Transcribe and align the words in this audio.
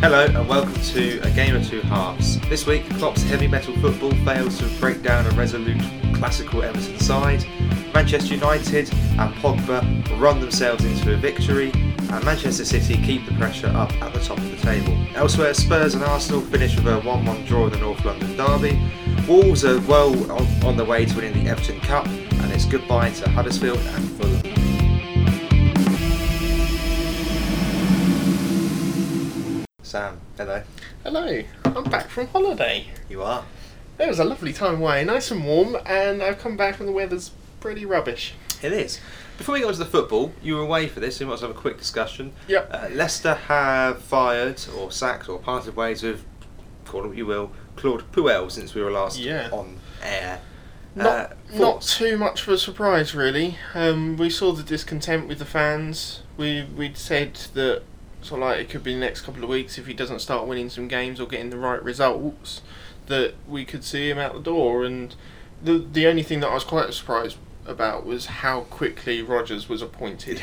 Hello 0.00 0.24
and 0.24 0.48
welcome 0.48 0.72
to 0.82 1.18
A 1.24 1.30
Game 1.32 1.56
of 1.56 1.68
Two 1.68 1.80
Halves. 1.80 2.38
This 2.48 2.64
week, 2.64 2.88
Klopp's 2.90 3.24
heavy 3.24 3.48
metal 3.48 3.74
football 3.78 4.12
fails 4.24 4.56
to 4.58 4.66
break 4.78 5.02
down 5.02 5.26
a 5.26 5.30
resolute 5.30 5.82
classical 6.14 6.62
Everton 6.62 7.00
side. 7.00 7.44
Manchester 7.92 8.34
United 8.34 8.88
and 8.92 9.34
Pogba 9.34 10.20
run 10.20 10.38
themselves 10.38 10.84
into 10.84 11.12
a 11.12 11.16
victory, 11.16 11.72
and 12.10 12.24
Manchester 12.24 12.64
City 12.64 12.96
keep 13.02 13.26
the 13.26 13.34
pressure 13.34 13.68
up 13.68 13.92
at 14.02 14.12
the 14.12 14.20
top 14.20 14.38
of 14.38 14.50
the 14.50 14.56
table. 14.58 14.96
Elsewhere, 15.14 15.54
Spurs 15.54 15.94
and 15.94 16.04
Arsenal 16.04 16.40
finish 16.40 16.76
with 16.76 16.86
a 16.86 17.00
1 17.00 17.24
1 17.24 17.44
draw 17.44 17.66
in 17.66 17.72
the 17.72 17.78
North 17.78 18.04
London 18.04 18.36
Derby. 18.36 18.80
Wolves 19.26 19.64
are 19.64 19.80
well 19.82 20.12
on, 20.30 20.46
on 20.64 20.76
their 20.76 20.86
way 20.86 21.04
to 21.04 21.16
winning 21.16 21.44
the 21.44 21.50
Everton 21.50 21.80
Cup, 21.80 22.06
and 22.06 22.52
it's 22.52 22.64
goodbye 22.64 23.10
to 23.10 23.28
Huddersfield 23.30 23.78
and 23.78 24.10
Fulham. 24.12 24.42
Sam, 29.82 30.20
hello. 30.36 30.62
Hello, 31.02 31.42
I'm 31.64 31.84
back 31.84 32.08
from 32.08 32.28
holiday. 32.28 32.88
You 33.08 33.22
are? 33.22 33.44
It 33.98 34.08
was 34.08 34.18
a 34.18 34.24
lovely 34.24 34.52
time 34.52 34.80
away, 34.80 35.04
nice 35.04 35.30
and 35.30 35.44
warm, 35.44 35.76
and 35.86 36.22
I've 36.22 36.38
come 36.38 36.56
back 36.56 36.80
and 36.80 36.88
the 36.88 36.92
weather's 36.92 37.30
pretty 37.60 37.86
rubbish. 37.86 38.34
It 38.62 38.72
is. 38.72 39.00
Before 39.38 39.52
we 39.54 39.60
go 39.60 39.68
on 39.68 39.72
to 39.74 39.78
the 39.78 39.84
football, 39.84 40.32
you 40.42 40.54
were 40.56 40.62
away 40.62 40.88
for 40.88 41.00
this, 41.00 41.16
so 41.16 41.24
we 41.26 41.30
might 41.30 41.40
have 41.40 41.50
a 41.50 41.54
quick 41.54 41.78
discussion. 41.78 42.32
Yep. 42.48 42.68
Uh, 42.72 42.88
Leicester 42.92 43.34
have 43.34 44.00
fired 44.02 44.60
or 44.76 44.90
sacked 44.90 45.28
or 45.28 45.38
parted 45.38 45.76
ways 45.76 46.02
with, 46.02 46.24
call 46.86 47.04
it 47.04 47.08
what 47.08 47.16
you 47.16 47.26
will, 47.26 47.52
Claude 47.76 48.10
Puel 48.12 48.50
since 48.50 48.74
we 48.74 48.82
were 48.82 48.90
last 48.90 49.18
Yeah. 49.18 49.50
on 49.52 49.78
air. 50.02 50.40
Not, 50.94 51.06
Uh, 51.06 51.28
not 51.52 51.82
too 51.82 52.16
much 52.16 52.42
of 52.42 52.48
a 52.54 52.58
surprise, 52.58 53.14
really. 53.14 53.58
Um, 53.74 54.16
we 54.16 54.30
saw 54.30 54.52
the 54.52 54.62
discontent 54.62 55.28
with 55.28 55.38
the 55.38 55.44
fans. 55.44 56.20
We 56.38 56.62
we'd 56.74 56.96
said 56.96 57.34
that 57.52 57.82
sort 58.22 58.40
of 58.40 58.48
like 58.48 58.58
it 58.60 58.70
could 58.70 58.82
be 58.82 58.94
the 58.94 59.00
next 59.00 59.20
couple 59.20 59.42
of 59.44 59.50
weeks 59.50 59.76
if 59.76 59.86
he 59.86 59.92
doesn't 59.92 60.20
start 60.20 60.46
winning 60.46 60.70
some 60.70 60.88
games 60.88 61.20
or 61.20 61.26
getting 61.26 61.50
the 61.50 61.58
right 61.58 61.82
results, 61.84 62.62
that 63.08 63.34
we 63.46 63.66
could 63.66 63.84
see 63.84 64.08
him 64.08 64.18
out 64.18 64.32
the 64.32 64.40
door. 64.40 64.84
And 64.84 65.14
the 65.62 65.74
the 65.92 66.06
only 66.06 66.22
thing 66.22 66.40
that 66.40 66.48
I 66.48 66.54
was 66.54 66.64
quite 66.64 66.92
surprised 66.94 67.36
about 67.68 68.04
was 68.06 68.26
how 68.26 68.60
quickly 68.62 69.22
Rodgers 69.22 69.68
was 69.68 69.82
appointed. 69.82 70.42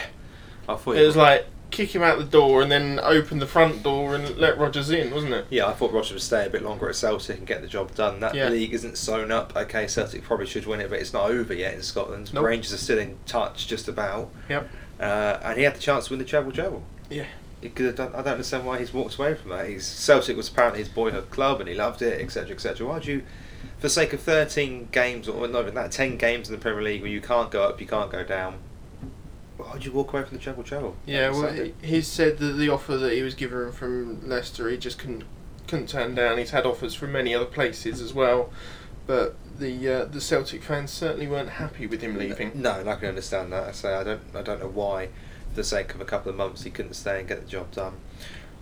I 0.67 0.75
thought 0.75 0.95
It 0.97 1.05
was 1.05 1.15
like 1.15 1.45
kick 1.71 1.95
him 1.95 2.03
out 2.03 2.19
the 2.19 2.23
door 2.23 2.61
and 2.61 2.71
then 2.71 2.99
open 3.01 3.39
the 3.39 3.47
front 3.47 3.81
door 3.81 4.13
and 4.15 4.37
let 4.37 4.59
Rodgers 4.59 4.91
in, 4.91 5.11
wasn't 5.11 5.33
it? 5.33 5.45
Yeah, 5.49 5.65
I 5.65 5.73
thought 5.73 5.91
Roger 5.91 6.13
would 6.13 6.21
stay 6.21 6.45
a 6.45 6.49
bit 6.49 6.61
longer 6.61 6.87
at 6.87 6.95
Celtic 6.95 7.35
and 7.39 7.47
get 7.47 7.61
the 7.61 7.67
job 7.67 7.95
done. 7.95 8.19
That 8.19 8.35
Yeah. 8.35 8.49
league 8.49 8.73
isn't 8.73 8.95
sewn 8.95 9.31
up. 9.31 9.53
Okay, 9.55 9.87
Celtic 9.87 10.23
probably 10.23 10.45
should 10.45 10.67
win 10.67 10.79
it, 10.81 10.89
but 10.91 10.99
it's 10.99 11.13
not 11.13 11.31
over 11.31 11.51
yet 11.53 11.73
in 11.73 11.81
Scotland. 11.81 12.31
Nope. 12.31 12.45
Rangers 12.45 12.73
are 12.73 12.77
still 12.77 12.99
in 12.99 13.17
touch, 13.25 13.67
just 13.67 13.87
about. 13.87 14.29
Yep. 14.49 14.69
Uh, 14.99 15.39
and 15.43 15.57
he 15.57 15.63
had 15.63 15.75
the 15.75 15.79
chance 15.79 16.05
to 16.05 16.13
win 16.13 16.19
the 16.19 16.25
treble 16.25 16.51
treble. 16.51 16.83
Yeah. 17.09 17.25
He 17.59 17.69
could 17.69 17.87
have 17.87 17.95
done, 17.95 18.09
I 18.13 18.17
don't 18.17 18.33
understand 18.33 18.65
why 18.67 18.77
he's 18.77 18.93
walked 18.93 19.15
away 19.17 19.33
from 19.33 19.49
that. 19.49 19.67
He's 19.67 19.83
Celtic 19.85 20.37
was 20.37 20.49
apparently 20.49 20.79
his 20.79 20.89
boyhood 20.89 21.31
club 21.31 21.59
and 21.59 21.67
he 21.67 21.73
loved 21.73 22.03
it, 22.03 22.21
etc., 22.21 22.51
etc. 22.51 22.85
Why 22.85 22.93
would 22.95 23.05
you, 23.07 23.23
for 23.77 23.81
the 23.81 23.89
sake 23.89 24.13
of 24.13 24.21
thirteen 24.21 24.87
games 24.91 25.27
or 25.27 25.47
not 25.47 25.61
even 25.61 25.75
that, 25.75 25.91
ten 25.91 26.17
games 26.17 26.49
in 26.49 26.55
the 26.55 26.61
Premier 26.61 26.81
League 26.81 27.01
where 27.01 27.11
you 27.11 27.21
can't 27.21 27.51
go 27.51 27.63
up, 27.63 27.79
you 27.81 27.87
can't 27.87 28.11
go 28.11 28.23
down? 28.23 28.59
Why 29.57 29.73
would 29.73 29.85
you 29.85 29.91
walk 29.91 30.13
away 30.13 30.23
from 30.23 30.37
the 30.37 30.43
treble 30.43 30.63
treble? 30.63 30.95
Yeah, 31.05 31.29
well, 31.29 31.53
he, 31.53 31.73
he 31.81 32.01
said 32.01 32.39
that 32.39 32.53
the 32.53 32.69
offer 32.69 32.97
that 32.97 33.13
he 33.13 33.21
was 33.21 33.35
given 33.35 33.71
from 33.71 34.27
Leicester, 34.27 34.69
he 34.69 34.77
just 34.77 34.97
couldn't 34.97 35.23
couldn't 35.67 35.87
turn 35.87 36.15
down. 36.15 36.37
He's 36.37 36.49
had 36.51 36.65
offers 36.65 36.93
from 36.93 37.11
many 37.11 37.33
other 37.35 37.45
places 37.45 38.01
as 38.01 38.13
well, 38.13 38.51
but 39.05 39.35
the 39.59 39.87
uh, 39.87 40.05
the 40.05 40.19
Celtic 40.19 40.63
fans 40.63 40.91
certainly 40.91 41.27
weren't 41.27 41.49
happy 41.49 41.85
with 41.87 42.01
him 42.01 42.17
leaving. 42.17 42.51
No, 42.55 42.79
and 42.79 42.89
I 42.89 42.95
can 42.95 43.09
understand 43.09 43.53
that. 43.53 43.67
I 43.67 43.71
say 43.71 43.93
I 43.93 44.03
don't, 44.03 44.21
I 44.35 44.41
don't 44.41 44.59
know 44.59 44.67
why, 44.67 45.07
for 45.49 45.55
the 45.55 45.63
sake 45.63 45.93
of 45.93 46.01
a 46.01 46.05
couple 46.05 46.29
of 46.31 46.35
months, 46.35 46.63
he 46.63 46.71
couldn't 46.71 46.93
stay 46.93 47.19
and 47.19 47.27
get 47.27 47.41
the 47.41 47.47
job 47.47 47.71
done. 47.71 47.93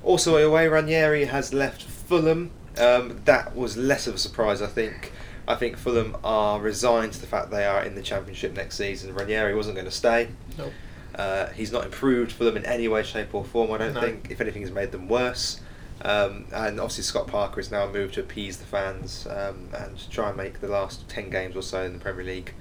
Also 0.03 0.35
away, 0.35 0.67
Ranieri 0.67 1.25
has 1.25 1.53
left 1.53 1.84
Fulham. 1.84 2.51
Um, 2.78 3.20
that 3.26 3.56
was 3.56 3.76
less 3.78 4.08
of 4.08 4.16
a 4.16 4.18
surprise, 4.18 4.62
I 4.62 4.68
think. 4.68 5.12
I 5.48 5.56
think 5.56 5.78
Fulham 5.78 6.16
are 6.24 6.59
resigned 6.62 7.14
to 7.14 7.22
the 7.22 7.28
fact 7.28 7.52
they 7.52 7.66
are 7.66 7.84
in 7.84 7.96
the 7.96 8.02
Championship 8.02 8.54
next 8.54 8.78
season. 8.78 9.14
Ranieri 9.14 9.56
wasn't 9.56 9.76
going 9.76 9.86
to 9.86 9.92
stay. 9.92 10.30
Nope. 10.58 10.72
Uh, 11.16 11.48
he's 11.48 11.72
not 11.72 11.84
improved 11.84 12.32
Fulham 12.32 12.56
in 12.56 12.66
any 12.66 12.88
way, 12.88 13.04
shape, 13.04 13.34
or 13.36 13.44
form. 13.44 13.72
I 13.72 13.78
don't 13.80 13.94
No. 13.94 14.02
think. 14.02 14.28
If 14.30 14.40
anything, 14.40 14.62
he's 14.62 14.72
made 14.72 14.92
them 14.92 15.09
worse. 15.09 15.59
Um, 16.04 16.46
and 16.54 16.80
obviously, 16.80 17.04
Scott 17.04 17.28
Parker 17.28 17.58
has 17.58 17.70
now 17.70 17.88
moved 17.92 18.14
to 18.16 18.22
appease 18.22 18.58
the 18.58 18.66
fans 18.66 19.28
um, 19.30 19.70
and 19.78 20.09
try 20.09 20.30
and 20.30 20.38
make 20.38 20.62
the 20.62 20.68
last 20.68 21.08
ten 21.09 21.30
games 21.30 21.56
or 21.56 21.62
so 21.62 21.84
in 21.84 21.94
the 21.94 22.00
Premier 22.00 22.24
League 22.26 22.53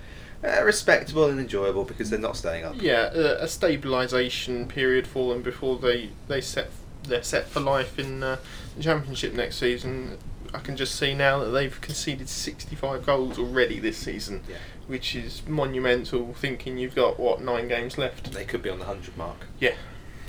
uh, 0.45 0.63
respectable 0.65 1.27
and 1.27 1.39
enjoyable 1.41 1.85
because 1.85 2.11
they're 2.11 2.19
not 2.19 2.37
staying 2.37 2.65
up. 2.65 2.75
Yeah, 2.81 3.11
a, 3.15 3.43
a 3.43 3.45
stabilisation 3.47 4.69
period 4.69 5.07
for 5.07 5.33
them 5.33 5.43
before 5.43 5.79
they 5.79 6.11
they 6.29 6.41
set 6.41 6.71
they're 7.05 7.23
set 7.23 7.47
for 7.49 7.61
life 7.61 7.99
in 7.99 8.23
uh, 8.23 8.37
the 8.77 8.83
Championship 8.83 9.33
next 9.35 9.57
season. 9.57 10.19
I 10.53 10.59
can 10.59 10.77
just 10.77 10.97
see 10.97 11.15
now 11.15 11.39
that 11.39 11.51
they've 11.51 11.81
conceded 11.81 12.29
65 12.29 13.07
goals 13.07 13.39
already 13.39 13.79
this 13.79 13.97
season, 13.97 14.43
Yeah. 14.49 14.57
which 14.89 15.15
is 15.15 15.43
monumental. 15.47 16.35
Thinking 16.35 16.77
you've 16.77 16.95
got 16.97 17.21
what 17.21 17.41
nine 17.41 17.69
games 17.69 17.97
left. 17.99 18.33
They 18.33 18.45
could 18.45 18.63
be 18.63 18.69
on 18.71 18.79
the 18.81 18.85
hundred 18.87 19.17
mark 19.17 19.47
Yeah. 19.61 19.75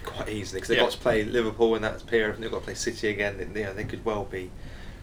quite 0.06 0.30
easily 0.30 0.58
because 0.60 0.70
they've 0.70 0.78
Yeah. 0.78 0.84
got 0.84 0.92
to 0.92 0.98
play 1.00 1.24
Liverpool 1.24 1.76
in 1.76 1.82
that 1.82 2.06
period. 2.06 2.36
and 2.36 2.44
They've 2.44 2.52
got 2.52 2.60
to 2.60 2.66
play 2.66 2.76
City 2.76 3.10
again. 3.10 3.40
and, 3.40 3.56
You 3.56 3.64
know, 3.64 3.74
they 3.74 3.84
could 3.84 4.06
well 4.06 4.26
be 4.26 4.52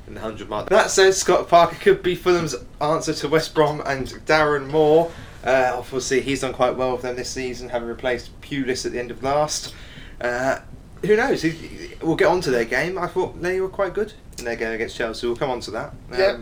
in 0.07 0.15
the 0.15 0.21
hundred 0.21 0.49
mark. 0.49 0.69
That 0.71 0.91
says 0.91 1.19
Scott 1.19 1.49
Parker 1.49 1.77
could 1.77 2.03
be 2.03 2.15
Fulham's 2.15 2.55
answer 2.81 3.13
to 3.15 3.29
West 3.29 3.55
Brom 3.55 3.83
and 3.85 4.07
Darren 4.25 4.69
Moore. 4.71 5.11
Uh, 5.45 5.73
obviously, 5.77 6.21
he's 6.21 6.41
done 6.43 6.53
quite 6.53 6.77
well 6.77 6.93
with 6.93 7.03
them 7.03 7.17
this 7.17 7.31
season, 7.31 7.69
having 7.71 7.89
replaced 7.89 8.41
Pulis 8.41 8.87
at 8.87 8.93
the 8.93 8.99
end 9.01 9.11
of 9.11 9.23
last. 9.23 9.75
Uh, 10.21 10.59
who 11.03 11.17
knows? 11.17 11.45
We'll 12.03 12.17
get 12.17 12.29
on 12.29 12.41
to 12.43 12.51
their 12.51 12.65
game. 12.65 12.99
I 12.99 13.07
thought 13.07 13.41
they 13.41 13.61
were 13.61 13.69
quite 13.69 13.95
good 13.95 14.13
in 14.39 14.45
their 14.45 14.57
game 14.57 14.73
against 14.73 14.97
Chelsea. 14.97 15.27
We'll 15.27 15.37
come 15.37 15.51
on 15.51 15.61
to 15.61 15.71
that. 15.73 15.91
Um, 16.13 16.19
Yeah. 16.19 16.39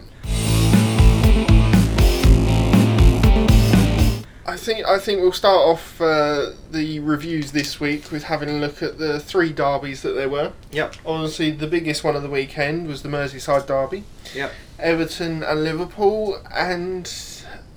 I 4.48 4.56
think 4.58 4.86
I 4.86 4.98
think 4.98 5.20
we'll 5.20 5.32
start 5.32 5.56
off 5.68 6.00
uh, 6.00 6.52
the 6.70 7.00
reviews 7.00 7.50
this 7.52 7.80
week 7.80 8.10
with 8.12 8.24
having 8.24 8.48
a 8.48 8.52
look 8.54 8.80
at 8.82 8.96
the 8.96 9.18
three 9.20 9.52
derbies 9.52 10.02
that 10.02 10.12
there 10.12 10.28
were. 10.28 10.52
Yep. 10.70 10.94
Obviously, 11.04 11.50
the 11.50 11.66
biggest 11.66 12.04
one 12.04 12.14
of 12.16 12.22
the 12.22 12.30
weekend 12.30 12.86
was 12.86 13.02
the 13.02 13.08
Merseyside 13.08 13.66
derby, 13.66 14.04
Yep. 14.34 14.52
Everton 14.78 15.42
and 15.42 15.64
Liverpool, 15.64 16.40
and 16.54 17.12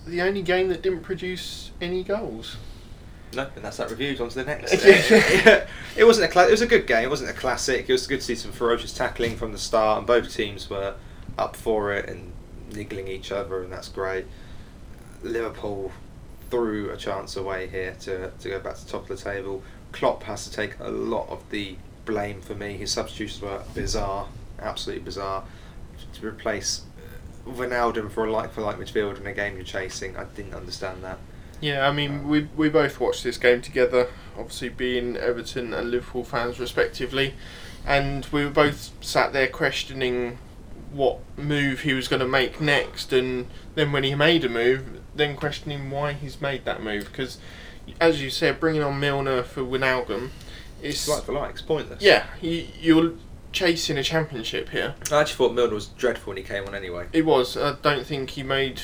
the 0.07 0.21
only 0.21 0.41
game 0.43 0.69
that 0.69 0.81
didn't 0.83 1.01
produce 1.01 1.71
any 1.81 2.03
goals. 2.03 2.55
No, 3.33 3.47
and 3.55 3.63
that's 3.63 3.77
that 3.77 3.89
reviewed. 3.91 4.19
On 4.21 4.29
to 4.29 4.35
the 4.35 4.45
next. 4.45 4.73
It 5.97 6.05
wasn't 6.05 6.29
a 6.29 6.31
cla- 6.31 6.47
it 6.47 6.51
was 6.51 6.61
a 6.61 6.67
good 6.67 6.87
game. 6.87 7.03
It 7.03 7.09
wasn't 7.09 7.29
a 7.29 7.33
classic. 7.33 7.89
It 7.89 7.91
was 7.91 8.07
good 8.07 8.21
to 8.21 8.25
see 8.25 8.35
some 8.35 8.51
ferocious 8.51 8.93
tackling 8.93 9.35
from 9.35 9.51
the 9.51 9.57
start, 9.57 9.97
and 9.97 10.07
both 10.07 10.33
teams 10.33 10.69
were 10.69 10.95
up 11.37 11.55
for 11.55 11.93
it 11.93 12.07
and 12.09 12.31
niggling 12.73 13.07
each 13.07 13.31
other, 13.31 13.61
and 13.61 13.71
that's 13.71 13.89
great. 13.89 14.25
Liverpool 15.23 15.91
threw 16.49 16.89
a 16.89 16.97
chance 16.97 17.35
away 17.35 17.67
here 17.67 17.95
to 18.01 18.31
to 18.39 18.49
go 18.49 18.59
back 18.59 18.75
to 18.75 18.85
the 18.85 18.91
top 18.91 19.09
of 19.09 19.17
the 19.17 19.23
table. 19.23 19.61
Klopp 19.91 20.23
has 20.23 20.45
to 20.45 20.51
take 20.51 20.79
a 20.79 20.89
lot 20.89 21.27
of 21.29 21.43
the 21.49 21.75
blame 22.05 22.41
for 22.41 22.55
me. 22.55 22.77
His 22.77 22.91
substitutions 22.91 23.41
were 23.41 23.61
bizarre, 23.73 24.27
absolutely 24.59 25.03
bizarre. 25.03 25.43
To 26.13 26.27
replace 26.27 26.83
Ronaldo 27.45 28.09
for 28.09 28.25
a 28.25 28.31
like 28.31 28.53
for 28.53 28.61
like 28.61 28.77
midfield 28.77 29.19
in 29.19 29.27
a 29.27 29.33
game 29.33 29.55
you're 29.55 29.65
chasing, 29.65 30.15
I 30.15 30.23
didn't 30.23 30.53
understand 30.53 31.03
that. 31.03 31.17
Yeah, 31.61 31.87
I 31.87 31.91
mean, 31.91 32.27
we 32.27 32.47
we 32.55 32.69
both 32.69 32.99
watched 32.99 33.23
this 33.23 33.37
game 33.37 33.61
together, 33.61 34.07
obviously 34.37 34.69
being 34.69 35.17
Everton 35.17 35.73
and 35.73 35.91
Liverpool 35.91 36.23
fans 36.23 36.59
respectively, 36.59 37.33
and 37.85 38.25
we 38.31 38.45
were 38.45 38.51
both 38.51 38.91
sat 39.01 39.33
there 39.33 39.47
questioning 39.47 40.37
what 40.91 41.19
move 41.37 41.81
he 41.81 41.93
was 41.93 42.07
going 42.07 42.21
to 42.21 42.27
make 42.27 42.59
next, 42.61 43.13
and 43.13 43.47
then 43.75 43.91
when 43.91 44.03
he 44.03 44.15
made 44.15 44.43
a 44.45 44.49
move, 44.49 45.01
then 45.15 45.35
questioning 45.35 45.91
why 45.91 46.13
he's 46.13 46.41
made 46.41 46.65
that 46.65 46.81
move 46.81 47.05
because, 47.05 47.37
as 47.99 48.21
you 48.21 48.29
said, 48.29 48.59
bringing 48.59 48.81
on 48.81 48.99
Milner 48.99 49.43
for 49.43 49.61
Wijnaldum, 49.61 50.29
It's 50.81 50.99
it's 50.99 51.07
like 51.09 51.23
for 51.25 51.33
like, 51.33 51.51
it's 51.51 51.61
pointless. 51.61 52.01
yeah, 52.01 52.25
you, 52.41 52.65
you're 52.79 53.13
chasing 53.51 53.97
a 53.97 54.03
championship 54.03 54.69
here. 54.69 54.95
I 55.11 55.21
actually 55.21 55.35
thought 55.35 55.53
Milner 55.53 55.73
was 55.75 55.87
dreadful 55.87 56.31
when 56.31 56.37
he 56.37 56.43
came 56.43 56.65
on 56.65 56.73
anyway. 56.73 57.07
It 57.13 57.25
was. 57.25 57.57
I 57.57 57.75
don't 57.81 58.05
think 58.05 58.31
he 58.31 58.43
made 58.43 58.81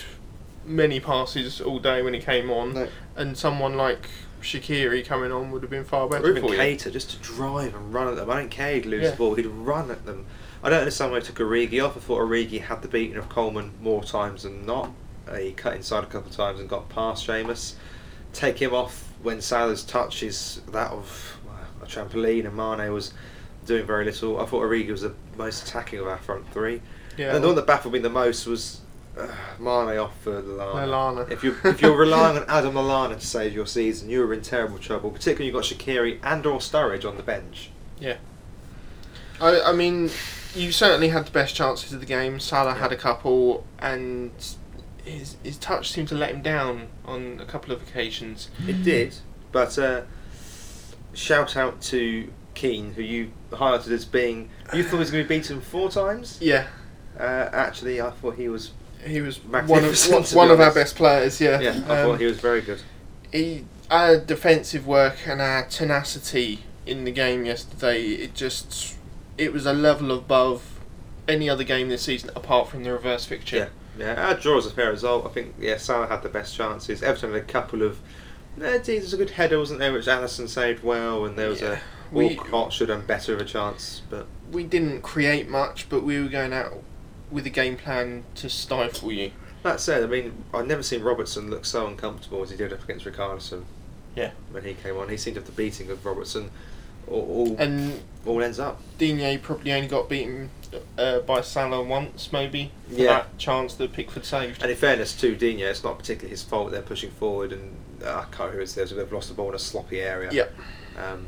many 0.65 0.99
passes 0.99 1.61
all 1.61 1.79
day 1.79 2.01
when 2.01 2.13
he 2.13 2.19
came 2.19 2.49
on, 2.49 2.73
No. 2.73 2.87
and 3.15 3.37
someone 3.37 3.75
like 3.75 4.07
Shaqiri 4.41 5.05
coming 5.05 5.31
on 5.31 5.51
would 5.51 5.61
have 5.63 5.69
been 5.71 5.83
far 5.85 6.03
Or 6.03 6.09
better 6.09 6.29
even 6.29 6.43
for 6.43 6.51
you. 6.51 6.57
Cater, 6.57 6.91
just 6.91 7.09
to 7.11 7.17
drive 7.17 7.73
and 7.75 7.93
run 7.93 8.07
at 8.07 8.15
them. 8.15 8.29
I 8.29 8.35
don't 8.39 8.49
care 8.51 8.75
he'd 8.75 8.85
lose 8.85 9.03
Yeah. 9.03 9.11
the 9.11 9.17
ball, 9.17 9.35
he'd 9.35 9.45
run 9.47 9.89
at 9.91 10.05
them. 10.05 10.25
I 10.63 10.69
don't 10.69 10.79
understand 10.79 11.11
why 11.11 11.19
he 11.19 11.25
took 11.25 11.35
Origi 11.37 11.83
off. 11.83 11.95
I 11.95 11.99
thought 11.99 12.19
Origi 12.21 12.61
had 12.61 12.81
the 12.81 12.87
beating 12.87 13.17
of 13.17 13.29
Coleman 13.29 13.71
more 13.81 14.03
times 14.03 14.43
than 14.43 14.65
not. 14.65 14.91
Uh, 15.27 15.35
he 15.35 15.51
cut 15.51 15.75
inside 15.75 16.03
a 16.03 16.07
couple 16.07 16.29
of 16.29 16.35
times 16.35 16.59
and 16.59 16.69
got 16.69 16.89
past 16.89 17.25
Seamus. 17.27 17.73
Take 18.33 18.59
him 18.59 18.73
off 18.73 19.11
when 19.23 19.41
Salah's 19.41 19.83
touch 19.83 20.21
is 20.21 20.61
that 20.71 20.91
of 20.91 21.37
well, 21.45 21.55
a 21.81 21.85
trampoline 21.85 22.45
and 22.45 22.55
Mane 22.55 22.91
was 22.93 23.13
doing 23.65 23.85
very 23.85 24.05
little. 24.05 24.39
I 24.39 24.45
thought 24.45 24.61
Origi 24.63 24.89
was 24.89 25.01
the 25.01 25.13
most 25.37 25.67
attacking 25.67 25.99
of 25.99 26.07
our 26.07 26.17
front 26.17 26.51
three. 26.51 26.81
Yeah, 27.17 27.33
and 27.35 27.43
the 27.43 27.47
one 27.47 27.55
that 27.55 27.65
baffled 27.65 27.93
me 27.93 27.99
the 27.99 28.09
most 28.09 28.45
was 28.45 28.81
Mane 29.59 29.97
off 29.97 30.19
for 30.21 30.41
Lallana. 30.41 30.87
Lallana. 31.25 31.31
If 31.31 31.43
you 31.43 31.55
if 31.63 31.81
you're 31.81 31.97
relying 32.05 32.37
on 32.37 32.45
Adam 32.49 32.73
Lallana 32.73 33.19
to 33.19 33.25
save 33.25 33.53
your 33.53 33.65
season, 33.67 34.09
you 34.09 34.23
are 34.23 34.33
in 34.33 34.41
terrible 34.41 34.77
trouble. 34.77 35.09
Particularly 35.11 35.45
you've 35.45 35.55
got 35.55 35.63
Shaqiri 35.63 36.19
and 36.23 36.45
or 36.45 36.59
Sturridge 36.59 37.05
on 37.07 37.17
the 37.17 37.23
bench. 37.23 37.69
I, 39.41 39.61
I 39.61 39.73
mean, 39.73 40.09
you 40.53 40.71
certainly 40.71 41.09
had 41.09 41.25
the 41.27 41.31
best 41.31 41.55
chances 41.55 41.91
of 41.93 41.99
the 41.99 42.05
game. 42.05 42.39
Salah 42.39 42.73
had 42.75 42.91
a 42.91 42.95
couple, 42.97 43.65
and 43.79 44.31
his 45.03 45.37
his 45.43 45.57
touch 45.57 45.91
seemed 45.91 46.07
to 46.09 46.15
let 46.15 46.31
him 46.31 46.41
down 46.41 46.87
on 47.05 47.39
a 47.41 47.45
couple 47.45 47.73
of 47.73 47.81
occasions. 47.81 48.49
It 48.67 48.83
did, 48.83 49.15
but 49.51 49.77
uh, 49.77 50.01
shout 51.13 51.55
out 51.57 51.81
to 51.81 52.31
Keane, 52.53 52.93
who 52.93 53.01
you 53.01 53.31
highlighted 53.51 53.91
as 53.91 54.05
being 54.05 54.49
you 54.73 54.83
thought 54.83 54.91
he 54.93 54.97
was 54.99 55.11
going 55.11 55.23
to 55.23 55.27
be 55.29 55.37
beaten 55.37 55.61
four 55.61 55.89
times. 55.89 56.37
Yeah, 56.41 56.67
Uh, 57.19 57.49
actually, 57.51 58.01
I 58.01 58.09
thought 58.11 58.35
he 58.35 58.49
was. 58.49 58.71
He 59.05 59.21
was 59.21 59.37
one 59.43 59.63
of 59.83 60.07
one, 60.09 60.23
one 60.23 60.51
of 60.51 60.59
our 60.59 60.73
best 60.73 60.95
players. 60.95 61.39
Yeah, 61.39 61.59
Yeah, 61.59 61.69
I 61.71 61.73
Um, 61.73 61.85
thought 62.11 62.19
he 62.19 62.25
was 62.25 62.39
very 62.39 62.61
good. 62.61 62.81
he 63.31 63.65
our 63.91 64.17
defensive 64.17 64.87
work 64.87 65.17
and 65.27 65.41
our 65.41 65.63
tenacity 65.67 66.63
in 66.87 67.03
the 67.05 67.11
game 67.11 67.45
yesterday. 67.45 68.01
It 68.03 68.33
just 68.33 68.95
it 69.37 69.53
was 69.53 69.65
a 69.65 69.73
level 69.73 70.11
above 70.11 70.79
any 71.27 71.49
other 71.49 71.63
game 71.63 71.89
this 71.89 72.03
season 72.03 72.29
apart 72.35 72.69
from 72.69 72.83
the 72.83 72.91
reverse 72.91 73.25
fixture. 73.25 73.69
Yeah, 73.97 74.15
yeah. 74.15 74.27
Our 74.27 74.35
draw 74.35 74.55
was 74.55 74.65
a 74.65 74.71
fair 74.71 74.89
result. 74.91 75.25
I 75.25 75.29
think 75.29 75.55
yeah, 75.59 75.77
Salah 75.77 76.07
had 76.07 76.23
the 76.23 76.29
best 76.29 76.55
chances. 76.55 77.03
Everton 77.03 77.33
had 77.33 77.41
a 77.41 77.45
couple 77.45 77.81
of. 77.83 77.99
Geez, 78.57 78.85
there's 78.85 79.13
a 79.13 79.17
good 79.17 79.31
header, 79.31 79.59
wasn't 79.59 79.79
there? 79.79 79.91
Which 79.91 80.05
Alisson 80.05 80.47
saved 80.47 80.81
well, 80.83 81.25
and 81.25 81.37
there 81.37 81.49
was 81.49 81.61
Yeah. 81.61 81.73
a 81.73 81.77
We- 82.15 82.35
Walcott 82.35 82.71
should 82.71 82.87
have 82.89 83.05
better 83.05 83.33
of 83.33 83.41
a 83.41 83.45
chance, 83.45 84.01
but 84.09 84.27
we 84.51 84.63
didn't 84.63 85.01
create 85.01 85.49
much, 85.49 85.87
but 85.89 86.03
we 86.03 86.21
were 86.21 86.29
going 86.29 86.53
out 86.53 86.81
with 87.31 87.45
a 87.45 87.49
game 87.49 87.77
plan 87.77 88.23
to 88.35 88.49
stifle 88.49 89.11
you. 89.11 89.31
that 89.63 89.79
said, 89.79 90.03
I 90.03 90.07
mean, 90.07 90.43
I've 90.53 90.67
never 90.67 90.83
seen 90.83 91.01
Robertson 91.01 91.49
look 91.49 91.65
so 91.65 91.87
uncomfortable 91.87 92.41
as 92.43 92.49
he 92.51 92.57
did 92.57 92.71
up 92.71 92.83
against 92.83 93.05
Richarlison. 93.05 93.63
Yeah. 94.15 94.31
When 94.51 94.63
he 94.63 94.73
came 94.75 94.97
on, 94.97 95.09
he 95.09 95.17
seemed 95.17 95.35
to 95.35 95.41
have 95.41 95.47
the 95.47 95.51
beating 95.51 95.89
of 95.89 96.05
Robertson. 96.05 96.51
All, 97.07 97.21
all, 97.21 97.55
And 97.59 98.01
all 98.25 98.41
ends 98.41 98.59
up. 98.59 98.81
Digne 98.97 99.37
probably 99.37 99.73
only 99.73 99.87
got 99.87 100.09
beaten 100.09 100.49
uh, 100.97 101.19
by 101.19 101.41
Salah 101.41 101.83
once, 101.83 102.31
maybe. 102.31 102.71
For 102.89 102.95
Yeah. 102.95 103.05
That 103.05 103.37
chance 103.37 103.75
that 103.75 103.93
Pickford 103.93 104.25
saved. 104.25 104.61
And 104.61 104.71
in 104.71 104.77
fairness 104.77 105.15
to 105.21 105.35
Digne, 105.35 105.61
it's 105.63 105.83
not 105.83 105.99
particularly 105.99 106.31
his 106.31 106.43
fault 106.43 106.71
they're 106.71 106.81
pushing 106.81 107.11
forward, 107.11 107.51
and 107.51 107.75
uh, 108.03 108.19
I 108.19 108.21
can't 108.23 108.51
remember 108.51 108.55
who 108.57 108.61
it 108.61 108.77
is. 108.77 108.91
They've 108.91 109.11
lost 109.11 109.29
the 109.29 109.35
ball 109.35 109.49
in 109.49 109.55
a 109.55 109.59
sloppy 109.59 110.01
area. 110.01 110.31
Yep. 110.31 110.55
Um, 110.97 111.27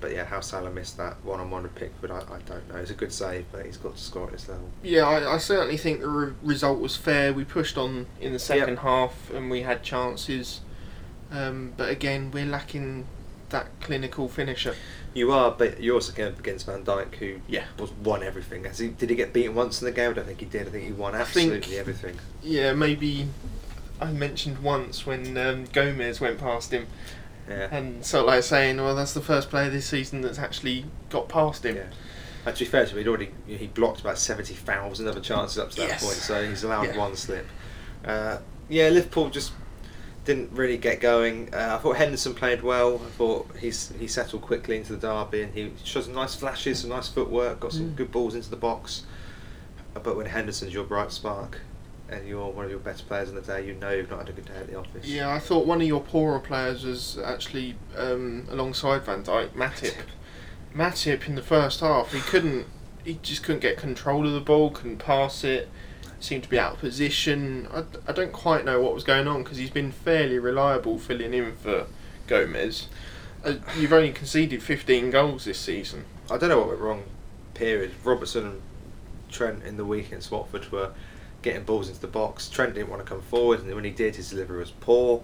but 0.00 0.12
yeah, 0.12 0.24
how 0.24 0.40
Salah 0.40 0.70
missed 0.70 0.96
that 0.98 1.16
one 1.24 1.40
on 1.40 1.50
one 1.50 1.62
with 1.62 1.74
Pickford, 1.74 2.10
I, 2.10 2.18
I 2.18 2.38
don't 2.46 2.68
know. 2.68 2.76
It's 2.76 2.90
a 2.90 2.94
good 2.94 3.12
save, 3.12 3.46
but 3.52 3.64
he's 3.66 3.76
got 3.76 3.96
to 3.96 4.02
score 4.02 4.26
at 4.26 4.32
this 4.32 4.48
level. 4.48 4.68
Yeah, 4.82 5.02
I, 5.08 5.34
I 5.34 5.38
certainly 5.38 5.76
think 5.76 6.00
the 6.00 6.08
re- 6.08 6.32
result 6.42 6.80
was 6.80 6.96
fair. 6.96 7.32
We 7.32 7.44
pushed 7.44 7.76
on 7.78 8.06
in 8.20 8.32
the 8.32 8.38
second 8.38 8.78
half 8.80 9.30
and 9.30 9.50
we 9.50 9.62
had 9.62 9.82
chances. 9.82 10.60
Um, 11.30 11.72
but 11.76 11.88
again, 11.90 12.30
we're 12.30 12.46
lacking 12.46 13.06
that 13.50 13.68
clinical 13.80 14.28
finisher. 14.28 14.74
You 15.14 15.32
are, 15.32 15.50
but 15.50 15.80
you're 15.82 15.94
also 15.94 16.12
going 16.12 16.32
up 16.34 16.38
against 16.38 16.66
Van 16.66 16.84
Dijk, 16.84 17.14
who 17.16 17.40
Yeah. 17.48 17.64
was 17.78 17.90
won 17.92 18.22
everything. 18.22 18.66
He, 18.76 18.88
did 18.88 19.08
he 19.08 19.16
get 19.16 19.32
beaten 19.32 19.54
once 19.54 19.80
in 19.80 19.86
the 19.86 19.92
game? 19.92 20.10
I 20.10 20.14
don't 20.14 20.26
think 20.26 20.40
he 20.40 20.46
did. 20.46 20.66
I 20.66 20.70
think 20.70 20.84
he 20.84 20.92
won 20.92 21.14
I 21.14 21.24
think- 21.24 21.52
absolutely 21.54 21.78
everything. 21.78 22.18
Yeah, 22.42 22.74
maybe 22.74 23.28
I 24.00 24.12
mentioned 24.12 24.58
once 24.58 25.06
when 25.06 25.38
um, 25.38 25.64
Gomez 25.72 26.20
went 26.20 26.38
past 26.38 26.70
him 26.72 26.86
Yeah. 27.48 27.68
and 27.70 28.04
sort 28.04 28.22
of 28.22 28.26
like 28.28 28.42
saying, 28.42 28.76
well, 28.78 28.94
that's 28.96 29.14
the 29.14 29.20
first 29.20 29.50
player 29.50 29.70
this 29.70 29.86
season 29.86 30.20
that's 30.20 30.38
actually 30.38 30.84
got 31.10 31.28
past 31.28 31.64
him. 31.64 31.76
Yeah. 31.76 31.82
And 32.44 32.54
to 32.56 32.64
be 32.64 32.68
fair 32.70 32.84
to 32.84 32.90
him, 32.92 32.98
he'd 32.98 33.08
already 33.08 33.30
he 33.46 33.66
blocked 33.68 34.00
about 34.00 34.18
seventy 34.18 34.54
thousand 34.54 35.08
other 35.08 35.20
chances 35.20 35.58
up 35.58 35.70
to 35.70 35.76
that 35.76 35.88
Yes. 35.88 36.02
point, 36.04 36.16
so 36.16 36.48
he's 36.48 36.62
allowed 36.64 36.86
Yeah. 36.88 36.96
one 36.98 37.16
slip. 37.16 37.46
Uh, 38.04 38.38
yeah, 38.68 38.88
Liverpool 38.88 39.30
just 39.30 39.52
didn't 40.24 40.50
really 40.52 40.76
get 40.76 41.00
going. 41.00 41.52
Uh, 41.54 41.76
I 41.78 41.82
thought 41.82 41.96
Henderson 41.96 42.34
played 42.34 42.62
well. 42.62 42.96
I 43.04 43.10
thought 43.10 43.48
he's 43.60 43.92
he 43.98 44.08
settled 44.08 44.42
quickly 44.42 44.76
into 44.76 44.94
the 44.96 44.98
derby, 44.98 45.42
and 45.42 45.54
he 45.54 45.72
showed 45.84 46.04
some 46.04 46.14
nice 46.14 46.34
flashes, 46.34 46.80
some 46.80 46.90
nice 46.90 47.08
footwork, 47.08 47.60
got 47.60 47.72
some 47.72 47.90
Mm. 47.90 47.96
good 47.96 48.10
balls 48.12 48.34
into 48.34 48.50
the 48.50 48.56
box. 48.56 49.02
But 49.94 50.16
when 50.16 50.26
Henderson's 50.26 50.74
your 50.74 50.84
bright 50.84 51.10
spark, 51.12 51.60
and 52.08 52.26
you're 52.26 52.48
one 52.48 52.64
of 52.64 52.70
your 52.70 52.80
best 52.80 53.06
players 53.08 53.28
in 53.28 53.34
the 53.34 53.40
day, 53.40 53.66
you 53.66 53.74
know 53.74 53.90
you've 53.90 54.10
not 54.10 54.20
had 54.20 54.28
a 54.28 54.32
good 54.32 54.46
day 54.46 54.56
at 54.56 54.68
the 54.68 54.78
office. 54.78 55.06
Yeah, 55.06 55.32
I 55.32 55.38
thought 55.38 55.66
one 55.66 55.80
of 55.80 55.86
your 55.86 56.00
poorer 56.00 56.38
players 56.38 56.84
was 56.84 57.18
actually 57.18 57.76
um, 57.96 58.46
alongside 58.50 59.02
Van 59.04 59.22
Dijk, 59.22 59.50
Matip. 59.50 59.94
Matip 60.74 61.26
in 61.26 61.34
the 61.34 61.42
first 61.42 61.80
half, 61.80 62.12
he 62.12 62.20
couldn't, 62.20 62.66
he 63.04 63.18
just 63.22 63.42
couldn't 63.42 63.60
get 63.60 63.76
control 63.76 64.26
of 64.26 64.32
the 64.32 64.40
ball, 64.40 64.70
couldn't 64.70 64.98
pass 64.98 65.42
it, 65.42 65.68
seemed 66.20 66.44
to 66.44 66.48
be 66.48 66.58
out 66.58 66.74
of 66.74 66.78
position. 66.80 67.66
I, 67.72 67.84
I 68.08 68.12
don't 68.12 68.32
quite 68.32 68.64
know 68.64 68.80
what 68.80 68.94
was 68.94 69.04
going 69.04 69.26
on 69.26 69.42
because 69.42 69.58
he's 69.58 69.70
been 69.70 69.90
fairly 69.92 70.38
reliable 70.38 70.98
filling 70.98 71.34
in 71.34 71.56
for 71.56 71.86
Gomez. 72.26 72.88
Uh, 73.44 73.54
you've 73.78 73.92
only 73.92 74.12
conceded 74.12 74.62
15 74.62 75.10
goals 75.10 75.44
this 75.44 75.58
season. 75.58 76.04
I 76.30 76.36
don't 76.36 76.48
know 76.48 76.58
what 76.58 76.68
went 76.68 76.80
wrong. 76.80 77.02
Period. 77.54 77.92
Robertson 78.04 78.46
and 78.46 78.62
Trent 79.30 79.62
in 79.64 79.76
the 79.76 79.84
week 79.84 80.08
against 80.08 80.30
Watford 80.30 80.70
were 80.70 80.92
getting 81.46 81.62
balls 81.64 81.88
into 81.88 82.00
the 82.00 82.06
box. 82.08 82.48
Trent 82.48 82.74
didn't 82.74 82.90
want 82.90 83.02
to 83.02 83.08
come 83.08 83.22
forward, 83.22 83.60
and 83.60 83.74
when 83.74 83.84
he 83.84 83.90
did, 83.90 84.16
his 84.16 84.30
delivery 84.30 84.58
was 84.58 84.72
poor. 84.72 85.22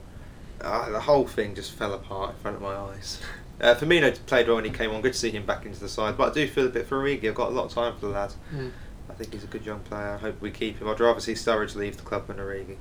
Uh, 0.60 0.88
the 0.90 1.00
whole 1.00 1.26
thing 1.26 1.54
just 1.54 1.72
fell 1.72 1.92
apart 1.92 2.30
in 2.30 2.36
front 2.36 2.56
of 2.56 2.62
my 2.62 2.74
eyes. 2.74 3.20
Uh, 3.60 3.76
Firmino 3.76 4.12
played 4.26 4.48
well 4.48 4.56
when 4.56 4.64
he 4.64 4.72
came 4.72 4.90
on. 4.90 5.00
Good 5.02 5.12
to 5.12 5.18
see 5.18 5.30
him 5.30 5.46
back 5.46 5.64
into 5.64 5.78
the 5.78 5.88
side, 5.88 6.16
but 6.16 6.32
I 6.32 6.34
do 6.34 6.48
feel 6.48 6.66
a 6.66 6.70
bit 6.70 6.84
for 6.86 7.00
Origi. 7.00 7.28
I've 7.28 7.34
got 7.36 7.50
a 7.50 7.54
lot 7.54 7.66
of 7.66 7.72
time 7.72 7.94
for 7.94 8.06
the 8.06 8.08
lad. 8.08 8.32
I 9.08 9.12
think 9.12 9.32
he's 9.32 9.44
a 9.44 9.46
good 9.46 9.64
young 9.64 9.80
player. 9.80 10.14
I 10.14 10.16
hope 10.16 10.40
we 10.40 10.50
keep 10.50 10.80
him. 10.80 10.88
I'd 10.88 10.98
rather 10.98 11.20
see 11.20 11.34
Sturridge 11.34 11.76
leave 11.76 11.96
the 11.96 12.02
club 12.02 12.26
than 12.26 12.38
Origi. 12.38 12.74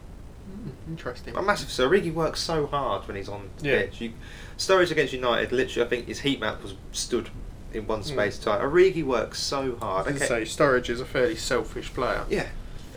Mm, 0.50 0.72
interesting. 0.88 1.38
I'm 1.38 1.46
massive. 1.46 1.70
So 1.70 1.88
Origi 1.88 2.12
works 2.12 2.40
so 2.40 2.66
hard 2.66 3.06
when 3.08 3.16
he's 3.16 3.30
on 3.30 3.50
the 3.60 3.68
Yeah. 3.70 3.82
pitch. 3.82 4.02
You, 4.02 4.14
Sturridge 4.58 4.90
against 4.90 5.14
United, 5.14 5.52
literally, 5.52 5.86
I 5.86 5.90
think 5.90 6.08
his 6.08 6.22
heat 6.22 6.40
map 6.40 6.64
was 6.64 6.74
stood 6.94 7.30
in 7.74 7.86
one 7.86 8.02
Mm. 8.02 8.06
space 8.06 8.40
tight. 8.40 8.62
Origi 8.62 9.04
works 9.04 9.40
so 9.40 9.76
hard. 9.76 10.08
I 10.08 10.16
say, 10.16 10.42
Sturridge 10.44 10.90
is 10.90 11.00
a 11.00 11.06
fairly 11.06 11.36
selfish 11.36 11.94
player. 11.94 12.24
Yeah. 12.28 12.48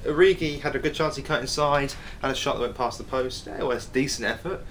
Origi 0.05 0.61
had 0.61 0.75
a 0.77 0.79
good 0.79 0.95
chance. 0.95 1.17
He 1.17 1.23
cut 1.23 1.41
inside, 1.41 1.95
had 2.23 2.31
a 2.31 2.35
shot 2.35 2.57
that 2.57 2.63
went 2.63 2.77
past 2.77 2.99
the 2.99 3.05
post. 3.05 3.47
Yeah, 3.47 3.59
well, 3.59 3.73
it's 3.73 3.89
a 3.89 3.93
decent 3.93 4.29
effort. 4.29 4.65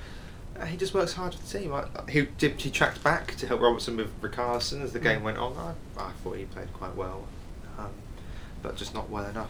Uh, 0.60 0.66
he 0.66 0.78
just 0.78 0.94
works 0.94 1.14
hard 1.14 1.34
for 1.34 1.42
the 1.42 1.60
team. 1.60 1.74
I, 1.74 1.86
he 2.10 2.22
did. 2.38 2.62
He 2.62 2.70
tracked 2.70 3.04
back 3.04 3.36
to 3.36 3.48
help 3.48 3.62
Robertson 3.62 3.98
with 3.98 4.22
Richarlison 4.22 4.82
as 4.84 4.94
the 4.94 5.00
game 5.00 5.24
went 5.24 5.38
on. 5.38 5.58
I, 5.58 6.02
I 6.02 6.12
thought 6.24 6.38
he 6.38 6.46
played 6.46 6.72
quite 6.74 6.96
well, 6.96 7.26
um, 7.78 7.90
but 8.62 8.76
just 8.76 8.94
not 8.94 9.10
well 9.10 9.26
enough. 9.26 9.50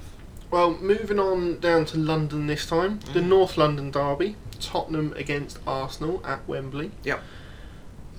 Well, 0.50 0.72
moving 0.76 1.20
on 1.20 1.60
down 1.60 1.86
to 1.88 1.98
London 1.98 2.48
this 2.48 2.66
time, 2.66 3.00
the 3.14 3.20
Mm. 3.22 3.28
North 3.28 3.58
London 3.58 3.90
derby, 3.92 4.36
Tottenham 4.60 5.12
against 5.18 5.58
Arsenal 5.66 6.22
at 6.26 6.48
Wembley. 6.48 6.92
Yep. 7.04 7.22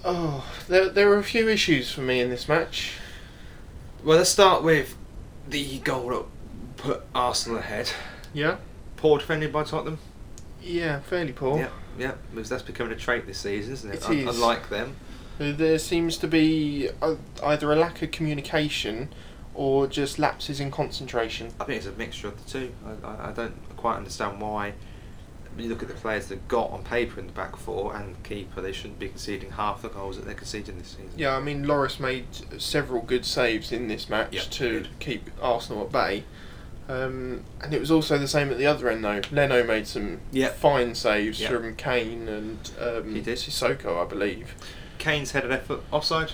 Oh, 0.04 0.44
there 0.68 0.88
there 0.90 1.08
were 1.08 1.16
a 1.18 1.22
few 1.24 1.48
issues 1.48 1.90
for 1.90 2.02
me 2.02 2.20
in 2.20 2.28
this 2.28 2.48
match. 2.48 2.94
Well, 4.04 4.18
let's 4.18 4.28
start 4.30 4.62
with 4.62 4.96
the 5.48 5.78
goal 5.78 6.12
put 6.84 7.02
Arsenal 7.14 7.58
ahead. 7.58 7.90
Yeah, 8.32 8.56
Poor 8.96 9.18
defending 9.18 9.52
by 9.52 9.64
Tottenham. 9.64 9.98
yeah, 10.62 11.00
fairly 11.00 11.32
poor. 11.32 11.58
Yeah, 11.58 11.68
yeah. 11.98 12.12
Because 12.34 12.48
that's 12.48 12.62
becoming 12.62 12.92
a 12.92 12.96
trait 12.96 13.26
this 13.26 13.38
season, 13.38 13.72
isn't 13.74 13.90
it? 13.92 14.10
It 14.10 14.18
is. 14.28 14.34
Unlike 14.36 14.68
them. 14.70 14.96
There 15.38 15.78
seems 15.78 16.16
to 16.18 16.26
be 16.28 16.88
uh, 17.02 17.16
either 17.42 17.70
a 17.72 17.76
lack 17.76 18.02
of 18.02 18.10
communication 18.12 19.08
or 19.52 19.86
just 19.86 20.18
lapses 20.18 20.60
in 20.60 20.70
concentration. 20.70 21.52
I 21.60 21.64
think 21.64 21.78
it's 21.78 21.86
a 21.86 21.92
mixture 21.92 22.28
of 22.28 22.44
the 22.44 22.50
two. 22.50 22.72
I, 23.04 23.06
I, 23.06 23.28
I 23.28 23.32
don't 23.32 23.54
quite 23.76 23.96
understand 23.96 24.40
why. 24.40 24.74
You 25.56 25.68
look 25.68 25.82
at 25.82 25.88
the 25.88 25.94
players 25.94 26.26
they've 26.26 26.48
got 26.48 26.70
on 26.70 26.82
paper 26.82 27.20
in 27.20 27.26
the 27.28 27.32
back 27.32 27.54
four 27.56 27.94
and 27.94 28.16
the 28.16 28.28
keeper, 28.28 28.60
they 28.60 28.72
shouldn't 28.72 28.98
be 28.98 29.08
conceding 29.08 29.52
half 29.52 29.82
the 29.82 29.88
goals 29.88 30.16
that 30.16 30.24
they're 30.24 30.34
conceding 30.34 30.78
this 30.78 30.88
season. 30.88 31.10
Yeah, 31.16 31.36
I 31.36 31.40
mean, 31.40 31.64
Lloris 31.64 32.00
made 32.00 32.26
several 32.60 33.02
good 33.02 33.24
saves 33.24 33.70
in 33.70 33.86
this 33.86 34.08
match 34.08 34.32
Yep, 34.34 34.44
to 34.50 34.84
keep 34.98 35.30
Arsenal 35.40 35.84
at 35.84 35.92
bay. 35.92 36.24
Um, 36.88 37.42
and 37.62 37.72
it 37.72 37.80
was 37.80 37.90
also 37.90 38.18
the 38.18 38.28
same 38.28 38.50
at 38.50 38.58
the 38.58 38.66
other 38.66 38.90
end, 38.90 39.02
though. 39.04 39.22
Leno 39.32 39.64
made 39.64 39.86
some 39.86 40.20
Yep. 40.32 40.56
fine 40.56 40.94
saves 40.94 41.40
Yep. 41.40 41.50
from 41.50 41.76
Kane 41.76 42.28
and 42.28 42.70
um, 42.80 43.14
He 43.14 43.20
did. 43.22 43.38
Sissoko, 43.38 44.02
I 44.04 44.06
believe. 44.06 44.54
Kane's 44.98 45.30
headed 45.32 45.50
effort 45.50 45.80
offside. 45.90 46.32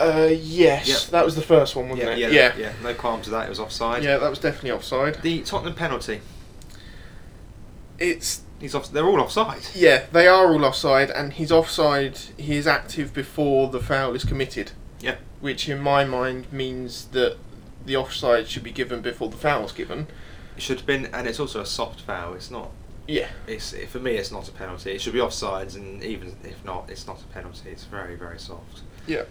Uh, 0.00 0.28
yes, 0.32 0.88
Yep. 0.88 0.98
that 1.12 1.24
was 1.24 1.36
the 1.36 1.42
first 1.42 1.74
one, 1.76 1.88
wasn't 1.88 2.08
it? 2.10 2.18
yeah, 2.18 2.28
yeah, 2.28 2.52
yeah. 2.58 2.72
No 2.82 2.92
qualms 2.92 3.24
to 3.26 3.30
that. 3.30 3.46
It 3.46 3.48
was 3.48 3.60
offside. 3.60 4.02
Yeah, 4.02 4.18
that 4.18 4.28
was 4.28 4.38
definitely 4.40 4.72
offside. 4.72 5.22
The 5.22 5.42
Tottenham 5.42 5.74
penalty. 5.74 6.20
It's 7.98 8.42
He's 8.58 8.74
off. 8.74 8.90
They're 8.90 9.04
all 9.06 9.20
offside. 9.20 9.60
yeah, 9.74 10.04
they 10.12 10.26
are 10.26 10.50
all 10.52 10.64
offside, 10.64 11.10
and 11.10 11.34
he's 11.34 11.52
offside. 11.52 12.18
He 12.38 12.56
is 12.56 12.66
active 12.66 13.12
before 13.12 13.68
the 13.68 13.80
foul 13.80 14.14
is 14.14 14.24
committed. 14.24 14.72
Yeah. 14.98 15.16
Which, 15.40 15.68
in 15.68 15.78
my 15.78 16.04
mind, 16.04 16.50
means 16.50 17.06
that 17.12 17.36
the 17.86 17.96
offside 17.96 18.48
should 18.48 18.62
be 18.64 18.72
given 18.72 19.00
before 19.00 19.28
the 19.30 19.36
foul's 19.36 19.72
given. 19.72 20.06
It 20.56 20.62
should 20.62 20.78
have 20.78 20.86
been, 20.86 21.06
and 21.06 21.26
it's 21.26 21.40
also 21.40 21.60
a 21.60 21.66
soft 21.66 22.00
foul. 22.02 22.34
It's 22.34 22.50
not. 22.50 22.70
Yeah. 23.08 23.28
It's 23.46 23.72
for 23.88 24.00
me. 24.00 24.12
It's 24.16 24.32
not 24.32 24.48
a 24.48 24.52
penalty. 24.52 24.92
It 24.92 25.00
should 25.00 25.12
be 25.12 25.20
offsides, 25.20 25.76
and 25.76 26.02
even 26.02 26.36
if 26.44 26.64
not, 26.64 26.90
it's 26.90 27.06
not 27.06 27.20
a 27.22 27.26
penalty. 27.26 27.70
It's 27.70 27.84
very, 27.84 28.16
very 28.16 28.38
soft. 28.38 28.82
Yeah. 29.06 29.22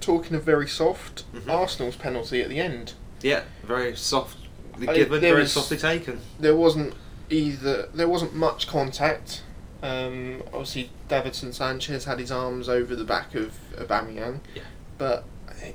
Talking 0.00 0.36
of 0.36 0.44
very 0.44 0.68
soft, 0.68 1.24
Mhm. 1.34 1.48
Arsenal's 1.50 1.96
penalty 1.96 2.42
at 2.42 2.48
the 2.48 2.60
end. 2.60 2.92
Yeah, 3.22 3.44
very 3.64 3.96
soft 3.96 4.36
given 4.78 5.20
very 5.20 5.42
was- 5.42 5.52
softly 5.52 5.76
taken. 5.78 6.20
there 6.38 6.54
wasn't 6.54 6.94
either 7.30 7.88
there 7.94 8.08
wasn't 8.08 8.34
much 8.34 8.66
contact. 8.66 9.42
Um, 9.82 10.42
obviously, 10.52 10.90
Davinson 11.08 11.52
Sanchez 11.54 12.04
had 12.04 12.18
his 12.18 12.30
arms 12.30 12.68
over 12.68 12.94
the 12.96 13.04
back 13.04 13.34
of 13.34 13.54
Aubameyang, 13.76 14.40
Yeah. 14.54 14.62
but 14.98 15.24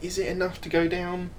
is 0.01 0.17
it 0.17 0.27
enough 0.27 0.61
to 0.61 0.69
go 0.69 0.87
down? 0.87 1.31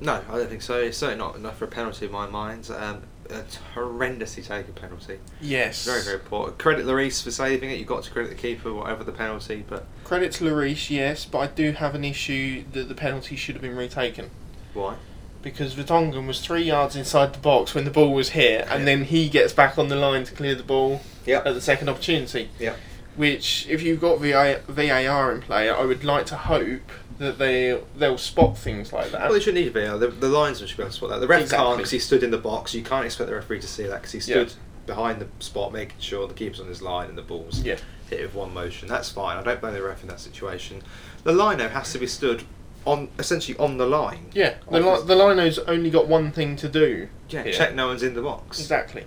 No, 0.00 0.22
I 0.30 0.36
don't 0.36 0.48
think 0.48 0.62
so. 0.62 0.78
It's 0.78 0.98
certainly 0.98 1.24
not 1.24 1.36
enough 1.36 1.58
for 1.58 1.64
a 1.64 1.68
penalty 1.68 2.06
in 2.06 2.12
my 2.12 2.26
mind. 2.26 2.70
Um, 2.70 3.02
a 3.30 3.42
horrendously 3.74 4.46
taken 4.46 4.72
penalty. 4.74 5.18
Yes. 5.40 5.84
Very, 5.84 6.02
very 6.02 6.18
poor. 6.18 6.50
Credit 6.52 6.84
Lloris 6.86 7.22
for 7.24 7.30
saving 7.30 7.70
it. 7.70 7.78
You've 7.78 7.88
got 7.88 8.04
to 8.04 8.10
credit 8.10 8.28
the 8.28 8.34
keeper, 8.36 8.72
whatever 8.72 9.02
the 9.04 9.12
penalty, 9.12 9.64
but 9.68 9.84
Credit 10.04 10.30
to 10.32 10.44
Lloris, 10.44 10.90
yes, 10.90 11.24
but 11.24 11.38
I 11.38 11.46
do 11.48 11.72
have 11.72 11.94
an 11.94 12.04
issue 12.04 12.64
that 12.72 12.88
the 12.88 12.94
penalty 12.94 13.34
should 13.36 13.54
have 13.56 13.62
been 13.62 13.74
retaken 13.76 14.30
why? 14.74 14.96
because 15.42 15.74
Vertonghen 15.74 16.26
was 16.26 16.40
three 16.44 16.62
yards 16.62 16.94
inside 16.96 17.32
the 17.32 17.38
box 17.38 17.74
when 17.74 17.84
the 17.84 17.90
ball 17.90 18.12
was 18.12 18.30
here, 18.30 18.66
and 18.70 18.86
then 18.86 19.04
he 19.04 19.28
gets 19.28 19.52
back 19.52 19.78
on 19.78 19.88
the 19.88 19.96
line 19.96 20.24
to 20.24 20.32
clear 20.34 20.54
the 20.54 20.62
ball 20.62 21.00
Yeah. 21.24 21.38
at 21.38 21.54
the 21.54 21.60
second 21.60 21.88
opportunity. 21.88 22.50
Yeah. 22.60 22.74
Which, 23.16 23.66
if 23.68 23.82
you've 23.82 24.00
got 24.00 24.20
VI, 24.20 24.60
VAR 24.68 25.32
in 25.32 25.40
play, 25.40 25.70
I 25.70 25.84
would 25.84 26.04
like 26.04 26.26
to 26.26 26.36
hope 26.36 26.82
that 27.18 27.38
they 27.38 27.80
they'll 27.96 28.18
spot 28.18 28.58
things 28.58 28.92
like 28.92 29.10
that. 29.12 29.22
Well, 29.22 29.32
they 29.32 29.40
shouldn't 29.40 29.64
need 29.64 29.72
to 29.72 29.80
be. 29.80 29.86
uh, 29.86 29.96
The, 29.96 30.08
the 30.08 30.28
linesman 30.28 30.68
should 30.68 30.76
be 30.76 30.82
able 30.82 30.90
to 30.90 30.96
spot 30.96 31.08
that. 31.10 31.20
The 31.20 31.26
ref 31.26 31.42
Exactly. 31.42 31.64
can't 31.66 31.76
because 31.78 31.90
he 31.92 31.98
stood 31.98 32.22
in 32.22 32.30
the 32.30 32.36
box. 32.38 32.74
You 32.74 32.82
can't 32.82 33.06
expect 33.06 33.28
the 33.30 33.34
referee 33.34 33.60
to 33.60 33.66
see 33.66 33.84
that 33.84 34.02
because 34.02 34.12
he 34.12 34.18
Yeah. 34.18 34.44
stood 34.44 34.52
behind 34.84 35.20
the 35.20 35.26
spot, 35.40 35.72
making 35.72 35.96
sure 35.98 36.28
the 36.28 36.34
keeper's 36.34 36.60
on 36.60 36.66
his 36.68 36.82
line 36.82 37.08
and 37.08 37.16
the 37.16 37.22
ball's 37.22 37.60
Yeah. 37.62 37.76
hit 38.10 38.20
with 38.20 38.34
one 38.34 38.52
motion. 38.52 38.86
That's 38.86 39.10
fine. 39.10 39.38
I 39.38 39.42
don't 39.42 39.60
blame 39.62 39.72
the 39.74 39.82
ref 39.82 40.02
in 40.02 40.08
that 40.08 40.20
situation. 40.20 40.82
The 41.24 41.32
lino 41.32 41.68
has 41.68 41.92
to 41.94 41.98
be 41.98 42.06
stood 42.06 42.42
on 42.84 43.08
essentially 43.18 43.56
on 43.58 43.78
the 43.78 43.86
line. 43.86 44.26
Yeah, 44.34 44.54
the 44.70 44.78
li- 44.78 45.02
the 45.06 45.16
lino's 45.16 45.58
only 45.60 45.88
got 45.90 46.06
one 46.06 46.30
thing 46.32 46.54
to 46.56 46.68
do. 46.68 47.08
Yeah, 47.30 47.42
here. 47.44 47.52
check 47.52 47.74
no 47.74 47.88
one's 47.88 48.02
in 48.04 48.12
the 48.14 48.22
box. 48.22 48.60
Exactly. 48.60 49.04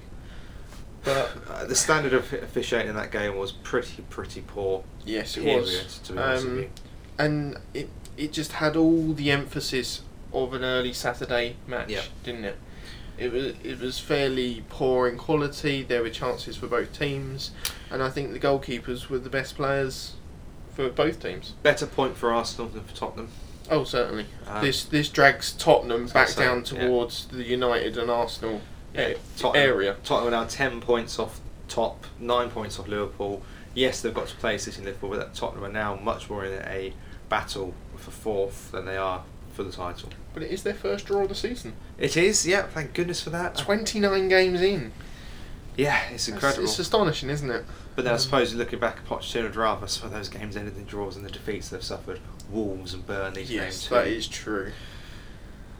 But 1.03 1.31
Uh, 1.49 1.65
the 1.65 1.75
standard 1.75 2.13
of 2.13 2.31
officiating 2.33 2.89
in 2.89 2.95
that 2.95 3.11
game 3.11 3.37
was 3.37 3.51
pretty, 3.51 4.03
pretty 4.09 4.41
poor. 4.41 4.83
yes, 5.05 5.37
it 5.37 5.43
period, 5.43 5.61
was. 5.61 5.99
To 6.05 6.13
be 6.13 6.19
honest 6.19 6.43
with 6.45 6.51
Um, 6.53 6.59
you. 6.59 6.69
and 7.17 7.57
it 7.73 7.89
it 8.17 8.33
just 8.33 8.51
had 8.53 8.75
all 8.75 9.13
the 9.13 9.31
emphasis 9.31 10.01
of 10.33 10.53
an 10.53 10.63
early 10.63 10.91
Saturday 10.91 11.55
match, 11.67 11.89
Yeah. 11.89 12.01
didn't 12.23 12.43
it? 12.45 12.57
It 13.17 13.31
was 13.31 13.53
it 13.63 13.79
was 13.79 13.97
fairly 13.99 14.63
poor 14.69 15.07
in 15.07 15.17
quality. 15.17 15.83
There 15.83 16.01
were 16.03 16.09
chances 16.09 16.57
for 16.57 16.67
both 16.67 16.97
teams, 16.97 17.51
and 17.89 18.03
I 18.03 18.09
think 18.09 18.33
the 18.33 18.39
goalkeepers 18.39 19.09
were 19.09 19.19
the 19.19 19.29
best 19.29 19.55
players 19.55 20.13
for 20.75 20.89
both 20.89 21.21
teams. 21.21 21.53
Better 21.63 21.85
point 21.85 22.17
for 22.17 22.31
Arsenal 22.33 22.69
than 22.69 22.83
for 22.83 22.95
Tottenham. 22.95 23.29
Oh, 23.71 23.83
certainly. 23.83 24.25
Um, 24.47 24.63
this 24.65 24.83
this 24.83 25.07
drags 25.09 25.51
Tottenham 25.53 26.07
back 26.07 26.29
say, 26.29 26.43
down 26.43 26.57
yeah. 26.71 26.87
towards 26.87 27.25
the 27.25 27.43
United 27.43 27.97
and 27.97 28.09
Arsenal 28.11 28.61
a- 28.99 29.17
Tottenham, 29.37 29.69
area. 29.69 29.95
Tottenham 30.03 30.33
are 30.33 30.37
now 30.37 30.45
ten 30.45 30.81
points 30.81 31.19
off 31.19 31.39
top, 31.67 32.05
nine 32.19 32.49
points 32.49 32.79
off 32.79 32.87
Liverpool. 32.87 33.41
Yes, 33.73 34.01
they've 34.01 34.13
got 34.13 34.27
to 34.27 34.35
play 34.37 34.57
City 34.57 34.77
and 34.77 34.85
Liverpool, 34.85 35.11
but 35.11 35.33
Tottenham 35.33 35.63
are 35.65 35.71
now 35.71 35.95
much 35.95 36.29
more 36.29 36.43
in 36.45 36.53
a 36.65 36.93
battle 37.29 37.73
for 37.95 38.11
fourth 38.11 38.71
than 38.71 38.85
they 38.85 38.97
are 38.97 39.23
for 39.53 39.63
the 39.63 39.71
title. 39.71 40.09
But 40.33 40.43
it 40.43 40.51
is 40.51 40.63
their 40.63 40.73
first 40.73 41.05
draw 41.05 41.23
of 41.23 41.29
the 41.29 41.35
season. 41.35 41.73
It 41.97 42.17
is, 42.17 42.47
yeah. 42.47 42.63
Thank 42.63 42.93
goodness 42.93 43.21
for 43.21 43.29
that. 43.31 43.55
Twenty 43.57 43.99
nine 43.99 44.27
games 44.29 44.61
in. 44.61 44.91
Yeah, 45.77 46.01
it's 46.09 46.27
incredible. 46.27 46.63
It's 46.65 46.77
astonishing, 46.79 47.29
isn't 47.29 47.49
it? 47.49 47.63
But 47.95 48.03
then 48.03 48.11
I 48.11 48.15
Um, 48.15 48.19
suppose 48.19 48.53
looking 48.53 48.79
back 48.79 48.97
at 48.97 49.05
Pochettino 49.05 49.43
would 49.43 49.55
rather 49.55 49.87
some 49.87 50.07
of 50.07 50.11
those 50.11 50.27
games 50.27 50.57
ended 50.57 50.75
in 50.77 50.85
draws 50.85 51.15
and 51.15 51.23
the 51.25 51.29
defeats 51.29 51.69
they've 51.69 51.83
suffered. 51.83 52.19
Wolves 52.49 52.93
and 52.93 53.05
Burnley 53.05 53.41
games 53.43 53.51
Yes, 53.51 53.83
too. 53.87 53.93
that 53.95 54.07
is 54.07 54.27
true. 54.27 54.71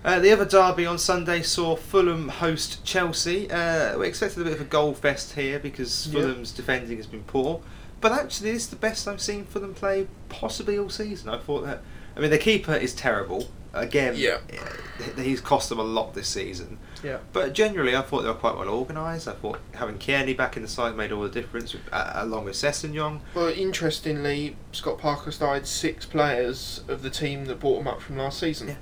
Uh, 0.04 0.20
the 0.20 0.32
other 0.32 0.46
derby 0.46 0.86
on 0.86 0.98
Sunday 0.98 1.42
saw 1.42 1.76
Fulham 1.76 2.30
host 2.30 2.84
Chelsea. 2.86 3.52
Uh, 3.52 3.98
we 3.98 4.08
expected 4.08 4.42
a 4.42 4.44
bit 4.46 4.54
of 4.54 4.62
a 4.62 4.66
goal 4.66 4.94
fest 4.94 5.34
here 5.34 5.60
because 5.60 6.08
Yeah. 6.08 6.22
Fulham's 6.22 6.52
defending 6.52 6.98
has 6.98 7.06
been 7.06 7.24
poor. 7.24 7.62
But 8.02 8.14
actually, 8.14 8.54
this 8.54 8.64
is 8.64 8.70
the 8.70 8.78
best 8.78 9.08
I've 9.10 9.20
seen 9.20 9.44
Fulham 9.44 9.74
play 9.74 10.08
possibly 10.30 10.78
all 10.80 10.90
season. 10.90 11.30
I 11.30 11.38
thought 11.38 11.66
that. 11.66 11.82
I 12.16 12.22
mean, 12.22 12.32
the 12.32 12.38
keeper 12.38 12.74
is 12.74 12.94
terrible. 12.94 13.50
Again, 13.74 14.14
Yeah. 14.16 14.38
uh, 14.52 15.22
he's 15.22 15.42
cost 15.42 15.70
them 15.70 15.80
a 15.80 15.84
lot 15.84 16.14
this 16.16 16.28
season. 16.30 16.80
Yeah. 17.04 17.18
But 17.34 17.54
generally, 17.54 17.96
I 17.96 18.02
thought 18.02 18.22
they 18.24 18.28
were 18.30 18.34
quite 18.34 18.58
well 18.58 18.70
organised. 18.70 19.28
I 19.28 19.34
thought 19.34 19.60
having 19.76 20.00
Cairney 20.00 20.36
back 20.36 20.56
in 20.56 20.64
the 20.64 20.68
side 20.70 20.96
made 20.96 21.12
all 21.12 21.22
the 21.22 21.30
difference, 21.30 21.76
uh, 21.92 22.12
along 22.16 22.46
with 22.46 22.56
Sessegnon. 22.56 23.20
Well, 23.36 23.50
interestingly, 23.50 24.56
Scott 24.72 24.98
Parker 24.98 25.32
started 25.32 25.68
six 25.68 26.06
players 26.06 26.82
of 26.88 27.04
the 27.04 27.10
team 27.12 27.46
that 27.46 27.60
brought 27.60 27.82
him 27.82 27.88
up 27.88 28.02
from 28.02 28.18
last 28.18 28.40
season. 28.40 28.70
Yeah. 28.70 28.76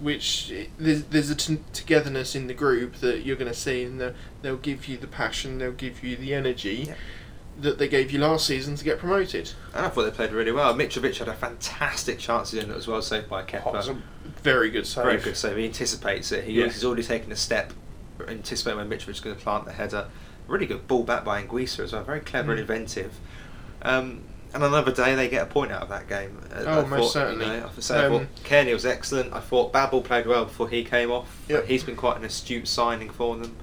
Which 0.00 0.52
there's, 0.78 1.02
there's 1.04 1.30
a 1.30 1.34
t- 1.34 1.58
togetherness 1.72 2.36
in 2.36 2.46
the 2.46 2.54
group 2.54 2.96
that 2.96 3.24
you're 3.24 3.34
going 3.36 3.50
to 3.50 3.58
see, 3.58 3.82
and 3.82 4.00
they'll, 4.00 4.14
they'll 4.42 4.56
give 4.56 4.86
you 4.86 4.96
the 4.96 5.08
passion, 5.08 5.58
they'll 5.58 5.72
give 5.72 6.04
you 6.04 6.14
the 6.16 6.34
energy 6.34 6.84
Yeah. 6.88 6.94
that 7.60 7.78
they 7.78 7.88
gave 7.88 8.12
you 8.12 8.20
last 8.20 8.46
season 8.46 8.76
to 8.76 8.84
get 8.84 9.00
promoted. 9.00 9.50
And 9.74 9.84
I 9.86 9.88
thought 9.88 10.04
they 10.04 10.10
played 10.12 10.30
really 10.30 10.52
well. 10.52 10.72
Mitrovic 10.74 11.16
had 11.18 11.26
a 11.26 11.34
fantastic 11.34 12.20
chance 12.20 12.54
in 12.54 12.70
it 12.70 12.76
as 12.76 12.86
well, 12.86 13.02
saved 13.02 13.28
by 13.28 13.42
Kepa. 13.42 14.00
very 14.42 14.70
good 14.70 14.86
save. 14.86 15.04
Very 15.04 15.16
good 15.18 15.36
save. 15.36 15.56
He 15.56 15.64
anticipates 15.64 16.30
it. 16.30 16.44
He, 16.44 16.52
Yeah. 16.52 16.66
He's 16.66 16.84
already 16.84 17.02
taken 17.02 17.32
a 17.32 17.36
step, 17.36 17.72
anticipating 18.28 18.78
when 18.78 18.88
Mitrovic's 18.88 19.18
going 19.20 19.34
to 19.34 19.42
plant 19.42 19.64
the 19.64 19.72
header. 19.72 20.06
Really 20.46 20.66
good 20.66 20.86
ball 20.86 21.02
back 21.02 21.24
by 21.24 21.42
Anguissa 21.42 21.80
as 21.80 21.92
well. 21.92 22.04
Very 22.04 22.20
clever 22.20 22.52
and 22.52 22.58
Mm. 22.58 22.62
inventive. 22.62 23.18
Um, 23.82 24.20
and 24.54 24.62
another 24.64 24.92
day 24.92 25.14
they 25.14 25.28
get 25.28 25.42
a 25.42 25.46
point 25.46 25.72
out 25.72 25.82
of 25.82 25.88
that 25.90 26.08
game. 26.08 26.38
Uh, 26.54 26.64
Oh, 26.66 26.80
I 26.82 26.86
most 26.86 26.90
thought, 26.90 27.12
certainly. 27.12 27.46
You 27.46 27.52
know, 27.52 27.56
I 27.58 27.94
I 27.94 28.04
Um, 28.06 28.12
thought 28.12 28.26
Cairney 28.44 28.72
was 28.72 28.86
excellent. 28.86 29.32
I 29.32 29.40
thought 29.40 29.72
Babel 29.72 30.00
played 30.02 30.26
well 30.26 30.44
before 30.44 30.68
he 30.68 30.84
came 30.84 31.10
off. 31.10 31.36
Yep. 31.48 31.66
He's 31.66 31.84
been 31.84 31.96
quite 31.96 32.16
an 32.16 32.24
astute 32.24 32.66
signing 32.68 33.10
for 33.10 33.36
them. 33.36 33.56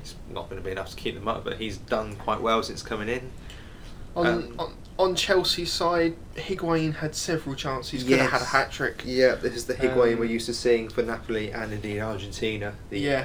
It's 0.00 0.14
not 0.30 0.48
going 0.48 0.60
to 0.60 0.64
be 0.64 0.70
enough 0.72 0.90
to 0.90 0.96
keep 0.96 1.14
them 1.14 1.28
up, 1.28 1.44
but 1.44 1.58
he's 1.58 1.76
done 1.76 2.16
quite 2.16 2.40
well 2.40 2.62
since 2.62 2.82
coming 2.82 3.08
in. 3.08 3.30
On, 4.16 4.26
Um, 4.26 4.54
on 4.58 4.72
on 4.98 5.14
Chelsea's 5.14 5.72
side, 5.72 6.14
Higuain 6.36 6.96
had 6.96 7.14
several 7.14 7.54
chances. 7.56 8.02
Could 8.04 8.18
have 8.18 8.32
had 8.32 8.42
a 8.42 8.46
hat 8.46 8.70
trick. 8.70 9.02
Yeah, 9.06 9.34
this 9.34 9.54
is 9.54 9.64
the 9.64 9.72
Higuain 9.74 10.12
Um, 10.14 10.18
we're 10.18 10.24
used 10.26 10.44
to 10.46 10.52
seeing 10.52 10.90
for 10.90 11.02
Napoli 11.02 11.50
and 11.52 11.72
indeed 11.72 12.00
Argentina. 12.00 12.74
The 12.90 12.98
Yeah. 13.00 13.24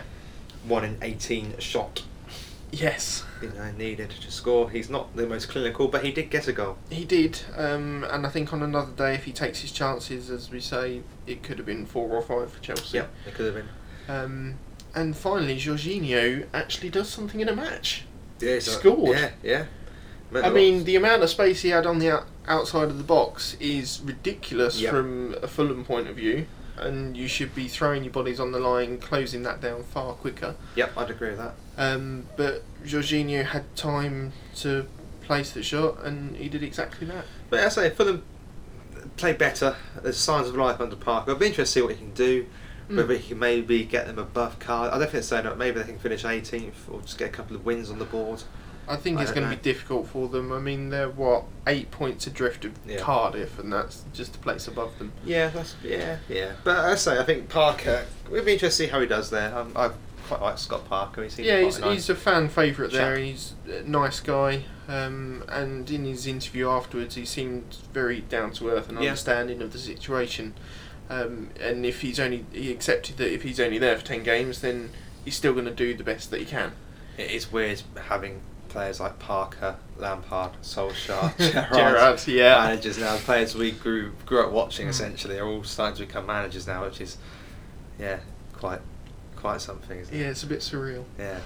one 0.66 0.86
in 0.86 0.98
18 1.02 1.56
shot 1.60 2.04
Yes. 2.72 3.24
You 3.54 3.60
know, 3.60 3.72
needed 3.72 4.10
to 4.10 4.32
score. 4.32 4.70
He's 4.70 4.90
not 4.90 5.16
the 5.16 5.28
most 5.28 5.50
clinical, 5.50 5.88
but 5.88 6.04
he 6.04 6.12
did 6.12 6.30
get 6.30 6.48
a 6.48 6.54
goal. 6.54 6.78
He 6.90 7.06
did, 7.06 7.40
um, 7.56 8.06
and 8.10 8.26
I 8.26 8.30
think 8.30 8.54
on 8.54 8.62
another 8.64 8.92
day, 8.92 9.14
if 9.16 9.24
he 9.26 9.32
takes 9.32 9.60
his 9.60 9.72
chances, 9.72 10.30
as 10.30 10.50
we 10.50 10.60
say, 10.60 11.02
it 11.28 11.44
could 11.44 11.58
have 11.58 11.66
been 11.66 11.86
four 11.86 12.10
or 12.10 12.22
five 12.22 12.52
for 12.52 12.62
Chelsea. 12.62 12.98
Yeah, 12.98 13.08
it 13.28 13.34
could 13.34 13.46
have 13.46 13.56
been. 13.56 13.70
Um, 14.08 14.56
and 14.94 15.16
finally, 15.16 15.58
Jorginho 15.58 16.46
actually 16.54 16.90
does 16.90 17.10
something 17.10 17.40
in 17.40 17.50
a 17.50 17.56
match. 17.56 18.06
Yeah, 18.40 18.56
He 18.56 18.60
scored. 18.62 19.18
Yeah, 19.18 19.30
yeah. 19.44 19.66
I 20.34 20.50
mean, 20.50 20.84
the 20.84 20.96
amount 20.96 21.24
of 21.24 21.30
space 21.30 21.62
he 21.62 21.70
had 21.70 21.86
on 21.86 22.00
the 22.00 22.24
outside 22.48 22.90
of 22.90 22.98
the 22.98 23.04
box 23.04 23.56
is 23.60 24.02
ridiculous 24.04 24.80
Yep. 24.82 24.92
from 24.92 25.36
a 25.42 25.48
Fulham 25.48 25.86
point 25.86 26.08
of 26.08 26.16
view, 26.16 26.46
and 26.78 27.16
you 27.16 27.28
should 27.28 27.56
be 27.56 27.68
throwing 27.68 28.04
your 28.04 28.14
bodies 28.14 28.40
on 28.40 28.52
the 28.52 28.60
line, 28.60 28.98
closing 28.98 29.44
that 29.44 29.62
down 29.62 29.84
far 29.84 30.14
quicker. 30.14 30.56
Yep, 30.76 30.92
I'd 30.98 31.10
agree 31.10 31.30
with 31.30 31.40
that. 31.40 31.54
Um, 31.78 32.26
but 32.36 32.64
Jorginho 32.84 33.46
had 33.46 33.76
time 33.76 34.34
to 34.58 34.88
place 35.22 35.52
the 35.52 35.64
shot, 35.64 36.04
and 36.04 36.36
he 36.36 36.50
did 36.50 36.64
exactly 36.64 37.08
that. 37.08 37.26
But 37.50 37.60
I 37.60 37.70
say 37.70 37.90
Fulham 37.90 38.24
play 39.18 39.34
better. 39.34 39.76
There's 40.02 40.18
signs 40.18 40.48
of 40.48 40.56
life 40.56 40.80
under 40.80 40.96
Parker. 40.96 41.32
I'd 41.32 41.40
be 41.40 41.48
interested 41.48 41.66
to 41.66 41.72
see 41.80 41.82
what 41.82 41.92
he 41.92 41.98
can 41.98 42.14
do. 42.14 42.46
Mm. 42.90 42.98
Whether 42.98 43.16
he 43.16 43.30
can 43.30 43.40
maybe 43.40 43.84
get 43.84 44.06
them 44.06 44.20
above 44.20 44.60
card. 44.60 44.94
I 44.94 45.00
don't 45.00 45.10
think 45.10 45.24
saying 45.24 45.46
that. 45.46 45.58
Maybe 45.58 45.80
they 45.80 45.88
can 45.88 45.98
finish 45.98 46.24
18th 46.24 46.74
or 46.92 47.02
just 47.02 47.18
get 47.18 47.30
a 47.30 47.32
couple 47.32 47.56
of 47.56 47.66
wins 47.66 47.90
on 47.90 47.98
the 47.98 48.06
board. 48.06 48.44
I 48.88 48.96
think 48.96 49.20
I 49.20 49.24
it's 49.24 49.32
going 49.32 49.50
to 49.50 49.56
be 49.56 49.62
difficult 49.62 50.08
for 50.08 50.28
them. 50.28 50.52
I 50.52 50.60
mean, 50.60 50.90
they're 50.90 51.10
what 51.10 51.46
eight 51.68 51.92
points 51.92 52.28
adrift 52.28 52.66
of 52.66 52.74
Yeah. 52.88 52.98
Cardiff, 53.00 53.58
and 53.60 53.72
that's 53.74 54.04
just 54.14 54.36
a 54.36 54.40
place 54.40 54.68
above 54.68 54.98
them. 55.00 55.12
Yeah, 55.24 55.50
that's 55.50 55.76
yeah, 55.84 56.18
yeah. 56.30 56.54
But 56.64 56.78
I 56.78 56.96
say 56.96 57.20
I 57.20 57.24
think 57.24 57.50
Parker. 57.50 58.06
We'd 58.30 58.46
be 58.46 58.54
interested 58.54 58.84
to 58.84 58.88
see 58.88 58.92
how 58.92 59.00
he 59.02 59.08
does 59.08 59.30
there. 59.30 59.56
Um, 59.58 59.72
I 59.76 59.92
quite 60.28 60.42
like 60.42 60.58
Scott 60.58 60.88
Parker. 60.88 61.24
He 61.24 61.30
seems 61.30 61.48
yeah, 61.48 61.62
he's, 61.62 61.78
a 61.78 61.82
nice 61.82 61.94
he's 61.94 62.10
a 62.10 62.16
fan 62.16 62.50
favourite 62.50 62.92
there. 62.92 63.18
He's 63.18 63.54
a 63.68 63.82
nice 63.84 64.20
guy, 64.20 64.66
um, 64.88 65.44
and 65.50 65.90
in 65.90 66.06
his 66.06 66.28
interview 66.28 66.70
afterwards, 66.70 67.16
he 67.16 67.26
seemed 67.26 67.78
very 67.94 68.22
down 68.22 68.52
to 68.54 68.70
earth 68.70 68.90
and 68.90 68.98
Yeah. 69.00 69.10
understanding 69.10 69.62
of 69.62 69.72
the 69.74 69.80
situation. 69.80 70.54
Um, 71.10 71.50
and 71.60 71.86
if 71.86 72.02
he's 72.02 72.20
only 72.20 72.46
he 72.52 72.72
accepted 72.72 73.18
that 73.18 73.32
if 73.32 73.44
he's 73.44 73.60
only 73.60 73.78
there 73.78 73.98
for 73.98 74.06
ten 74.06 74.24
games, 74.24 74.62
then 74.62 74.90
he's 75.24 75.36
still 75.36 75.54
going 75.54 75.66
to 75.66 75.72
do 75.72 75.94
the 75.96 76.04
best 76.04 76.32
that 76.32 76.40
he 76.40 76.46
can. 76.46 76.72
It 77.18 77.32
is 77.32 77.52
weird 77.52 77.84
having 78.10 78.42
players 78.76 79.00
like 79.00 79.18
Parker, 79.20 79.78
Lampard, 79.98 80.52
Solskjaer, 80.62 81.38
Gerrard, 81.54 81.74
Gerrard, 81.74 82.28
yeah. 82.28 82.56
managers 82.68 82.98
now. 82.98 83.16
Players 83.18 83.56
we 83.56 83.72
grew 83.72 84.12
grew 84.26 84.42
up 84.44 84.52
watching 84.52 84.88
Mm. 84.88 84.90
essentially 84.90 85.40
are 85.40 85.48
all 85.48 85.64
starting 85.64 85.96
to 85.98 86.06
become 86.06 86.26
managers 86.26 86.68
now, 86.68 86.84
which 86.84 87.00
is 87.00 87.18
yeah 87.98 88.20
quite 88.54 88.82
quite 89.38 89.62
something. 89.62 89.98
Isn't 90.00 90.14
Yeah, 90.14 90.26
it? 90.26 90.32
it's 90.32 90.44
a 90.44 90.48
bit 90.48 90.60
surreal. 90.60 91.06
Yeah. 91.18 91.40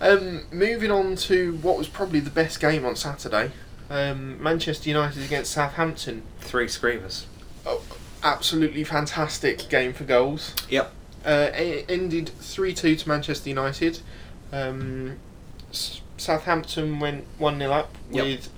Um, 0.00 0.46
moving 0.52 0.92
on 0.92 1.16
to 1.16 1.54
what 1.62 1.76
was 1.76 1.88
probably 1.88 2.20
the 2.20 2.30
best 2.30 2.60
game 2.60 2.84
on 2.86 2.94
Saturday, 2.94 3.50
um, 3.90 4.40
Manchester 4.40 4.88
United 4.88 5.24
against 5.24 5.50
Southampton. 5.50 6.22
Three 6.40 6.68
screamers. 6.68 7.26
Oh, 7.66 7.82
absolutely 8.22 8.84
fantastic 8.84 9.68
game 9.68 9.92
for 9.92 10.04
goals. 10.04 10.54
Yep. 10.70 10.92
Uh, 11.26 11.50
it 11.52 11.86
ended 11.90 12.28
3 12.38 12.72
2 12.72 12.94
to 12.94 13.08
Manchester 13.08 13.48
United. 13.48 13.98
Um, 14.52 15.18
Southampton 16.18 17.00
went 17.00 17.24
1 17.38 17.58
0 17.58 17.72
up 17.72 17.94
Yep. 18.10 18.24
with 18.24 18.48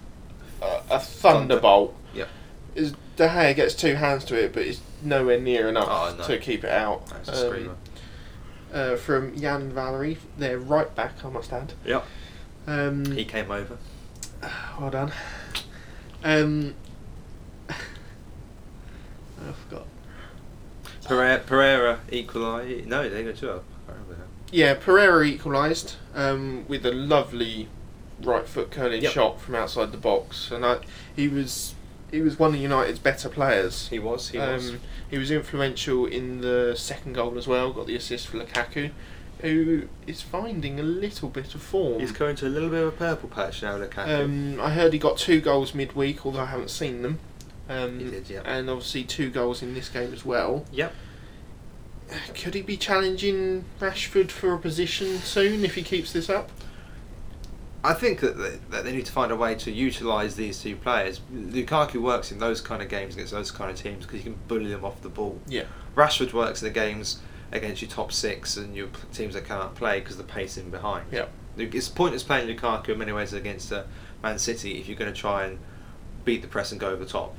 a, 0.63 0.83
a 0.91 0.99
thunderbolt. 0.99 1.95
Yep. 2.15 2.29
Is 2.75 2.93
De 3.17 3.29
Gea 3.29 3.55
gets 3.55 3.75
two 3.75 3.95
hands 3.95 4.25
to 4.27 4.35
it, 4.43 4.53
but 4.53 4.63
it's 4.63 4.81
nowhere 5.03 5.39
near 5.41 5.69
enough 5.69 5.89
Oh, 5.89 6.15
no. 6.19 6.25
to 6.27 6.39
keep 6.39 6.65
it 6.65 6.71
out. 6.71 7.07
That's 7.09 7.29
a 7.29 7.33
Um, 7.33 7.53
screamer. 7.53 7.77
uh, 8.73 8.97
from 8.97 9.35
Yan 9.35 9.71
Valery, 9.71 10.19
their 10.39 10.59
right 10.59 10.95
back, 10.95 11.25
I 11.25 11.29
must 11.29 11.53
add. 11.53 11.73
Yep. 11.85 12.05
Um, 12.67 13.05
He 13.13 13.25
came 13.25 13.51
over. 13.51 13.77
well 14.81 14.91
done. 14.91 15.13
Um, 16.25 16.75
I 17.69 17.75
forgot. 19.69 19.87
Pereira, 21.05 21.39
Pereira 21.41 22.01
equalised. 22.13 22.87
No, 22.87 23.09
they 23.09 23.25
go 23.25 23.33
two 23.33 23.51
up. 23.51 23.65
I 24.53 24.57
remember 24.57 24.75
that. 24.75 24.81
Yeah, 24.81 24.85
Pereira 24.85 25.25
equalised 25.27 25.95
um, 26.15 26.65
with 26.69 26.85
a 26.87 26.93
lovely 26.93 27.69
right 28.23 28.47
foot 28.47 28.71
curling 28.71 29.03
Yep. 29.03 29.13
shot 29.13 29.41
from 29.41 29.55
outside 29.55 29.93
the 29.93 29.99
box, 29.99 30.51
and 30.51 30.65
I, 30.65 30.79
he 31.15 31.29
was 31.29 31.75
he 32.11 32.21
was 32.21 32.39
one 32.39 32.55
of 32.55 32.61
United's 32.61 32.99
better 32.99 33.29
players. 33.29 33.89
He 33.89 33.99
was. 33.99 34.31
He 34.31 34.39
was. 34.39 34.71
Um, 34.71 34.81
he 35.11 35.19
was 35.19 35.31
influential 35.31 36.07
in 36.07 36.41
the 36.41 36.75
second 36.77 37.15
goal 37.15 37.37
as 37.39 37.47
well. 37.47 37.73
Got 37.73 37.87
the 37.87 37.97
assist 37.97 38.29
for 38.29 38.39
Lukaku, 38.39 38.91
who 39.41 39.89
is 40.07 40.21
finding 40.23 40.79
a 40.79 40.83
little 40.83 41.29
bit 41.29 41.55
of 41.55 41.63
form. 41.63 42.01
He's 42.01 42.13
going 42.13 42.37
to 42.37 42.47
a 42.47 42.49
little 42.49 42.69
bit 42.69 42.83
of 42.83 42.89
a 42.89 42.97
purple 42.97 43.29
patch 43.29 43.63
now, 43.63 43.79
Lukaku. 43.79 44.25
Um, 44.25 44.61
I 44.61 44.71
heard 44.71 44.93
he 44.93 44.99
got 44.99 45.19
two 45.19 45.41
goals 45.41 45.75
midweek, 45.75 46.25
although 46.27 46.41
I 46.41 46.47
haven't 46.47 46.71
seen 46.71 47.03
them. 47.03 47.19
Um, 47.69 47.99
He 48.01 48.11
did, 48.11 48.29
yeah. 48.29 48.43
And 48.45 48.69
obviously 48.69 49.05
two 49.05 49.31
goals 49.31 49.63
in 49.63 49.75
this 49.75 49.89
game 49.89 50.13
as 50.13 50.25
well. 50.25 50.65
Yep. 50.73 50.93
Could 52.35 52.55
he 52.55 52.63
be 52.63 52.77
challenging 52.77 53.65
Rashford 53.81 54.31
for 54.31 54.53
a 54.55 54.59
position 54.59 55.19
soon 55.19 55.65
if 55.65 55.75
he 55.75 55.83
keeps 55.83 56.13
this 56.13 56.29
up? 56.29 56.51
I 57.83 57.95
think 57.95 58.21
that 58.21 58.37
they, 58.37 58.59
that 58.71 58.85
they 58.85 58.93
need 58.93 59.07
to 59.07 59.13
find 59.13 59.33
a 59.33 59.37
way 59.37 59.55
to 59.55 59.71
utilise 59.71 60.35
these 60.35 60.61
two 60.61 60.77
players. 60.77 61.21
Lukaku 61.33 62.01
works 62.01 62.31
in 62.31 62.39
those 62.39 62.61
kind 62.61 62.83
of 62.83 62.89
games 62.89 63.15
against 63.15 63.33
those 63.33 63.51
kind 63.51 63.71
of 63.71 63.77
teams 63.77 64.05
because 64.05 64.19
you 64.19 64.33
can 64.33 64.41
bully 64.49 64.71
them 64.71 64.85
off 64.85 65.01
the 65.01 65.09
ball. 65.09 65.41
Yeah. 65.47 65.65
Rashford 65.95 66.33
works 66.33 66.63
in 66.63 66.69
the 66.69 66.75
games 66.75 67.21
against 67.53 67.81
your 67.81 67.91
top 67.91 68.13
six 68.13 68.57
and 68.57 68.77
your 68.77 68.89
teams 69.13 69.35
that 69.35 69.47
can't 69.47 69.75
play 69.75 70.01
because 70.01 70.19
the 70.19 70.25
pace 70.25 70.59
in 70.59 70.71
behind. 70.71 71.07
Yeah. 71.11 71.27
It's 71.57 71.89
pointless 71.89 72.23
playing 72.23 72.55
Lukaku 72.55 72.91
in 72.91 72.99
many 72.99 73.13
ways 73.13 73.33
against 73.33 73.73
uh, 73.73 73.85
Man 74.23 74.39
City 74.39 74.79
if 74.79 74.87
you're 74.87 74.99
going 74.99 75.13
to 75.13 75.19
try 75.19 75.47
and 75.47 75.59
beat 76.25 76.43
the 76.43 76.49
press 76.49 76.73
and 76.73 76.81
go 76.81 76.91
over 76.91 77.05
the 77.05 77.11
top. 77.11 77.35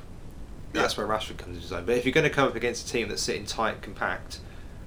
That's 0.72 0.96
where 0.96 1.06
Rashford 1.06 1.36
comes 1.36 1.56
into 1.56 1.60
his 1.60 1.72
own. 1.72 1.84
But 1.84 1.96
if 1.96 2.04
you're 2.06 2.14
going 2.14 2.28
to 2.28 2.30
come 2.30 2.48
up 2.48 2.56
against 2.56 2.88
a 2.88 2.92
team 2.92 3.08
that's 3.08 3.22
sitting 3.22 3.44
tight, 3.44 3.82
compact, 3.82 4.40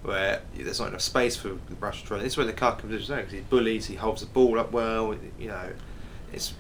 where 0.06 0.42
there's 0.56 0.80
not 0.80 0.90
enough 0.90 1.02
space 1.02 1.36
for 1.36 1.50
Rashford 1.80 2.08
to 2.08 2.14
run, 2.16 2.24
this 2.24 2.34
is 2.34 2.38
where 2.38 2.46
Lukaku 2.48 2.80
comes 2.80 2.94
into 3.10 3.16
because 3.16 3.32
he 3.34 3.40
bullies, 3.42 3.88
he 3.88 3.96
holds 3.96 4.22
the 4.22 4.28
ball 4.28 4.60
up 4.60 4.72
well. 4.72 5.16
You 5.40 5.48
know, 5.48 5.72
it's 6.34 6.54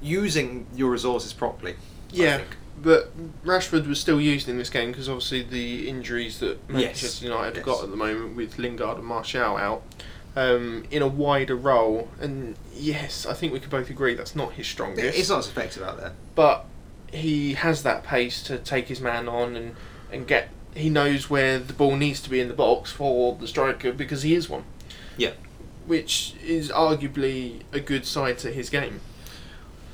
using 0.00 0.66
your 0.74 0.90
resources 0.90 1.32
properly. 1.32 1.76
Yeah. 2.10 2.42
But 2.80 3.12
Rashford 3.44 3.86
was 3.86 4.00
still 4.00 4.20
used 4.20 4.48
in 4.48 4.56
this 4.58 4.70
game 4.70 4.90
because 4.90 5.08
obviously 5.08 5.42
the 5.42 5.88
injuries 5.88 6.38
that 6.40 6.58
Yes. 6.68 6.70
Manchester 6.70 7.24
United 7.26 7.48
Yes. 7.48 7.56
have 7.56 7.64
got 7.64 7.84
at 7.84 7.90
the 7.90 7.96
moment 7.96 8.34
with 8.36 8.58
Lingard 8.58 8.96
and 8.98 9.06
Martial 9.06 9.56
out 9.56 9.82
um, 10.34 10.84
in 10.90 11.02
a 11.02 11.06
wider 11.06 11.54
role. 11.54 12.08
And 12.20 12.56
yes, 12.74 13.26
I 13.26 13.34
think 13.34 13.52
we 13.52 13.60
could 13.60 13.70
both 13.70 13.90
agree 13.90 14.14
that's 14.14 14.34
not 14.34 14.52
his 14.52 14.66
strongest. 14.66 15.16
It's 15.18 15.28
not 15.28 15.40
as 15.40 15.48
effective 15.48 15.82
out 15.82 15.98
there. 15.98 16.12
but 16.34 16.64
he 17.12 17.52
has 17.54 17.82
that 17.82 18.02
pace 18.04 18.42
to 18.44 18.56
take 18.56 18.88
his 18.88 19.00
man 19.00 19.28
on 19.28 19.54
and, 19.54 19.76
and 20.10 20.26
get. 20.26 20.48
He 20.74 20.88
knows 20.88 21.28
where 21.28 21.58
the 21.58 21.72
ball 21.74 21.96
needs 21.96 22.20
to 22.22 22.30
be 22.30 22.40
in 22.40 22.48
the 22.48 22.54
box 22.54 22.90
for 22.90 23.36
the 23.36 23.46
striker 23.46 23.92
because 23.92 24.22
he 24.22 24.34
is 24.34 24.48
one. 24.48 24.64
Yeah. 25.16 25.32
Which 25.86 26.34
is 26.44 26.70
arguably 26.70 27.62
a 27.72 27.80
good 27.80 28.06
side 28.06 28.38
to 28.38 28.50
his 28.52 28.70
game. 28.70 29.00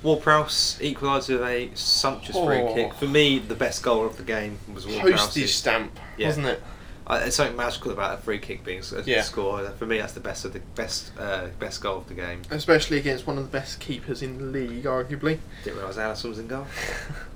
Ward-Prowse 0.03 0.79
equalised 0.81 1.29
with 1.29 1.43
a 1.43 1.71
sumptuous 1.75 2.37
free 2.37 2.59
Oh. 2.61 2.75
kick. 2.75 2.95
For 2.95 3.07
me, 3.07 3.39
the 3.41 3.57
best 3.57 3.83
goal 3.83 4.07
of 4.07 4.17
the 4.17 4.23
game 4.23 4.59
was 4.73 4.85
Postage 4.85 5.03
Ward-Prowse's. 5.03 5.55
stamp, 5.55 5.99
Yeah. 6.17 6.29
wasn't 6.29 6.47
it? 6.47 6.63
Uh, 7.05 7.19
there's 7.21 7.35
something 7.35 7.57
magical 7.57 7.91
about 7.91 8.19
a 8.19 8.23
free 8.23 8.39
kick 8.39 8.63
being 8.63 8.81
a 8.97 9.03
Yeah. 9.05 9.23
score. 9.23 9.67
For 9.79 9.87
me, 9.87 9.99
that's 9.99 10.13
the 10.13 10.21
best 10.21 10.45
of 10.45 10.53
the 10.53 10.61
best 10.77 11.11
uh, 11.19 11.47
best 11.59 11.81
goal 11.81 11.97
of 11.97 12.07
the 12.09 12.15
game. 12.15 12.43
Especially 12.51 12.99
against 12.99 13.27
one 13.27 13.39
of 13.39 13.45
the 13.45 13.51
best 13.59 13.81
keepers 13.81 14.23
in 14.23 14.39
the 14.39 14.45
league, 14.45 14.85
arguably. 14.85 15.39
Didn't 15.65 15.79
realise 15.79 15.97
Alisson 15.97 16.29
was 16.29 16.39
in 16.39 16.47
goal. 16.47 16.67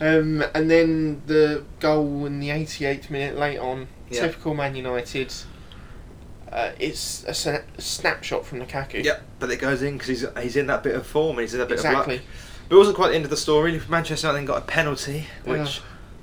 Um, 0.00 0.44
and 0.54 0.70
then 0.70 1.22
the 1.26 1.64
goal 1.80 2.26
in 2.26 2.38
the 2.40 2.50
88th 2.50 3.08
minute 3.10 3.36
late 3.38 3.58
on, 3.58 3.88
Yeah. 4.10 4.22
typical 4.22 4.54
Man 4.54 4.76
United. 4.76 5.32
Uh, 6.52 6.70
it's 6.78 7.24
a 7.24 7.30
sna- 7.32 7.64
snapshot 7.78 8.44
from 8.46 8.60
Lukaku. 8.60 9.02
Yep, 9.02 9.22
but 9.40 9.50
it 9.50 9.56
goes 9.58 9.82
in 9.82 9.94
because 9.98 10.08
he's 10.08 10.24
he's 10.40 10.56
in 10.56 10.66
that 10.68 10.82
bit 10.82 10.94
of 10.94 11.06
form 11.06 11.36
and 11.38 11.40
he's 11.40 11.54
in 11.54 11.60
that 11.60 11.68
bit 11.68 11.74
Exactly. 11.78 12.16
of 12.16 12.20
luck. 12.20 12.30
But 12.68 12.74
it 12.76 12.78
wasn't 12.78 12.96
quite 12.96 13.08
the 13.10 13.14
end 13.16 13.24
of 13.24 13.30
the 13.30 13.36
story. 13.36 13.80
Manchester 13.88 14.26
United 14.28 14.38
then 14.38 14.44
got 14.46 14.58
a 14.62 14.66
penalty, 14.66 15.26
which 15.44 15.80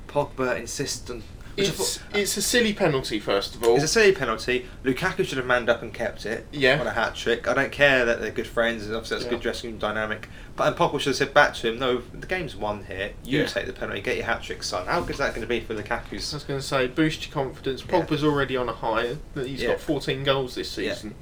Pogba 0.08 0.58
insists 0.60 1.10
on. 1.10 1.24
I 1.58 1.62
It's 1.62 2.00
it's 2.14 2.38
a 2.38 2.42
silly 2.42 2.74
penalty, 2.74 3.20
first 3.20 3.56
of 3.56 3.64
all. 3.64 3.76
It's 3.76 3.84
a 3.84 3.88
silly 3.88 4.12
penalty. 4.12 4.66
Lukaku 4.84 5.26
should 5.26 5.38
have 5.38 5.46
manned 5.46 5.70
up 5.70 5.82
and 5.84 5.94
kept 5.94 6.26
it 6.26 6.48
Yeah. 6.52 6.80
on 6.80 6.88
a 6.88 6.92
hat 6.92 7.16
trick. 7.16 7.48
I 7.48 7.54
don't 7.54 7.72
care 7.72 8.06
that 8.06 8.22
they're 8.22 8.32
good 8.32 8.48
friends, 8.48 8.86
and 8.86 8.96
obviously 8.96 9.16
that's 9.18 9.26
Yeah. 9.26 9.32
good 9.32 9.42
dressing 9.42 9.70
room 9.72 9.80
dynamic. 9.80 10.30
But 10.56 10.68
and 10.68 10.76
Pogba 10.76 11.00
should 11.00 11.10
have 11.10 11.16
said 11.16 11.34
back 11.34 11.54
to 11.56 11.70
him, 11.70 11.80
"No, 11.80 12.02
the 12.14 12.26
game's 12.28 12.56
won 12.56 12.86
here. 12.88 13.12
You 13.24 13.42
Yeah. 13.42 13.46
take 13.46 13.68
the 13.68 13.74
penalty, 13.74 14.02
get 14.02 14.18
your 14.18 14.26
hat 14.26 14.42
trick, 14.44 14.64
son." 14.64 14.88
How 14.88 15.02
good 15.02 15.12
is 15.12 15.18
that 15.20 15.30
going 15.36 15.42
to 15.42 15.48
be 15.48 15.60
for 15.60 15.76
Lukaku? 15.76 16.14
I 16.14 16.16
was 16.36 16.44
going 16.48 16.60
to 16.60 16.66
say, 16.66 16.88
boost 16.88 17.26
your 17.26 17.34
confidence. 17.34 17.84
Yeah. 17.88 18.04
Already 18.24 18.58
on 18.58 18.70
a 18.70 18.74
high. 18.74 19.18
that 19.36 19.46
He's 19.48 19.64
got 19.64 19.80
14 19.80 20.24
goals 20.24 20.56
this 20.56 20.72
season. 20.72 21.16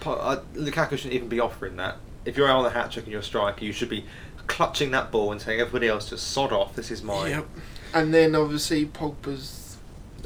Po- 0.00 0.12
uh, 0.14 0.40
Lukaku 0.54 0.90
shouldn't 0.96 1.14
even 1.14 1.28
be 1.28 1.38
offering 1.40 1.76
that. 1.76 1.96
If 2.24 2.36
you're 2.36 2.48
on 2.50 2.64
the 2.64 2.70
hat 2.70 2.90
trick 2.90 3.04
and 3.04 3.12
you're 3.12 3.20
a 3.20 3.24
striker, 3.24 3.64
you 3.64 3.72
should 3.72 3.88
be 3.88 4.04
clutching 4.48 4.90
that 4.92 5.10
ball 5.12 5.30
and 5.32 5.40
telling 5.40 5.60
everybody 5.60 5.86
else 5.88 6.08
to 6.08 6.18
sod 6.18 6.52
off. 6.52 6.74
This 6.74 6.90
is 6.90 7.02
mine. 7.02 7.30
Yep. 7.30 7.46
And 7.94 8.12
then 8.14 8.34
obviously 8.34 8.84
Pogba's 8.86 9.65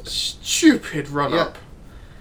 stupid 0.07 1.09
run 1.09 1.31
Yeah. 1.33 1.37
up. 1.41 1.57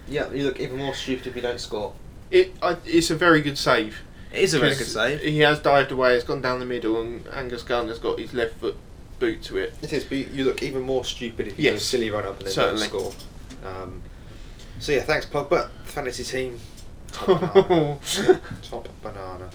Yeah, 0.08 0.30
you 0.32 0.44
look 0.44 0.58
even 0.60 0.78
more 0.78 0.94
stupid 0.94 1.26
if 1.28 1.36
you 1.36 1.42
don't 1.42 1.60
score. 1.60 1.92
It 2.30 2.54
I, 2.62 2.76
it's 2.84 3.10
a 3.10 3.14
very 3.16 3.40
good 3.42 3.58
save. 3.58 4.00
It 4.32 4.40
is 4.42 4.54
a 4.54 4.58
very 4.60 4.74
good 4.76 4.86
save. 4.86 5.20
He 5.20 5.40
has 5.40 5.58
dived 5.58 5.90
away. 5.92 6.14
It's 6.14 6.24
gone 6.24 6.40
down 6.40 6.60
the 6.60 6.66
middle, 6.66 7.00
and 7.00 7.26
Angus 7.32 7.62
Gardner's 7.62 7.98
got 7.98 8.18
his 8.18 8.32
left 8.32 8.54
foot 8.60 8.76
boot 9.18 9.42
to 9.44 9.58
it. 9.58 9.74
It 9.82 9.92
is, 9.92 10.04
but 10.04 10.18
you- 10.18 10.44
look 10.44 10.62
even 10.62 10.82
more 10.82 11.04
stupid 11.04 11.48
if 11.48 11.58
you 11.58 11.70
do 11.70 11.76
a 11.76 11.80
silly 11.80 12.10
run 12.10 12.24
up 12.24 12.38
and 12.38 12.46
then 12.46 12.52
Certainly. 12.54 12.88
don't 12.88 13.12
score. 13.12 13.12
Um, 13.82 14.02
so 14.78 14.92
yeah, 14.92 15.02
thanks 15.02 15.26
Pogba. 15.26 15.68
Fantasy 15.84 16.24
team. 16.24 16.58
Top 17.12 17.40
banana. 17.54 17.98
Top 18.62 18.88
banana. 19.02 19.50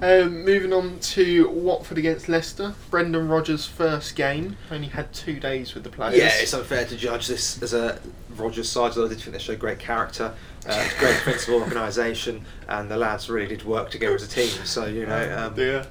Um, 0.00 0.44
moving 0.44 0.72
on 0.72 0.98
to 1.00 1.48
Watford 1.48 1.98
against 1.98 2.28
Leicester. 2.28 2.74
Brendan 2.90 3.28
Rodgers' 3.28 3.66
first 3.66 4.14
game. 4.14 4.56
Only 4.70 4.88
had 4.88 5.12
two 5.12 5.40
days 5.40 5.74
with 5.74 5.84
the 5.84 5.90
players. 5.90 6.16
Yeah, 6.16 6.30
it's 6.34 6.54
unfair 6.54 6.84
to 6.86 6.96
judge 6.96 7.26
this 7.26 7.60
as 7.62 7.74
a 7.74 8.00
Rodgers 8.36 8.68
side, 8.68 8.90
although 8.90 9.06
I 9.06 9.08
did 9.08 9.20
think 9.20 9.32
they 9.32 9.42
showed 9.42 9.58
great 9.58 9.78
character, 9.78 10.34
uh, 10.66 10.88
great 10.98 11.14
defensive 11.14 11.54
organisation, 11.54 12.44
and 12.68 12.90
the 12.90 12.96
lads 12.96 13.28
really 13.28 13.48
did 13.48 13.64
work 13.64 13.90
together 13.90 14.14
as 14.14 14.22
a 14.22 14.28
team. 14.28 14.48
So 14.64 14.86
you 14.86 15.06
know, 15.06 15.36
um, 15.36 15.58
yeah. 15.58 15.84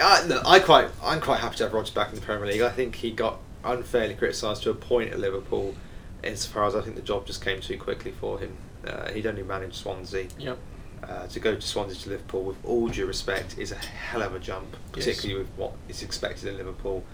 I, 0.00 0.22
look, 0.26 0.42
I 0.46 0.58
quite, 0.60 0.88
I'm 1.02 1.20
quite 1.20 1.40
happy 1.40 1.56
to 1.56 1.64
have 1.64 1.72
Rodgers 1.72 1.94
back 1.94 2.10
in 2.10 2.16
the 2.16 2.20
Premier 2.20 2.46
League. 2.46 2.60
I 2.60 2.70
think 2.70 2.96
he 2.96 3.10
got 3.10 3.38
unfairly 3.64 4.14
criticised 4.14 4.62
to 4.64 4.70
a 4.70 4.74
point 4.74 5.12
at 5.12 5.18
Liverpool, 5.18 5.74
insofar 6.22 6.66
as 6.66 6.74
I 6.74 6.82
think 6.82 6.96
the 6.96 7.02
job 7.02 7.26
just 7.26 7.42
came 7.42 7.60
too 7.60 7.78
quickly 7.78 8.12
for 8.12 8.38
him. 8.38 8.56
Uh, 8.86 9.10
he'd 9.10 9.26
only 9.26 9.42
managed 9.42 9.76
Swansea. 9.76 10.28
Yep. 10.38 10.58
Uh, 11.02 11.26
to 11.28 11.38
go 11.38 11.54
to 11.54 11.60
Swansea 11.60 11.96
to 11.96 12.10
Liverpool, 12.10 12.42
with 12.42 12.56
all 12.64 12.88
due 12.88 13.06
respect, 13.06 13.58
is 13.58 13.70
a 13.70 13.76
hell 13.76 14.22
of 14.22 14.34
a 14.34 14.38
jump, 14.40 14.76
Yes. 14.94 15.04
particularly 15.04 15.42
with 15.44 15.50
what 15.56 15.72
is 15.88 16.02
expected 16.02 16.48
in 16.48 16.56
Liverpool. 16.56 17.04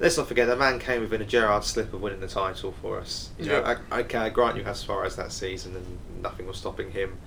Let's 0.00 0.16
not 0.16 0.26
forget, 0.26 0.46
the 0.48 0.56
man 0.56 0.78
came 0.78 1.02
within 1.02 1.20
a 1.20 1.24
Gerrard 1.26 1.64
slip 1.64 1.92
of 1.92 2.00
winning 2.00 2.20
the 2.20 2.28
title 2.28 2.72
for 2.80 2.98
us. 2.98 3.30
You 3.38 3.46
know, 3.46 3.64
Yep. 3.66 3.78
I, 3.90 4.00
okay, 4.00 4.18
I 4.18 4.28
grant 4.30 4.56
you 4.56 4.64
had 4.64 4.76
Suarez 4.76 5.16
that 5.16 5.32
season, 5.32 5.76
and 5.76 6.22
nothing 6.22 6.46
was 6.46 6.56
stopping 6.56 6.92
him. 6.92 7.18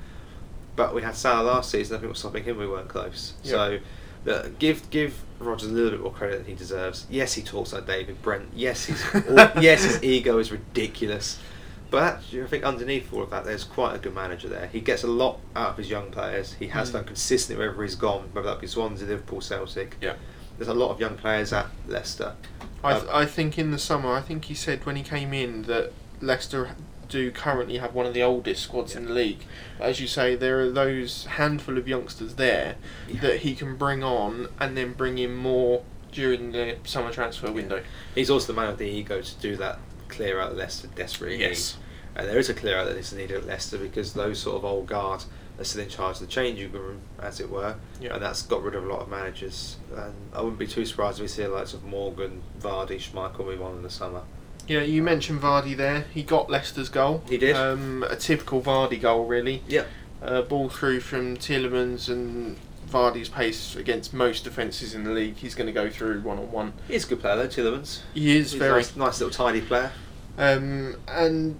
But 0.76 0.96
we 0.96 1.02
had 1.04 1.16
Salah 1.16 1.46
last 1.46 1.70
season, 1.70 1.96
nothing 1.96 2.10
was 2.10 2.20
stopping 2.20 2.44
him. 2.44 2.58
We 2.58 2.68
weren't 2.68 2.90
close. 2.90 3.34
Yep. 3.44 3.52
So, 3.52 3.80
look, 4.26 4.60
give 4.60 4.90
give 4.90 5.22
Rodgers 5.40 5.70
a 5.70 5.74
little 5.74 5.92
bit 5.92 6.02
more 6.02 6.12
credit 6.12 6.38
than 6.40 6.46
he 6.48 6.54
deserves. 6.54 7.06
Yes, 7.10 7.34
he 7.34 7.44
talks 7.44 7.72
like 7.72 7.86
David 7.86 8.22
Brent. 8.22 8.50
Yes, 8.54 8.86
he's 8.86 9.04
yes, 9.62 9.84
his 9.84 10.04
ego 10.04 10.38
is 10.40 10.52
ridiculous. 10.52 11.40
But 11.96 12.04
actually, 12.16 12.44
I 12.44 12.48
think 12.48 12.66
underneath 12.66 13.14
all 13.14 13.24
of 13.24 13.30
that, 13.30 13.46
there's 13.46 13.64
quite 13.64 13.96
a 13.96 13.98
good 13.98 14.14
manager 14.14 14.50
there. 14.50 14.68
He 14.68 14.82
gets 14.82 15.04
a 15.04 15.08
lot 15.08 15.40
out 15.56 15.70
of 15.70 15.78
his 15.78 15.90
young 15.90 16.12
players. 16.12 16.52
He 16.60 16.68
has 16.68 16.90
Mm. 16.90 16.94
done 16.94 17.04
consistently 17.06 17.64
wherever 17.64 17.82
he's 17.84 17.96
gone, 17.96 18.28
whether 18.34 18.50
that 18.50 18.60
be 18.60 18.68
Swansea, 18.68 19.08
Liverpool, 19.08 19.40
Celtic. 19.40 19.96
Yeah. 20.02 20.16
There's 20.58 20.68
a 20.68 20.74
lot 20.74 20.90
of 20.92 21.00
young 21.00 21.16
players 21.16 21.54
at 21.54 21.68
Leicester. 21.88 22.34
I, 22.84 22.96
Um, 22.96 23.08
I 23.10 23.26
think 23.26 23.58
in 23.58 23.72
the 23.72 23.80
summer, 23.80 24.12
I 24.12 24.20
think 24.20 24.44
he 24.44 24.54
said 24.56 24.86
when 24.86 24.98
he 24.98 25.04
came 25.04 25.34
in 25.34 25.62
that 25.64 25.94
Leicester 26.20 26.72
do 27.08 27.32
currently 27.32 27.78
have 27.78 27.94
one 27.94 28.06
of 28.06 28.14
the 28.14 28.24
oldest 28.24 28.64
squads 28.64 28.94
in 28.94 29.06
the 29.06 29.14
league. 29.14 29.46
But 29.78 29.88
as 29.88 30.02
you 30.02 30.08
say, 30.08 30.36
there 30.36 30.60
are 30.60 30.72
those 30.72 31.24
handful 31.28 31.78
of 31.78 31.88
youngsters 31.88 32.34
there 32.36 32.76
Yeah. 33.08 33.22
that 33.22 33.38
he 33.38 33.56
can 33.56 33.78
bring 33.78 34.04
on 34.04 34.50
and 34.60 34.76
then 34.76 34.92
bring 34.92 35.18
in 35.18 35.34
more 35.34 35.84
during 36.12 36.52
the 36.52 36.76
summer 36.84 37.14
transfer 37.14 37.50
window. 37.54 37.82
He's 38.16 38.30
also 38.30 38.48
the 38.48 38.60
man 38.60 38.68
of 38.68 38.80
the 38.80 38.86
ego 38.90 39.22
to 39.22 39.36
do 39.36 39.56
that, 39.56 39.80
clear 40.10 40.42
out 40.42 40.58
Leicester 40.58 40.88
desperately. 40.94 41.38
Yes. 41.40 41.78
And 42.16 42.28
there 42.30 42.38
is 42.40 42.50
a 42.50 42.54
clear 42.54 42.78
out 42.78 42.86
that 42.88 42.96
is 42.98 43.12
needed 43.14 43.38
at 43.38 43.46
Leicester 43.46 43.78
because 43.78 44.14
those 44.14 44.40
sort 44.40 44.56
of 44.58 44.66
old 44.66 44.88
guard 44.88 45.24
are 45.60 45.64
still 45.64 45.82
in 45.84 45.90
charge 45.90 46.16
of 46.16 46.22
the 46.22 46.28
changing 46.28 46.72
room, 46.72 47.00
as 47.22 47.40
it 47.40 47.50
were, 47.50 47.76
Yeah. 48.02 48.14
and 48.14 48.22
that's 48.24 48.42
got 48.42 48.62
rid 48.64 48.76
of 48.76 48.84
a 48.86 48.88
lot 48.88 49.02
of 49.02 49.10
managers. 49.10 49.78
And 49.96 50.14
I 50.34 50.40
wouldn't 50.42 50.60
be 50.60 50.68
too 50.68 50.86
surprised 50.86 51.18
if 51.20 51.24
we 51.24 51.28
see 51.28 51.44
the 51.44 51.50
likes 51.50 51.74
of 51.74 51.84
Morgan, 51.84 52.42
Vardy, 52.60 52.98
Schmeichel 53.00 53.46
move 53.46 53.62
on 53.62 53.76
in 53.78 53.84
the 53.84 53.90
summer. 53.90 54.22
Yeah, 54.68 54.82
you 54.82 55.04
mentioned 55.04 55.42
Vardy 55.42 55.76
there. 55.78 56.06
He 56.14 56.24
got 56.24 56.50
Leicester's 56.50 56.90
goal. 56.90 57.22
He 57.30 57.38
did. 57.38 57.56
Um, 57.56 58.04
a 58.10 58.16
typical 58.16 58.62
Vardy 58.62 59.00
goal, 59.00 59.26
really. 59.26 59.62
Yep. 59.68 59.88
Uh, 60.22 60.42
ball 60.42 60.70
through 60.70 61.02
from 61.02 61.38
Tielemans 61.38 62.10
and 62.10 62.58
Vardy's 62.90 63.30
pace 63.30 63.76
against 63.76 64.14
most 64.14 64.44
defences 64.44 64.96
in 64.96 65.04
the 65.04 65.12
league. 65.12 65.36
He's 65.38 65.54
going 65.54 65.68
to 65.68 65.74
go 65.74 65.90
through 65.90 66.22
one 66.22 66.40
on 66.40 66.52
one. 66.52 66.74
He's 66.88 67.06
a 67.06 67.10
good 67.10 67.20
player 67.22 67.36
though, 67.36 67.48
Tielemans. 67.48 68.00
He 68.14 68.36
is 68.38 68.54
He's 68.54 68.60
very. 68.60 68.74
nice, 68.82 68.96
nice 68.96 69.20
little 69.22 69.34
tidy 69.34 69.62
player. 69.62 69.92
Um, 70.38 70.96
and 71.08 71.58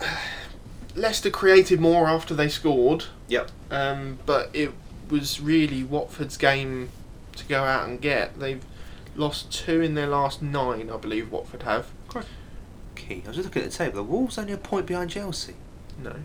Leicester 0.96 1.30
created 1.30 1.80
more 1.80 2.06
after 2.08 2.34
they 2.34 2.48
scored, 2.48 3.04
Yep. 3.28 3.50
um, 3.70 4.18
but 4.26 4.50
it 4.52 4.72
was 5.10 5.40
really 5.40 5.84
Watford's 5.84 6.36
game 6.36 6.90
to 7.36 7.44
go 7.44 7.62
out 7.64 7.88
and 7.88 8.00
get. 8.00 8.38
They've 8.40 8.64
lost 9.16 9.52
two 9.52 9.80
in 9.80 9.94
their 9.94 10.06
last 10.08 10.42
nine, 10.42 10.90
I 10.90 10.96
believe. 10.96 11.30
Watford 11.30 11.62
have. 11.62 11.86
Key. 12.96 13.22
I 13.24 13.28
was 13.28 13.36
just 13.36 13.46
looking 13.48 13.62
at 13.62 13.70
the 13.70 13.76
table. 13.76 13.96
The 13.96 14.02
Wolves 14.02 14.38
only 14.38 14.52
a 14.52 14.58
point 14.58 14.86
behind 14.86 15.10
Chelsea. 15.10 15.54
No. 16.02 16.16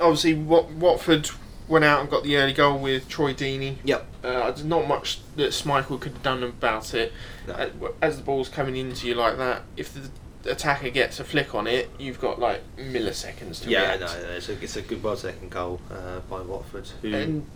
Obviously, 0.00 0.34
Wat- 0.34 0.70
Watford 0.72 1.30
went 1.68 1.84
out 1.84 2.00
and 2.00 2.10
got 2.10 2.24
the 2.24 2.36
early 2.36 2.52
goal 2.52 2.78
with 2.80 3.08
Troy 3.08 3.32
Deeney. 3.32 3.76
Yep. 3.84 4.06
Uh, 4.24 4.50
there's 4.50 4.64
not 4.64 4.88
much 4.88 5.20
that 5.36 5.50
Schmeichel 5.50 6.00
could 6.00 6.12
have 6.14 6.22
done 6.24 6.42
about 6.42 6.94
it. 6.94 7.12
No. 7.46 7.54
Uh, 7.54 7.88
As 8.02 8.16
the 8.16 8.24
ball's 8.24 8.48
coming 8.48 8.74
into 8.76 9.06
you 9.06 9.14
like 9.14 9.36
that, 9.38 9.62
if 9.76 9.94
the 9.94 10.10
attacker 10.44 10.90
gets 10.90 11.18
a 11.20 11.24
flick 11.24 11.54
on 11.54 11.66
it, 11.66 11.90
you've 11.98 12.20
got 12.20 12.38
like 12.38 12.62
milliseconds 12.76 13.62
to 13.62 13.70
Yeah, 13.70 13.82
react. 13.96 14.00
no, 14.00 14.06
no, 14.22 14.28
it's 14.34 14.48
a, 14.48 14.52
it's 14.62 14.76
a 14.76 14.82
good 14.82 15.02
well 15.02 15.16
taken 15.16 15.48
goal 15.48 15.80
uh, 15.90 16.20
by 16.30 16.40
Watford. 16.40 16.88
Who, 17.02 17.14
And 17.14 17.46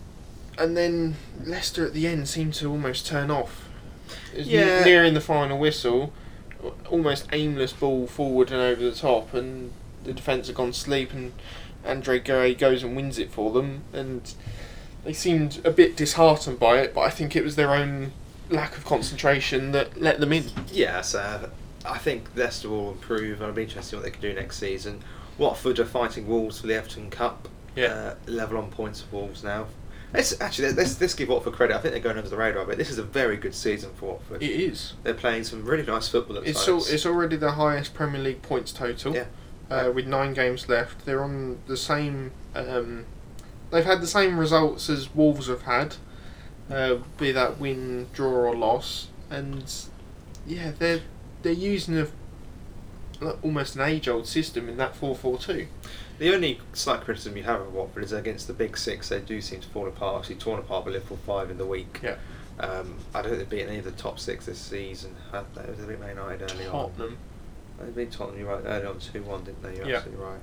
and 0.58 0.76
then 0.76 1.16
Leicester 1.44 1.86
at 1.86 1.94
the 1.94 2.06
end 2.06 2.28
seemed 2.28 2.54
to 2.54 2.68
almost 2.70 3.06
turn 3.06 3.30
off. 3.30 3.68
Yeah. 4.34 4.60
n- 4.60 4.84
nearing 4.84 5.14
the 5.14 5.20
final 5.20 5.58
whistle, 5.58 6.12
almost 6.90 7.26
aimless 7.32 7.72
ball 7.72 8.06
forward 8.06 8.50
and 8.50 8.60
over 8.60 8.82
the 8.82 8.92
top, 8.94 9.32
and 9.32 9.72
the 10.04 10.12
defence 10.12 10.48
had 10.48 10.56
gone 10.56 10.72
to 10.72 10.78
sleep, 10.78 11.12
and 11.12 11.32
Andre 11.86 12.18
Gray 12.18 12.54
goes 12.54 12.82
and 12.82 12.94
wins 12.94 13.18
it 13.18 13.30
for 13.30 13.50
them, 13.52 13.82
and 13.92 14.34
they 15.04 15.12
seemed 15.14 15.60
a 15.64 15.70
bit 15.70 15.96
disheartened 15.96 16.58
by 16.60 16.78
it. 16.80 16.92
But 16.94 17.02
I 17.02 17.10
think 17.10 17.34
it 17.34 17.42
was 17.44 17.56
their 17.56 17.70
own 17.74 18.12
lack 18.50 18.76
of 18.76 18.84
concentration 18.84 19.72
that 19.72 19.98
let 20.00 20.20
them 20.20 20.32
in. 20.32 20.44
yeah, 20.70 21.00
so 21.00 21.48
I 21.84 21.98
think 21.98 22.28
Leicester 22.36 22.68
will 22.68 22.92
improve. 22.92 23.38
and 23.40 23.46
I'll 23.46 23.52
be 23.52 23.62
interested 23.64 23.96
in 23.96 24.02
what 24.02 24.04
they 24.04 24.10
can 24.12 24.20
do 24.22 24.32
next 24.34 24.58
season. 24.58 25.00
Watford 25.38 25.78
are 25.78 25.84
fighting 25.84 26.26
Wolves 26.28 26.60
for 26.60 26.66
the 26.66 26.74
Everton 26.74 27.10
Cup. 27.10 27.48
Uh, 27.76 28.14
level 28.26 28.58
on 28.58 28.70
points 28.70 29.00
of 29.02 29.12
Wolves 29.12 29.42
now. 29.42 29.66
Let's 30.12 30.38
actually 30.42 30.72
let's, 30.72 31.00
let's 31.00 31.14
give 31.14 31.30
Watford 31.30 31.54
credit. 31.54 31.74
I 31.74 31.80
think 31.80 31.94
they're 31.94 32.02
going 32.02 32.18
under 32.18 32.28
the 32.28 32.36
radar, 32.36 32.66
but 32.66 32.76
this 32.76 32.90
is 32.90 32.98
a 32.98 33.02
very 33.02 33.38
good 33.38 33.54
season 33.54 33.90
for 33.94 34.12
Watford. 34.12 34.42
it 34.42 34.50
is. 34.50 34.92
They're 35.02 35.14
playing 35.14 35.44
some 35.44 35.64
really 35.64 35.86
nice 35.86 36.06
football 36.08 36.36
at 36.36 36.46
It's 36.46 36.68
al- 36.68 36.84
it's 36.86 37.06
already 37.06 37.36
the 37.36 37.52
highest 37.52 37.94
Premier 37.94 38.20
League 38.20 38.42
points 38.42 38.72
total. 38.72 39.14
Yeah. 39.14 39.24
Uh, 39.70 39.90
with 39.90 40.06
nine 40.06 40.34
games 40.34 40.68
left, 40.68 41.06
they're 41.06 41.24
on 41.24 41.60
the 41.66 41.78
same. 41.78 42.32
Um, 42.54 43.06
they've 43.70 43.86
had 43.86 44.02
the 44.02 44.06
same 44.06 44.38
results 44.38 44.90
as 44.90 45.14
Wolves 45.14 45.46
have 45.46 45.62
had, 45.62 45.96
uh, 46.70 46.96
be 47.16 47.32
that 47.32 47.58
win, 47.58 48.08
draw, 48.12 48.28
or 48.50 48.54
loss, 48.54 49.08
and 49.30 49.64
yeah, 50.46 50.72
they're 50.78 51.00
they're 51.42 51.52
using 51.52 51.98
a 51.98 52.06
almost 53.42 53.76
an 53.76 53.82
age-old 53.82 54.26
system 54.26 54.68
in 54.68 54.76
that 54.78 54.96
four-four-two. 54.96 55.66
The 56.18 56.34
only 56.34 56.60
slight 56.72 57.02
criticism 57.02 57.36
you 57.36 57.44
have 57.44 57.60
of 57.60 57.72
Watford 57.72 58.02
is 58.04 58.12
against 58.12 58.46
the 58.46 58.52
big 58.52 58.76
six. 58.76 59.08
They 59.08 59.20
do 59.20 59.40
seem 59.40 59.60
to 59.60 59.68
fall 59.68 59.86
apart. 59.88 60.20
Actually, 60.22 60.36
torn 60.36 60.58
apart 60.58 60.84
by 60.84 60.92
Liverpool 60.92 61.18
five 61.26 61.50
in 61.50 61.58
the 61.58 61.66
week. 61.66 62.00
Yeah. 62.02 62.16
Um, 62.60 62.96
I 63.14 63.22
don't 63.22 63.30
think 63.30 63.38
they've 63.38 63.48
beaten 63.50 63.68
any 63.68 63.78
of 63.78 63.84
the 63.84 63.92
top 63.92 64.18
six 64.18 64.46
this 64.46 64.58
season. 64.58 65.14
Have 65.32 65.46
they? 65.54 65.62
They 65.62 65.86
beat 65.86 66.00
Man 66.00 66.10
United 66.10 66.52
early 66.52 66.66
on. 66.66 66.72
Tottenham. 66.90 67.18
They 67.80 68.04
beat 68.04 68.12
Tottenham. 68.12 68.40
You're 68.40 68.54
right. 68.54 68.62
Early 68.64 68.86
on 68.86 68.98
two 68.98 69.22
one, 69.22 69.44
didn't 69.44 69.62
they? 69.62 69.76
You're 69.76 69.88
Yeah. 69.88 69.96
absolutely 69.98 70.24
right. 70.24 70.40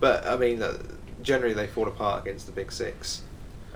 But 0.00 0.26
I 0.26 0.36
mean, 0.36 0.62
uh, 0.62 0.78
generally 1.22 1.54
they 1.54 1.66
fall 1.66 1.86
apart 1.88 2.22
against 2.22 2.46
the 2.46 2.52
big 2.52 2.72
six. 2.72 3.22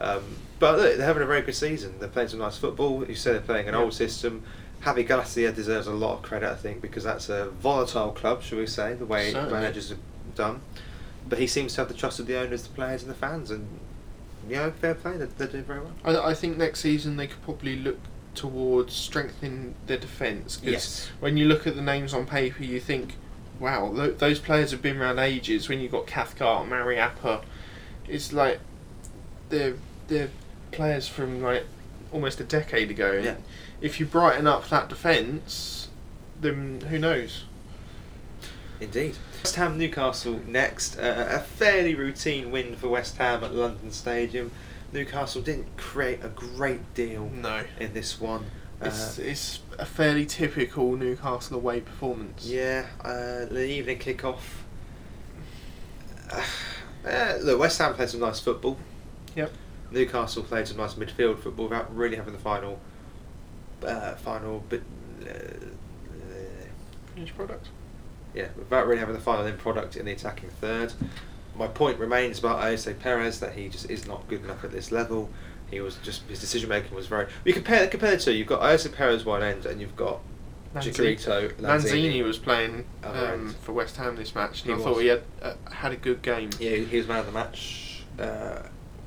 Um, 0.00 0.22
but 0.58 0.78
look, 0.78 0.96
they're 0.96 1.06
having 1.06 1.22
a 1.22 1.26
very 1.26 1.42
good 1.42 1.54
season. 1.54 1.94
They're 1.98 2.08
playing 2.08 2.28
some 2.30 2.40
nice 2.40 2.56
football. 2.58 3.04
You 3.06 3.14
said 3.14 3.34
they're 3.34 3.40
playing 3.42 3.68
an 3.68 3.74
Yeah. 3.74 3.80
old 3.80 3.94
system. 3.94 4.42
Javi 4.86 5.04
Gracia 5.06 5.50
deserves 5.50 5.88
a 5.88 5.92
lot 5.92 6.14
of 6.14 6.22
credit, 6.22 6.48
I 6.48 6.54
think, 6.54 6.80
because 6.80 7.02
that's 7.02 7.28
a 7.28 7.50
volatile 7.50 8.12
club, 8.12 8.42
shall 8.42 8.58
we 8.58 8.66
say, 8.66 8.94
the 8.94 9.04
way 9.04 9.32
Certainly. 9.32 9.52
managers 9.52 9.88
have 9.88 9.98
done. 10.36 10.60
But 11.28 11.40
he 11.40 11.48
seems 11.48 11.74
to 11.74 11.80
have 11.80 11.88
the 11.88 11.94
trust 11.94 12.20
of 12.20 12.26
the 12.28 12.38
owners, 12.38 12.62
the 12.62 12.68
players, 12.68 13.02
and 13.02 13.10
the 13.10 13.14
fans, 13.16 13.50
and 13.50 13.66
you 14.48 14.54
know, 14.54 14.70
fair 14.70 14.94
play. 14.94 15.16
They're, 15.16 15.26
they're 15.26 15.48
doing 15.48 15.64
very 15.64 15.80
well. 15.80 15.92
I, 16.04 16.30
I 16.30 16.34
think 16.34 16.56
next 16.56 16.80
season 16.80 17.16
they 17.16 17.26
could 17.26 17.42
probably 17.42 17.74
look 17.76 17.98
towards 18.36 18.94
strengthening 18.94 19.74
their 19.86 19.96
defence. 19.98 20.56
'cause 20.58 20.64
Yes. 20.66 21.08
when 21.18 21.36
you 21.36 21.46
look 21.46 21.66
at 21.66 21.74
the 21.74 21.82
names 21.82 22.14
on 22.14 22.26
paper, 22.26 22.62
you 22.62 22.78
think, 22.78 23.16
wow, 23.58 23.92
th- 23.92 24.18
those 24.18 24.38
players 24.38 24.70
have 24.70 24.82
been 24.82 24.98
around 24.98 25.18
ages. 25.18 25.68
When 25.68 25.80
you've 25.80 25.90
got 25.90 26.06
Cathcart, 26.06 26.68
Mariappa, 26.68 27.42
it's 28.06 28.32
like 28.32 28.60
they're, 29.48 29.74
they're 30.06 30.30
players 30.70 31.08
from 31.08 31.42
like 31.42 31.64
almost 32.12 32.38
a 32.40 32.44
decade 32.44 32.90
ago. 32.92 33.20
Yeah. 33.24 33.34
If 33.80 34.00
you 34.00 34.06
brighten 34.06 34.46
up 34.46 34.68
that 34.68 34.88
defence, 34.88 35.88
then 36.40 36.80
who 36.88 36.98
knows? 36.98 37.44
Indeed. 38.80 39.16
West 39.42 39.56
Ham 39.56 39.78
Newcastle 39.78 40.40
next. 40.46 40.98
Uh, 40.98 41.26
a 41.30 41.38
fairly 41.40 41.94
routine 41.94 42.50
win 42.50 42.76
for 42.76 42.88
West 42.88 43.16
Ham 43.18 43.42
at 43.44 43.54
London 43.54 43.90
Stadium. 43.90 44.50
Newcastle 44.92 45.42
didn't 45.42 45.76
create 45.76 46.22
a 46.22 46.28
great 46.28 46.94
deal 46.94 47.30
No. 47.34 47.64
in 47.80 47.92
this 47.94 48.20
one. 48.20 48.46
It's, 48.80 49.18
Uh, 49.18 49.22
it's 49.22 49.60
a 49.78 49.86
fairly 49.86 50.26
typical 50.26 50.96
Newcastle 50.96 51.56
away 51.56 51.80
performance. 51.80 52.44
yeah, 52.46 52.86
uh, 53.02 53.46
the 53.46 53.66
evening 53.66 53.98
kick-off. 53.98 54.64
Uh, 57.04 57.38
look, 57.40 57.60
West 57.60 57.78
Ham 57.78 57.94
played 57.94 58.08
some 58.10 58.20
nice 58.20 58.40
football. 58.40 58.76
Yep. 59.34 59.52
Newcastle 59.90 60.42
played 60.42 60.66
some 60.68 60.76
nice 60.78 60.94
midfield 60.94 61.38
football 61.38 61.68
without 61.68 61.94
really 61.94 62.16
having 62.16 62.32
the 62.32 62.38
final, 62.38 62.80
uh, 63.84 64.14
final 64.16 64.60
bit. 64.68 64.82
Uh, 65.22 65.66
Finished 67.14 67.36
product. 67.36 67.68
yeah, 68.34 68.48
without 68.58 68.86
really 68.86 69.00
having 69.00 69.14
the 69.14 69.20
final 69.20 69.46
end 69.46 69.58
product 69.58 69.96
in 69.96 70.04
the 70.04 70.12
attacking 70.12 70.50
third. 70.60 70.92
My 71.56 71.66
point 71.66 71.98
remains 71.98 72.38
about 72.38 72.60
Ayoze 72.60 72.98
Perez 72.98 73.40
that 73.40 73.54
he 73.54 73.70
just 73.70 73.88
is 73.90 74.06
not 74.06 74.28
good 74.28 74.44
enough 74.44 74.62
at 74.62 74.72
this 74.72 74.92
level. 74.92 75.30
He 75.70 75.80
was 75.80 75.96
just 75.96 76.22
his 76.28 76.40
decision 76.40 76.68
making 76.68 76.94
was 76.94 77.06
very. 77.06 77.26
You 77.44 77.54
compare 77.54 77.86
compare 77.86 78.10
the 78.10 78.18
two. 78.18 78.32
You've 78.34 78.46
got 78.46 78.60
Ayoze 78.60 78.92
Perez 78.92 79.24
one 79.24 79.42
end, 79.42 79.64
and 79.64 79.80
you've 79.80 79.96
got 79.96 80.20
Chicharito, 80.80 81.52
Lanzini 81.54 82.22
was 82.22 82.38
playing 82.38 82.84
um, 83.02 83.54
for 83.62 83.72
West 83.72 83.96
Ham 83.96 84.16
this 84.16 84.34
match, 84.34 84.62
and 84.64 84.74
He 84.74 84.80
I 84.80 84.84
thought 84.84 84.98
he 84.98 85.06
had 85.08 85.22
uh, 85.42 85.54
had 85.70 85.92
a 85.92 85.96
good 85.96 86.22
game. 86.22 86.50
Yeah, 86.58 86.76
he 86.76 86.96
was 86.96 87.06
man 87.06 87.20
of 87.20 87.26
the 87.26 87.32
match. 87.32 88.04
Uh, 88.18 88.62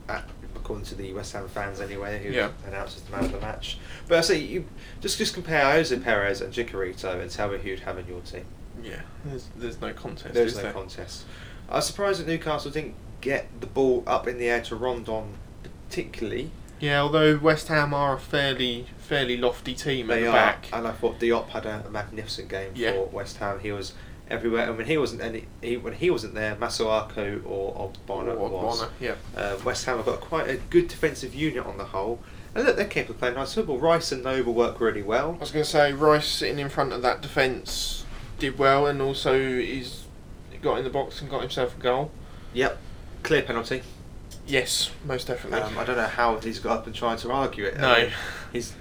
at, 0.08 0.28
according 0.70 0.86
to 0.86 0.94
the 0.94 1.12
West 1.14 1.34
Ham 1.34 1.48
fans, 1.48 1.82
anyway, 1.82 2.22
who 2.24 2.30
Yeah. 2.30 2.52
announced 2.68 2.98
as 2.98 3.02
the 3.04 3.12
man 3.12 3.26
of 3.26 3.32
the 3.32 3.40
match. 3.40 3.80
But 4.08 4.20
I 4.20 4.22
say 4.22 4.38
you 4.38 4.66
just 5.02 5.18
just 5.18 5.34
compare 5.34 5.64
Ayoze 5.66 6.04
Perez 6.04 6.42
and 6.42 6.54
Chicharito 6.54 7.20
and 7.20 7.32
tell 7.32 7.50
me 7.50 7.58
who 7.58 7.70
you'd 7.70 7.80
have 7.80 7.98
in 7.98 8.06
your 8.08 8.22
team. 8.22 8.46
Yeah, 8.84 9.02
there's, 9.26 9.48
there's 9.56 9.82
no 9.82 9.94
contest. 9.94 10.36
There's 10.36 10.56
no 10.58 10.62
there? 10.62 10.72
contest. 10.74 11.24
I 11.70 11.78
was 11.78 11.88
surprised 11.88 12.20
that 12.20 12.28
Newcastle 12.28 12.70
didn't 12.70 12.94
get 13.20 13.48
the 13.60 13.66
ball 13.68 14.04
up 14.06 14.28
in 14.28 14.38
the 14.38 14.48
air 14.48 14.62
to 14.62 14.76
Rondon, 14.76 15.34
particularly. 15.90 16.52
Yeah, 16.80 17.02
although 17.02 17.38
West 17.40 17.68
Ham 17.70 17.94
are 17.96 18.14
a 18.16 18.20
fairly 18.20 18.86
fairly 19.00 19.38
lofty 19.38 19.74
team 19.74 20.12
at 20.12 20.16
They 20.16 20.22
the 20.22 20.30
are, 20.30 20.34
back. 20.34 20.68
and 20.72 20.88
I 20.88 20.92
thought 20.92 21.20
Diop 21.20 21.50
had 21.50 21.66
a, 21.66 21.84
a 21.88 21.90
magnificent 21.90 22.48
game 22.48 22.72
Yeah. 22.76 22.92
for 22.94 23.06
West 23.08 23.38
Ham. 23.38 23.60
He 23.60 23.72
was 23.72 23.94
everywhere, 24.30 24.68
and 24.68 24.78
when 24.78 24.86
he 24.86 24.98
wasn't 24.98 25.22
any, 25.22 25.46
he, 25.62 25.78
when 25.78 25.94
he 25.94 26.10
wasn't 26.10 26.34
there, 26.36 26.56
Masuaku 26.56 27.42
or 27.46 27.92
Ogbonna 28.08 28.38
was. 28.38 28.86
Yeah. 29.00 29.16
Uh, 29.36 29.58
West 29.64 29.86
Ham 29.86 29.98
have 29.98 30.06
got 30.06 30.22
quite 30.22 30.48
a 30.50 30.58
good 30.58 30.88
defensive 30.88 31.34
unit 31.34 31.66
on 31.66 31.78
the 31.78 31.86
whole, 31.86 32.20
and 32.56 32.66
look, 32.66 32.76
they're 32.76 32.86
capable 32.86 33.16
of 33.16 33.20
playing 33.20 33.36
nice 33.36 33.54
football. 33.54 33.78
Rice 33.80 34.12
and 34.12 34.24
Noble 34.24 34.54
work 34.54 34.80
really 34.80 35.02
well. 35.04 35.36
I 35.36 35.40
was 35.40 35.52
going 35.52 35.64
to 35.66 35.70
say 35.70 35.94
Rice 35.94 36.28
sitting 36.28 36.60
in 36.60 36.70
front 36.70 36.94
of 36.94 37.02
that 37.02 37.22
defence 37.22 38.06
did 38.38 38.58
well, 38.58 38.86
and 38.88 39.02
also 39.02 39.38
he's 39.40 40.06
got 40.62 40.78
in 40.78 40.84
the 40.84 40.90
box 40.90 41.22
and 41.22 41.30
got 41.30 41.42
himself 41.42 41.78
a 41.78 41.82
goal. 41.82 42.12
Yep, 42.54 42.78
clear 43.24 43.42
penalty. 43.44 43.82
Yes, 44.48 44.90
most 45.06 45.28
definitely. 45.28 45.62
Um, 45.62 45.78
I 45.78 45.84
don't 45.86 45.96
know 45.98 46.08
how 46.08 46.38
he's 46.40 46.58
got 46.60 46.80
up 46.80 46.86
and 46.88 46.96
tried 46.96 47.20
to 47.20 47.32
argue 47.32 47.66
it. 47.66 47.78
I 47.78 47.82
No. 47.82 47.96
mean, 48.04 48.12
he's 48.52 48.74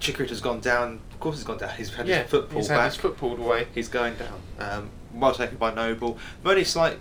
Chicharito's 0.00 0.40
gone 0.40 0.60
down. 0.60 1.00
Of 1.12 1.20
course, 1.20 1.36
he's 1.36 1.44
gone 1.44 1.58
down. 1.58 1.70
He's 1.76 1.92
had 1.92 2.06
yeah, 2.06 2.22
his 2.22 2.30
football 2.30 2.58
he's 2.58 2.68
back. 2.68 2.84
his 2.92 2.96
foot 2.96 3.16
pulled 3.16 3.38
away. 3.38 3.66
He's 3.74 3.88
going 3.88 4.14
down. 4.16 4.40
Um, 4.58 4.90
well 5.14 5.34
taken 5.34 5.56
by 5.58 5.74
Noble. 5.74 6.18
The 6.42 6.50
only 6.50 6.64
slight, 6.64 6.98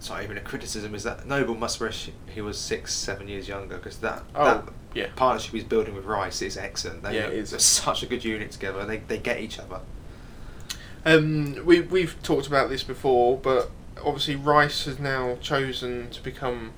sorry, 0.00 0.24
even 0.24 0.36
a 0.36 0.40
criticism 0.40 0.94
is 0.94 1.02
that 1.04 1.26
Noble 1.26 1.54
must 1.54 1.80
wish 1.80 2.10
he 2.34 2.40
was 2.40 2.58
six, 2.58 2.92
seven 2.94 3.28
years 3.28 3.48
younger 3.48 3.76
because 3.76 3.98
that, 3.98 4.22
Oh, 4.34 4.44
that 4.44 4.64
yeah. 4.94 5.06
partnership 5.14 5.52
he's 5.52 5.64
building 5.64 5.94
with 5.94 6.04
Rice 6.04 6.42
is 6.42 6.56
excellent. 6.56 7.02
They, 7.02 7.16
Yeah. 7.16 7.28
They're 7.30 7.44
such 7.58 8.02
a 8.02 8.06
good 8.06 8.24
unit 8.24 8.50
together. 8.50 8.84
They, 8.84 8.98
they 8.98 9.18
get 9.18 9.40
each 9.40 9.58
other. 9.58 9.80
Um, 11.04 11.64
we 11.64 11.82
we've 11.82 12.20
talked 12.22 12.48
about 12.48 12.68
this 12.68 12.82
before, 12.82 13.36
but 13.38 13.70
obviously 14.04 14.34
Rice 14.36 14.86
has 14.86 14.98
now 14.98 15.36
chosen 15.40 16.10
to 16.10 16.20
become 16.22 16.72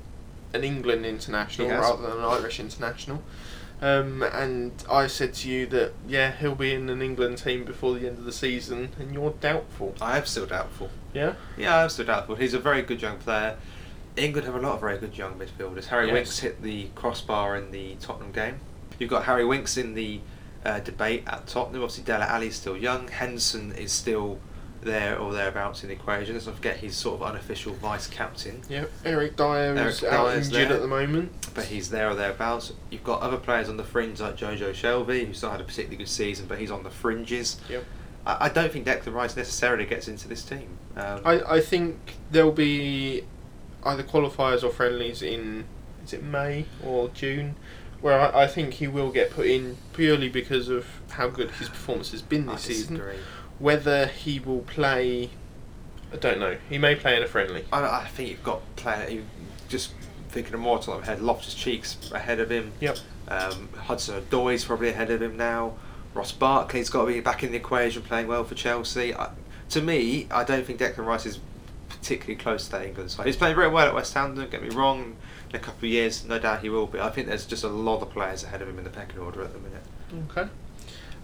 an 0.53 0.65
England 0.65 1.07
international 1.07 1.69
rather 1.69 2.03
than 2.03 2.19
an 2.19 2.25
Irish 2.25 2.61
international. 2.61 3.23
Um, 3.81 4.23
and 4.25 4.73
I 4.91 5.07
said 5.07 5.35
to 5.35 5.49
you 5.49 5.67
that 5.67 5.93
yeah 6.07 6.33
he'll 6.33 6.57
be 6.57 6.75
in 6.75 6.89
an 6.91 7.01
England 7.01 7.39
team 7.39 7.65
before 7.65 7.95
the 7.95 8.09
end 8.09 8.19
of 8.19 8.25
the 8.25 8.33
season, 8.33 8.91
and 8.99 9.13
you're 9.15 9.31
doubtful. 9.41 9.95
I 10.01 10.19
am 10.19 10.27
still 10.27 10.47
doubtful. 10.47 10.91
Yeah. 11.15 11.35
Yeah, 11.57 11.77
I'm 11.79 11.89
still 11.89 12.07
doubtful. 12.07 12.35
He's 12.35 12.55
a 12.55 12.59
very 12.59 12.83
good 12.83 13.01
young 13.01 13.19
player. 13.19 13.57
England 14.17 14.47
have 14.47 14.57
a 14.57 14.61
lot 14.61 14.73
of 14.75 14.81
very 14.81 14.99
good 14.99 15.17
young 15.17 15.39
midfielders. 15.39 15.85
Harry 15.87 16.07
Yes. 16.07 16.13
Winks 16.15 16.39
hit 16.41 16.61
the 16.63 16.89
crossbar 16.97 17.57
in 17.57 17.71
the 17.71 17.95
Tottenham 18.01 18.33
game. 18.33 18.59
You've 18.99 19.11
got 19.11 19.25
Harry 19.27 19.45
Winks 19.45 19.77
in 19.77 19.95
the 19.95 20.21
uh, 20.65 20.81
debate 20.81 21.23
at 21.29 21.47
Tottenham. 21.47 21.83
Obviously, 21.83 22.03
Dele 22.03 22.25
Alli's 22.25 22.57
still 22.57 22.77
young. 22.77 23.07
Henson 23.07 23.71
is 23.73 23.93
still 23.93 24.41
there 24.89 25.19
or 25.19 25.33
thereabouts 25.33 25.83
in 25.85 25.89
the 25.91 25.95
equation. 25.95 26.35
Let's 26.35 26.47
not 26.47 26.57
forget 26.57 26.79
he's 26.79 26.97
sort 26.97 27.21
of 27.21 27.27
unofficial 27.29 27.75
vice 27.75 28.07
captain, 28.09 28.63
Yeah. 28.69 28.87
Eric 29.05 29.37
Dier 29.37 29.75
is 29.87 30.03
Eric 30.03 30.13
out 30.15 30.25
Dier's 30.33 30.47
injured 30.49 30.69
there. 30.69 30.77
at 30.77 30.83
the 30.83 30.89
moment. 30.89 31.33
but 31.55 31.67
he's 31.67 31.91
there 31.91 32.11
or 32.11 32.15
thereabouts. 32.15 32.73
You've 32.91 33.05
got 33.05 33.21
other 33.23 33.37
players 33.37 33.69
on 33.69 33.77
the 33.77 33.85
fringe 33.85 34.21
like 34.21 34.37
Jonjo 34.37 34.71
Shelvey, 34.73 35.27
who's 35.27 35.43
not 35.43 35.53
had 35.53 35.61
a 35.61 35.65
particularly 35.65 35.97
good 35.99 36.09
season, 36.09 36.47
but 36.49 36.59
he's 36.59 36.71
on 36.71 36.83
the 36.83 36.91
fringes. 36.91 37.61
Yep. 37.69 37.85
I, 38.27 38.47
I 38.47 38.49
don't 38.49 38.73
think 38.73 38.87
Declan 38.87 39.13
Rice 39.15 39.37
necessarily 39.37 39.85
gets 39.87 40.09
into 40.09 40.27
this 40.29 40.43
team. 40.43 40.79
Um, 40.97 41.21
I, 41.25 41.41
I 41.57 41.61
think 41.61 42.17
there'll 42.31 42.51
be 42.53 43.23
either 43.85 44.03
qualifiers 44.03 44.65
or 44.65 44.71
friendlies 44.71 45.23
in 45.23 45.65
is 46.05 46.13
it 46.13 46.23
May 46.25 46.65
or 46.85 47.09
June, 47.11 47.55
where 48.01 48.19
I, 48.21 48.45
I 48.45 48.47
think 48.47 48.75
he 48.75 48.89
will 48.89 49.11
get 49.11 49.31
put 49.31 49.47
in 49.47 49.77
purely 49.93 50.29
because 50.29 50.69
of 50.69 50.87
how 51.11 51.29
good 51.29 51.51
his 51.53 51.69
performance 51.69 52.11
has 52.13 52.23
been 52.23 52.47
this 52.47 52.63
season. 52.63 53.01
Whether 53.59 54.07
he 54.07 54.39
will 54.39 54.61
play, 54.61 55.31
I 56.13 56.17
don't 56.17 56.39
know. 56.39 56.57
He 56.69 56.79
may 56.79 56.95
play 56.95 57.17
in 57.17 57.23
a 57.23 57.27
friendly. 57.27 57.65
I, 57.73 58.03
I 58.03 58.07
think 58.07 58.31
you've 58.31 58.45
got 58.45 58.61
player. 58.77 59.09
You 59.09 59.25
just 59.69 59.93
thinking 60.29 60.55
of 60.55 60.61
more 60.61 60.79
top 60.79 61.03
ahead. 61.03 61.21
Loftus 61.21 61.55
Cheeks 61.55 61.97
ahead 62.13 62.41
of 62.41 62.51
him. 62.51 62.73
Yep. 62.81 62.99
Um, 63.29 63.69
Hudson 63.77 64.23
Odoi 64.23 64.65
probably 64.65 64.89
ahead 64.91 65.11
of 65.11 65.21
him 65.21 65.37
now. 65.37 65.75
Ross 66.15 66.33
Barkley's 66.33 66.89
got 66.89 67.03
to 67.03 67.13
be 67.13 67.21
back 67.21 67.43
in 67.43 67.51
the 67.51 67.59
equation, 67.59 68.03
playing 68.03 68.27
well 68.27 68.45
for 68.45 68.55
Chelsea. 68.55 69.15
I, 69.15 69.31
to 69.71 69.83
me, 69.83 70.27
I 70.31 70.45
don't 70.45 70.65
think 70.65 70.81
Declan 70.81 71.05
Rice 71.05 71.27
is 71.27 71.39
particularly 71.89 72.37
close 72.37 72.67
to 72.67 72.73
that 72.73 72.87
England 72.87 73.11
side. 73.11 73.27
He's 73.27 73.37
playing 73.37 73.57
very 73.57 73.69
well 73.69 73.89
at 73.89 73.95
West 73.95 74.15
Ham. 74.15 74.35
Don't 74.35 74.51
get 74.51 74.63
me 74.63 74.71
wrong. 74.71 75.17
In 75.51 75.57
a 75.57 75.59
couple 75.59 75.87
of 75.87 75.93
years, 75.93 76.25
no 76.25 76.39
doubt 76.39 76.61
he 76.61 76.69
will 76.69 76.87
be. 76.87 77.01
I 77.01 77.11
think 77.11 77.27
there's 77.27 77.47
just 77.47 77.65
a 77.65 77.69
lot 77.69 78.03
of 78.03 78.11
players 78.11 78.45
ahead 78.45 78.61
of 78.63 78.69
him 78.69 78.79
in 78.79 78.85
the 78.85 78.91
pecking 78.91 79.19
order 79.19 79.43
at 79.43 79.53
the 79.53 79.59
minute. 79.59 79.83
Okay. 80.31 80.51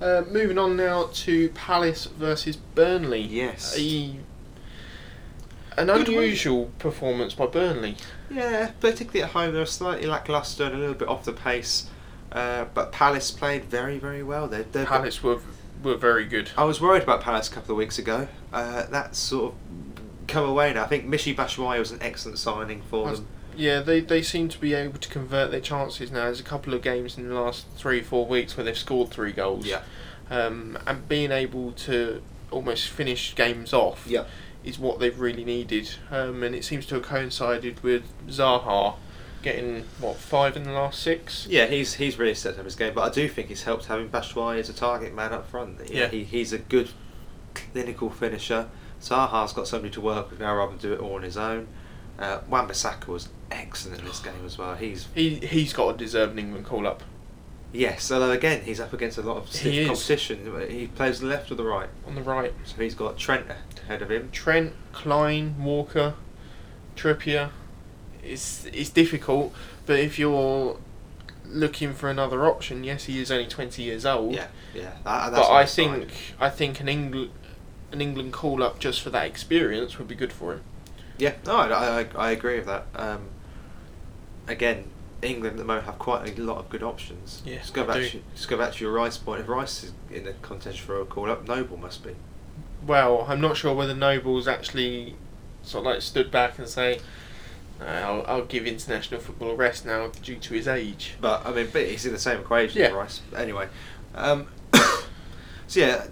Uh, 0.01 0.23
moving 0.31 0.59
on 0.59 0.77
now 0.77 1.09
to 1.13 1.49
Palace 1.51 2.07
versus 2.07 2.57
Burnley. 2.57 3.21
Yes. 3.21 3.75
A, 3.79 4.17
an 5.77 5.87
Good 5.87 6.09
win. 6.09 6.19
unusual 6.19 6.71
performance 6.79 7.35
by 7.35 7.47
Burnley. 7.47 7.97
Yeah, 8.31 8.73
particularly 8.81 9.23
at 9.23 9.31
home, 9.31 9.53
they 9.53 9.59
were 9.61 9.67
slightly 9.67 10.07
lacklustre 10.07 10.65
and 10.65 10.75
a 10.75 10.79
little 10.79 10.95
bit 10.95 11.09
off 11.09 11.25
the 11.25 11.33
pace. 11.33 11.89
Uh, 12.33 12.67
but 12.75 12.91
Palace 12.93 13.31
played 13.31 13.65
very, 13.67 13.99
very 13.99 14.23
well. 14.23 14.49
They, 14.49 14.65
Palace 14.85 15.23
were 15.23 15.39
were 15.83 15.95
very 15.97 16.25
good. 16.25 16.51
I 16.57 16.65
was 16.65 16.81
worried 16.81 17.03
about 17.03 17.21
Palace 17.21 17.49
a 17.49 17.53
couple 17.53 17.73
of 17.73 17.77
weeks 17.79 17.99
ago. 17.99 18.27
Uh, 18.53 18.87
that's 18.87 19.19
sort 19.19 19.53
of 19.53 19.59
come 20.27 20.49
away 20.49 20.73
now. 20.73 20.85
I 20.85 20.87
think 20.87 21.07
Michy 21.07 21.37
Batshuayi 21.37 21.79
was 21.79 21.93
an 21.93 21.99
excellent 22.01 22.39
signing 22.39 22.83
for 22.91 23.13
them. 23.13 23.27
Yeah, 23.57 23.81
they, 23.81 24.01
they 24.01 24.23
seem 24.23 24.49
to 24.49 24.59
be 24.59 24.75
able 24.75 24.99
to 24.99 25.09
convert 25.09 25.51
their 25.51 25.61
chances 25.61 26.11
now. 26.11 26.25
There's 26.25 26.41
a 26.41 26.45
couple 26.45 26.75
of 26.75 26.83
games 26.83 27.17
in 27.19 27.29
the 27.29 27.35
last 27.35 27.67
three, 27.77 28.01
four 28.03 28.27
weeks 28.27 28.57
where 28.57 28.65
they've 28.65 28.77
scored 28.77 29.11
three 29.11 29.33
goals. 29.33 29.67
Yeah. 29.67 29.83
Um, 30.31 30.79
and 30.87 31.09
being 31.09 31.31
able 31.33 31.73
to 31.73 32.23
almost 32.51 32.89
finish 32.89 33.35
games 33.35 33.73
off 33.73 34.07
Yeah. 34.07 34.25
is 34.65 34.79
what 34.79 34.99
they've 35.01 35.19
really 35.19 35.45
needed. 35.45 35.91
Um, 36.11 36.43
and 36.43 36.55
it 36.55 36.65
seems 36.65 36.87
to 36.87 36.95
have 36.97 37.05
coincided 37.05 37.83
with 37.83 38.05
Zaha 38.29 38.95
getting, 39.43 39.85
what, 40.01 40.17
five 40.17 40.57
in 40.57 40.63
the 40.63 40.73
last 40.73 41.01
six? 41.03 41.47
Yeah, 41.51 41.67
he's 41.67 41.95
he's 41.95 42.19
really 42.19 42.35
stepped 42.35 42.59
up 42.59 42.65
his 42.65 42.77
game, 42.77 42.95
but 42.95 43.03
I 43.03 43.11
do 43.15 43.29
think 43.29 43.51
it's 43.51 43.65
helped 43.65 43.87
having 43.87 44.09
Batshuayi 44.09 44.59
as 44.59 44.71
a 44.71 44.73
target 44.73 45.15
man 45.15 45.33
up 45.35 45.51
front. 45.51 45.79
Know, 45.81 45.85
Yeah. 45.91 46.09
he, 46.09 46.25
he's 46.25 46.53
a 46.55 46.59
good 46.59 46.89
clinical 47.55 48.09
finisher. 48.11 48.69
Zaha's 49.03 49.53
got 49.53 49.69
somebody 49.69 49.93
to 49.93 50.01
work 50.01 50.31
with 50.31 50.41
now 50.41 50.55
rather 50.57 50.73
than 50.73 50.81
do 50.81 50.93
it 50.95 51.01
all 51.01 51.17
on 51.17 51.23
his 51.23 51.37
own. 51.37 51.69
Uh, 52.19 52.41
Wan-Bissaka 52.49 53.09
was 53.09 53.29
excellent 53.51 54.01
in 54.01 54.07
this 54.07 54.21
game 54.21 54.45
as 54.45 54.57
well. 54.57 54.75
He's 54.75 55.09
He, 55.15 55.37
he's 55.37 55.73
got 55.73 55.95
a 55.95 55.99
deserved 55.99 56.39
England 56.39 56.67
call 56.67 56.87
up 56.87 57.03
yes, 57.75 58.11
although 58.11 58.31
again 58.31 58.63
he's 58.63 58.81
up 58.81 58.93
against 58.93 59.19
a 59.19 59.23
lot 59.23 59.37
of 59.37 59.47
He 59.49 59.59
stiff 59.59 59.75
is. 59.75 59.87
competition. 59.87 60.71
He 60.71 60.87
plays 60.87 61.21
the 61.21 61.27
left 61.27 61.51
or 61.51 61.57
the 61.57 61.65
right, 61.65 61.89
on 62.07 62.15
the 62.15 62.23
right. 62.23 62.55
so 62.65 62.77
he's 62.81 62.95
got 62.95 63.19
Trent 63.19 63.47
ahead 63.83 64.01
of 64.01 64.11
him. 64.11 64.31
Trent, 64.33 64.73
Clyne, 64.93 65.63
Walker, 65.63 66.15
Trippier. 66.97 67.51
It's 68.23 68.65
it's 68.67 68.89
difficult, 68.91 69.53
but 69.85 69.99
if 69.99 70.19
you're 70.19 70.79
looking 71.45 71.93
for 71.93 72.09
another 72.09 72.47
option, 72.47 72.85
yes, 72.85 73.05
he 73.05 73.21
is 73.21 73.31
only 73.31 73.47
twenty 73.47 73.83
years 73.83 74.07
old. 74.07 74.35
Yeah, 74.35 74.47
yeah. 74.73 74.93
That, 75.05 75.33
but 75.33 75.51
I 75.51 75.67
think 75.67 76.11
I 76.41 76.49
think 76.49 76.81
an 76.81 76.89
England 76.89 77.31
an 77.93 78.01
England 78.01 78.33
call 78.33 78.63
up 78.63 78.79
just 78.79 79.03
for 79.03 79.11
that 79.11 79.27
experience 79.27 79.99
would 79.99 80.09
be 80.09 80.15
good 80.15 80.33
for 80.33 80.55
him. 80.55 80.63
Yeah, 81.19 81.35
no, 81.47 81.57
I, 81.57 82.01
I, 82.01 82.07
I 82.17 82.31
agree 82.33 82.57
with 82.57 82.67
that. 82.67 82.87
Um, 82.95 83.29
again, 84.49 84.91
England 85.23 85.55
at 85.55 85.59
the 85.59 85.65
moment 85.65 85.87
have 85.87 85.99
quite 85.99 86.39
a 86.39 86.41
lot 86.43 86.59
of 86.59 86.69
good 86.69 86.83
options. 86.83 87.43
Yeah, 87.45 87.59
just 87.59 87.75
go 87.75 87.85
back. 87.85 87.97
To, 88.11 88.21
just 88.35 88.49
go 88.49 88.57
back 88.59 88.75
to 88.75 88.85
your 88.85 88.93
Rice 88.93 89.17
point. 89.17 89.41
If 89.41 89.49
Rice 89.49 89.85
is 89.85 89.93
in 90.11 90.25
the 90.25 90.35
contention 90.43 90.85
for 90.85 91.01
a 91.01 91.05
call 91.05 91.31
up, 91.31 91.47
Noble 91.47 91.77
must 91.77 92.05
be. 92.05 92.15
Well, 92.87 93.25
I'm 93.29 93.41
not 93.41 93.57
sure 93.57 93.75
whether 93.75 93.95
Noble's 93.95 94.47
actually 94.47 95.15
sort 95.63 95.87
of 95.87 95.93
like 95.93 96.03
stood 96.03 96.31
back 96.31 96.59
and 96.59 96.69
say, 96.69 97.01
"Uh, 97.81 97.85
I'll, 97.85 98.25
I'll 98.27 98.45
give 98.45 98.67
international 98.67 99.21
football 99.21 99.53
a 99.53 99.55
rest 99.55 99.87
now 99.87 100.09
due 100.23 100.37
to 100.37 100.55
his 100.55 100.69
age. 100.69 101.15
But 101.21 101.47
I 101.47 101.53
mean, 101.53 101.69
but 101.73 101.87
he's 101.87 102.05
in 102.05 102.13
the 102.13 102.19
same 102.19 102.41
equation 102.41 102.81
Yeah. 102.81 102.89
as 102.89 102.93
Rice. 102.93 103.21
Anyway, 103.37 103.69
um, 104.15 104.49
so 105.67 105.81
yeah, 105.81 106.07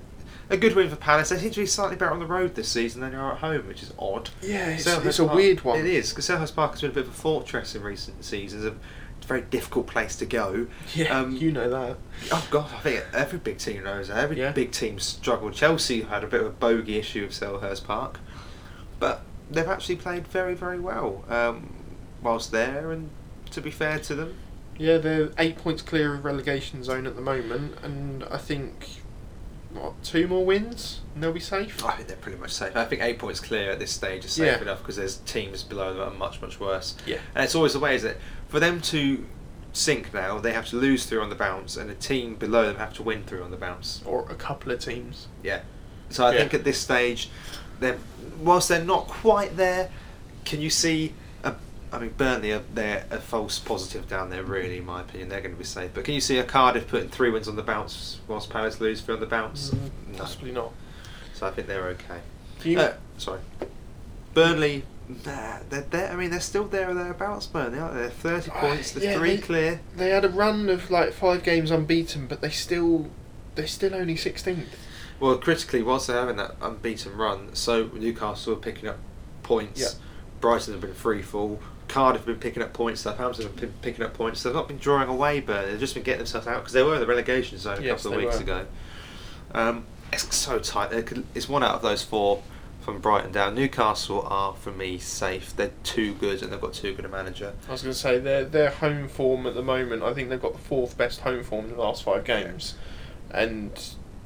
a 0.53 0.57
good 0.57 0.75
win 0.77 0.89
for 0.89 0.97
Palace. 0.97 1.31
They 1.31 1.39
seem 1.39 1.51
to 1.51 1.61
be 1.61 1.67
slightly 1.67 1.97
better 1.97 2.13
on 2.13 2.19
the 2.21 2.27
road 2.27 2.55
this 2.55 2.69
season 2.69 3.01
than 3.01 3.11
they 3.13 3.17
are 3.17 3.33
at 3.33 3.39
home, 3.39 3.67
which 3.67 3.83
is 3.83 3.93
odd. 3.99 4.31
Yeah, 4.41 4.69
it's, 4.71 4.85
Selhurst 4.87 5.07
it's 5.07 5.19
a 5.19 5.25
Park- 5.25 5.37
weird 5.37 5.65
one. 5.65 5.79
It 5.81 5.87
is 5.87 6.11
because 6.11 6.29
Selhurst 6.29 6.55
Park 6.55 6.73
has 6.73 6.81
been 6.83 6.91
a 6.91 6.95
bit 6.95 7.05
of 7.05 7.11
a 7.11 7.15
fortress 7.15 7.75
in 7.75 7.83
recent 7.83 8.25
seasons. 8.25 8.65
A 8.65 8.75
very 9.27 9.43
difficult 9.43 9.87
place 9.87 10.17
to 10.17 10.27
go. 10.27 10.67
Yeah, 10.95 11.19
Um, 11.19 11.37
you 11.37 11.53
know 11.53 11.71
that. 11.71 11.97
Oh 12.33 12.47
god, 12.51 12.71
I 12.75 12.81
think 12.81 13.05
every 13.15 13.39
big 13.39 13.59
team 13.59 13.85
knows 13.85 14.09
that. 14.09 14.19
Every 14.19 14.39
Yeah. 14.39 14.53
big 14.53 14.73
team 14.73 14.99
struggled. 14.99 15.55
Chelsea 15.55 16.03
had 16.03 16.23
a 16.25 16.27
bit 16.27 16.41
of 16.41 16.47
a 16.49 16.51
bogey 16.51 16.99
issue 16.99 17.25
of 17.25 17.31
Selhurst 17.31 17.85
Park, 17.85 18.19
but 18.99 19.23
they've 19.51 19.67
actually 19.69 19.97
played 19.97 20.27
very, 20.27 20.55
very 20.55 20.79
well 20.81 21.25
um, 21.29 21.73
whilst 22.23 22.51
there. 22.53 22.91
And 22.91 23.11
to 23.53 23.61
be 23.61 23.71
fair 23.71 23.99
to 24.01 24.15
them, 24.15 24.35
Yeah, 24.79 24.99
they're 24.99 25.31
eight 25.39 25.57
points 25.59 25.83
clear 25.83 26.15
of 26.15 26.25
relegation 26.25 26.83
zone 26.83 27.07
at 27.07 27.15
the 27.15 27.23
moment, 27.23 27.77
and 27.83 28.25
I 28.25 28.39
think 28.39 29.02
what 29.75 30.03
two 30.03 30.27
more 30.29 30.45
wins 30.45 31.01
and 31.15 31.23
they'll 31.23 31.33
be 31.33 31.41
safe. 31.41 31.85
I 31.85 31.93
think 31.97 32.09
they're 32.09 32.17
pretty 32.17 32.39
much 32.39 32.53
safe. 32.53 32.77
I 32.77 32.85
think 32.85 33.03
eight 33.03 33.19
points 33.19 33.41
clear 33.41 33.71
at 33.73 33.79
this 33.79 33.91
stage 33.91 34.25
is 34.25 34.33
safe 34.33 34.47
Yeah. 34.57 34.63
enough 34.63 34.79
because 34.79 34.97
there's 34.97 35.17
teams 35.19 35.63
below 35.63 35.89
them 35.91 35.99
that 35.99 36.07
are 36.09 36.11
much, 36.11 36.41
much 36.41 36.59
worse. 36.61 36.95
Yeah. 37.07 37.19
And 37.35 37.45
it's 37.45 37.55
always 37.55 37.73
the 37.73 37.79
way, 37.81 37.95
is 37.95 38.05
it? 38.05 38.19
For 38.49 38.61
them 38.61 38.81
to 38.83 39.25
sink 39.73 40.13
now, 40.13 40.39
they 40.39 40.53
have 40.53 40.67
to 40.69 40.77
lose 40.77 41.07
through 41.07 41.23
on 41.23 41.31
the 41.31 41.35
bounce, 41.35 41.77
and 41.79 41.91
a 41.91 41.95
team 41.95 42.35
below 42.35 42.67
them 42.67 42.77
have 42.77 42.93
to 42.95 43.03
win 43.03 43.23
through 43.25 43.43
on 43.43 43.51
the 43.51 43.57
bounce. 43.57 44.03
Or 44.05 44.31
a 44.31 44.35
couple 44.35 44.71
of 44.73 44.81
teams. 44.81 45.29
Yeah. 45.43 45.61
So 46.11 46.27
I 46.27 46.33
Yeah. 46.33 46.39
think 46.41 46.55
at 46.55 46.65
this 46.65 46.79
stage, 46.79 47.31
they're 47.81 47.99
whilst 48.39 48.69
they're 48.69 48.85
not 48.85 49.07
quite 49.09 49.57
there, 49.57 49.91
can 50.45 50.61
you 50.61 50.69
see? 50.71 51.15
I 51.93 51.99
mean, 51.99 52.15
Burnley 52.17 52.53
are 52.53 52.63
they're 52.73 53.05
a 53.11 53.19
false 53.19 53.59
positive 53.59 54.09
down 54.09 54.31
there. 54.31 54.43
Really, 54.43 54.79
in 54.79 54.87
my 54.87 55.03
opinion, 55.03 55.29
they're 55.29 55.41
going 55.43 55.53
to 55.55 55.59
be 55.59 55.65
safe. 55.65 55.91
But 55.93 56.05
can 56.05 56.15
you 56.15 56.21
see 56.23 56.39
a 56.39 56.45
Cardiff 56.45 56.89
putting 56.89 57.11
three 57.11 57.31
wins 57.31 57.49
on 57.49 57.57
the 57.57 57.63
bounce 57.63 58.19
whilst 58.29 58.49
Palace 58.49 58.81
lose 58.81 59.01
three 59.03 59.15
on 59.15 59.21
the 59.21 59.27
bounce? 59.27 59.71
Mm, 59.71 59.91
No. 60.13 60.19
Possibly 60.19 60.53
not. 60.53 60.73
So 61.35 61.47
I 61.47 61.51
think 61.51 61.67
they're 61.69 61.89
okay. 61.89 62.21
You, 62.65 62.79
Uh, 62.81 62.95
sorry, 63.19 63.41
Burnley. 64.35 64.85
Nah, 65.27 65.59
they're, 65.69 65.83
they're, 65.91 66.13
I 66.13 66.17
mean, 66.17 66.31
they're 66.31 66.41
still 66.41 66.65
there 66.65 66.89
or 66.91 66.95
thereabouts, 66.95 67.47
Burnley, 67.47 67.79
aren't 67.79 67.95
they? 67.95 68.01
They're 68.03 68.11
30 68.11 68.51
Uh, 68.51 68.61
points, 68.61 68.93
they're 68.93 69.05
yeah, 69.05 69.19
three 69.19 69.37
they- 69.37 69.43
clear. 69.43 69.81
they 69.97 70.11
had 70.11 70.25
a 70.25 70.29
run 70.29 70.69
of 70.69 70.91
like 70.91 71.13
five 71.13 71.43
games 71.43 71.71
unbeaten, 71.71 72.27
but 72.27 72.41
they 72.41 72.51
still 72.51 73.11
they're 73.55 73.67
still 73.67 73.95
only 73.95 74.17
sixteenth. 74.17 74.75
Well, 75.21 75.37
critically, 75.37 75.83
whilst 75.83 76.07
they're 76.07 76.19
having 76.19 76.37
that 76.37 76.55
unbeaten 76.63 77.15
run, 77.17 77.55
so 77.55 77.91
Newcastle 77.93 78.55
are 78.55 78.57
picking 78.57 78.89
up 78.89 78.99
points. 79.43 79.81
Yeah. 79.81 79.89
Brighton 80.41 80.73
have 80.73 80.81
been 80.81 80.95
free 80.95 81.21
fall. 81.23 81.61
Cardiff 81.93 82.21
have 82.23 82.27
been 82.27 82.39
picking 82.41 82.63
up 82.63 82.73
points. 82.73 83.03
Southampton 83.03 83.45
have 83.45 83.57
been 83.57 83.73
picking 83.83 84.03
up 84.05 84.15
points. 84.15 84.43
They've 84.43 84.55
not 84.55 84.67
been 84.67 84.79
drawing 84.79 85.09
away, 85.11 85.41
but 85.41 85.67
they've 85.67 85.79
just 85.79 85.93
been 85.95 86.03
getting 86.03 86.21
themselves 86.21 86.47
out 86.47 86.61
because 86.61 86.73
they 86.73 86.83
were 86.83 86.95
in 86.95 87.01
the 87.01 87.07
relegation 87.07 87.59
zone 87.59 87.79
a 87.79 87.83
Yes, 87.83 88.03
couple 88.03 88.19
of 88.19 88.25
weeks 88.25 88.37
were. 88.37 88.43
ago. 88.43 88.67
Um, 89.53 89.85
it's 90.13 90.35
so 90.35 90.59
tight. 90.59 90.91
Could, 91.07 91.25
it's 91.35 91.49
one 91.49 91.63
out 91.63 91.75
of 91.75 91.83
those 91.83 92.03
four 92.03 92.43
from 92.81 92.99
Brighton 92.99 93.31
down. 93.31 93.55
Newcastle 93.55 94.23
are, 94.23 94.55
for 94.55 94.73
me, 94.73 94.97
safe. 94.99 95.55
They're 95.55 95.71
too 95.85 96.15
good 96.15 96.43
and 96.43 96.51
they've 96.51 96.61
got 96.61 96.73
too 96.73 96.95
good 96.95 97.05
a 97.05 97.09
manager. 97.09 97.53
I 97.69 97.73
was 97.73 97.83
going 97.83 97.93
to 97.93 97.99
say 97.99 98.19
their 98.19 98.45
their 98.45 98.71
home 98.71 99.07
form 99.07 99.47
at 99.47 99.55
the 99.55 99.63
moment. 99.63 100.03
I 100.03 100.15
think 100.15 100.31
they've 100.31 100.41
got 100.41 100.55
the 100.55 100.59
fourth 100.61 100.97
best 100.97 101.21
home 101.21 101.45
form 101.45 101.67
in 101.67 101.73
the 101.73 101.81
last 101.83 102.03
five 102.05 102.25
games, 102.25 102.75
and 103.31 103.71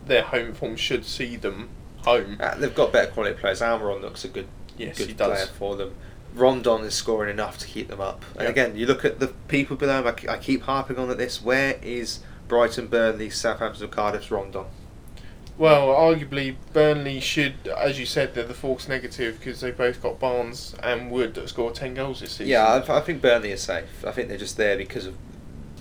their 0.07 0.23
home 0.23 0.53
form 0.55 0.77
should 0.77 1.05
see 1.05 1.35
them 1.35 1.69
home. 2.05 2.37
Uh, 2.39 2.55
they've 2.55 2.75
got 2.75 2.93
better 2.93 3.11
quality 3.11 3.37
players. 3.39 3.61
Almiron 3.61 4.01
looks 4.03 4.25
a 4.25 4.29
good 4.29 4.47
Yes, 4.79 4.97
good 4.99 5.09
he 5.09 5.15
does. 5.15 5.33
player 5.33 5.47
for 5.47 5.75
them. 5.77 5.95
Rondon 6.37 6.83
is 6.85 6.94
scoring 6.94 7.31
enough 7.31 7.59
to 7.59 7.66
keep 7.66 7.88
them 7.88 8.01
up. 8.01 8.25
And 8.37 8.46
again, 8.46 8.77
you 8.77 8.87
look 8.87 9.05
at 9.05 9.18
the 9.20 9.29
people 9.49 9.77
below 9.77 10.01
him. 10.03 10.07
I, 10.07 10.35
I 10.35 10.38
keep 10.38 10.62
harping 10.62 10.99
on 10.99 11.11
at 11.11 11.18
this. 11.18 11.42
Where 11.42 11.79
is 11.83 12.20
Brighton, 12.46 12.87
Burnley, 12.88 13.31
Southampton, 13.31 13.88
Cardiff's 13.88 14.31
Rondon? 14.31 14.66
Well, 15.59 15.88
arguably 15.88 16.57
Burnley 16.75 17.18
should, 17.20 17.66
as 17.68 17.99
you 17.99 18.05
said, 18.05 18.35
they're 18.35 18.44
the 18.44 18.53
false 18.53 18.88
negative 18.88 19.38
because 19.38 19.61
they 19.61 19.70
both 19.70 20.03
got 20.03 20.20
Barnes 20.20 20.75
and 20.83 21.11
Wood 21.11 21.33
that 21.35 21.49
scored 21.49 21.75
ten 21.75 21.94
goals 21.94 22.20
this 22.20 22.33
season. 22.33 22.49
Yeah, 22.49 22.66
I, 22.66 22.99
I 22.99 23.01
think 23.01 23.22
Burnley 23.22 23.53
are 23.53 23.57
safe. 23.57 24.05
I 24.07 24.12
think 24.12 24.29
they're 24.29 24.37
just 24.37 24.59
there 24.59 24.77
because 24.77 25.07
of 25.07 25.16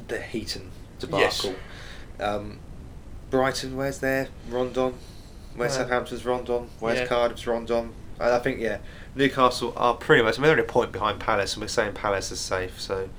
the 0.08 0.22
Heaton 0.22 0.72
debacle. 1.00 1.56
Um, 2.22 2.60
Brighton, 3.30 3.76
where's 3.76 4.00
their 4.00 4.30
Rondon? 4.50 4.94
Where's 5.58 5.74
Uh, 5.74 5.80
Southampton's 5.80 6.24
Rondon? 6.26 6.70
Where's 6.80 7.00
yeah. 7.00 7.08
Cardiff's 7.08 7.46
Rondon? 7.46 7.94
And 8.18 8.30
I 8.30 8.40
think 8.40 8.62
yeah, 8.62 8.78
Newcastle 9.16 9.74
are 9.76 9.94
pretty 9.96 10.24
much. 10.24 10.36
I 10.38 10.42
mean, 10.42 10.44
they're 10.44 10.52
only 10.52 10.64
a 10.64 10.68
point 10.68 10.92
behind 10.92 11.20
Palace, 11.20 11.54
and 11.54 11.62
we're 11.62 11.68
saying 11.68 11.94
Palace 11.94 12.32
is 12.32 12.40
safe. 12.40 12.80
So 12.80 13.10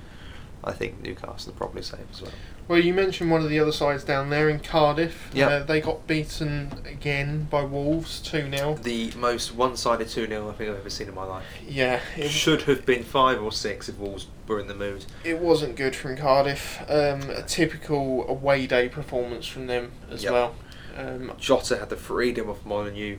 I 0.64 0.72
think 0.72 1.00
Newcastle 1.02 1.52
are 1.52 1.56
probably 1.56 1.82
safe 1.82 2.00
as 2.12 2.22
well. 2.22 2.32
Well, 2.68 2.80
you 2.80 2.92
mentioned 2.92 3.30
one 3.30 3.42
of 3.42 3.48
the 3.48 3.60
other 3.60 3.70
sides 3.70 4.02
down 4.02 4.28
there 4.28 4.48
in 4.48 4.58
Cardiff. 4.58 5.30
Yeah. 5.32 5.46
Uh, 5.46 5.62
they 5.62 5.80
got 5.80 6.04
beaten 6.08 6.82
again 6.84 7.46
by 7.48 7.62
Wolves 7.62 8.18
2 8.20 8.50
0. 8.50 8.74
The 8.82 9.12
most 9.12 9.54
one-sided 9.54 10.08
two 10.08 10.26
0 10.26 10.48
I 10.48 10.52
think 10.52 10.70
I've 10.70 10.76
ever 10.78 10.90
seen 10.90 11.06
in 11.06 11.14
my 11.14 11.22
life. 11.24 11.44
Yeah, 11.64 12.00
it, 12.16 12.28
Should 12.28 12.62
have 12.62 12.84
been 12.84 13.04
five 13.04 13.40
or 13.40 13.52
six 13.52 13.88
if 13.88 13.96
Wolves 13.98 14.26
were 14.48 14.58
in 14.58 14.66
the 14.66 14.74
mood. 14.74 15.04
it 15.22 15.38
wasn't 15.38 15.76
good 15.76 15.94
from 15.94 16.16
Cardiff. 16.16 16.80
Um, 16.88 17.30
a 17.30 17.42
typical 17.42 18.28
away 18.28 18.66
day 18.66 18.88
performance 18.88 19.46
from 19.46 19.68
them 19.68 19.92
as 20.10 20.24
Yep. 20.24 20.32
well. 20.32 20.54
Um, 20.96 21.32
Jota 21.38 21.76
had 21.78 21.88
the 21.88 21.96
freedom 21.96 22.48
of 22.48 22.66
Molineux. 22.66 23.18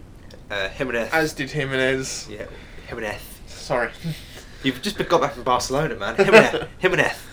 Uh, 0.52 0.68
Jimenez. 0.70 1.10
as 1.14 1.32
did 1.34 1.52
Jimenez. 1.52 2.28
yeah, 2.30 2.48
Jimenez. 2.88 3.22
Sorry. 3.48 3.92
You've 4.64 4.82
just 4.82 4.98
got 4.98 5.22
back 5.22 5.34
from 5.34 5.44
Barcelona, 5.44 5.96
man. 5.96 6.16
Jimenez. 6.16 6.68
Jimenez. 6.80 7.24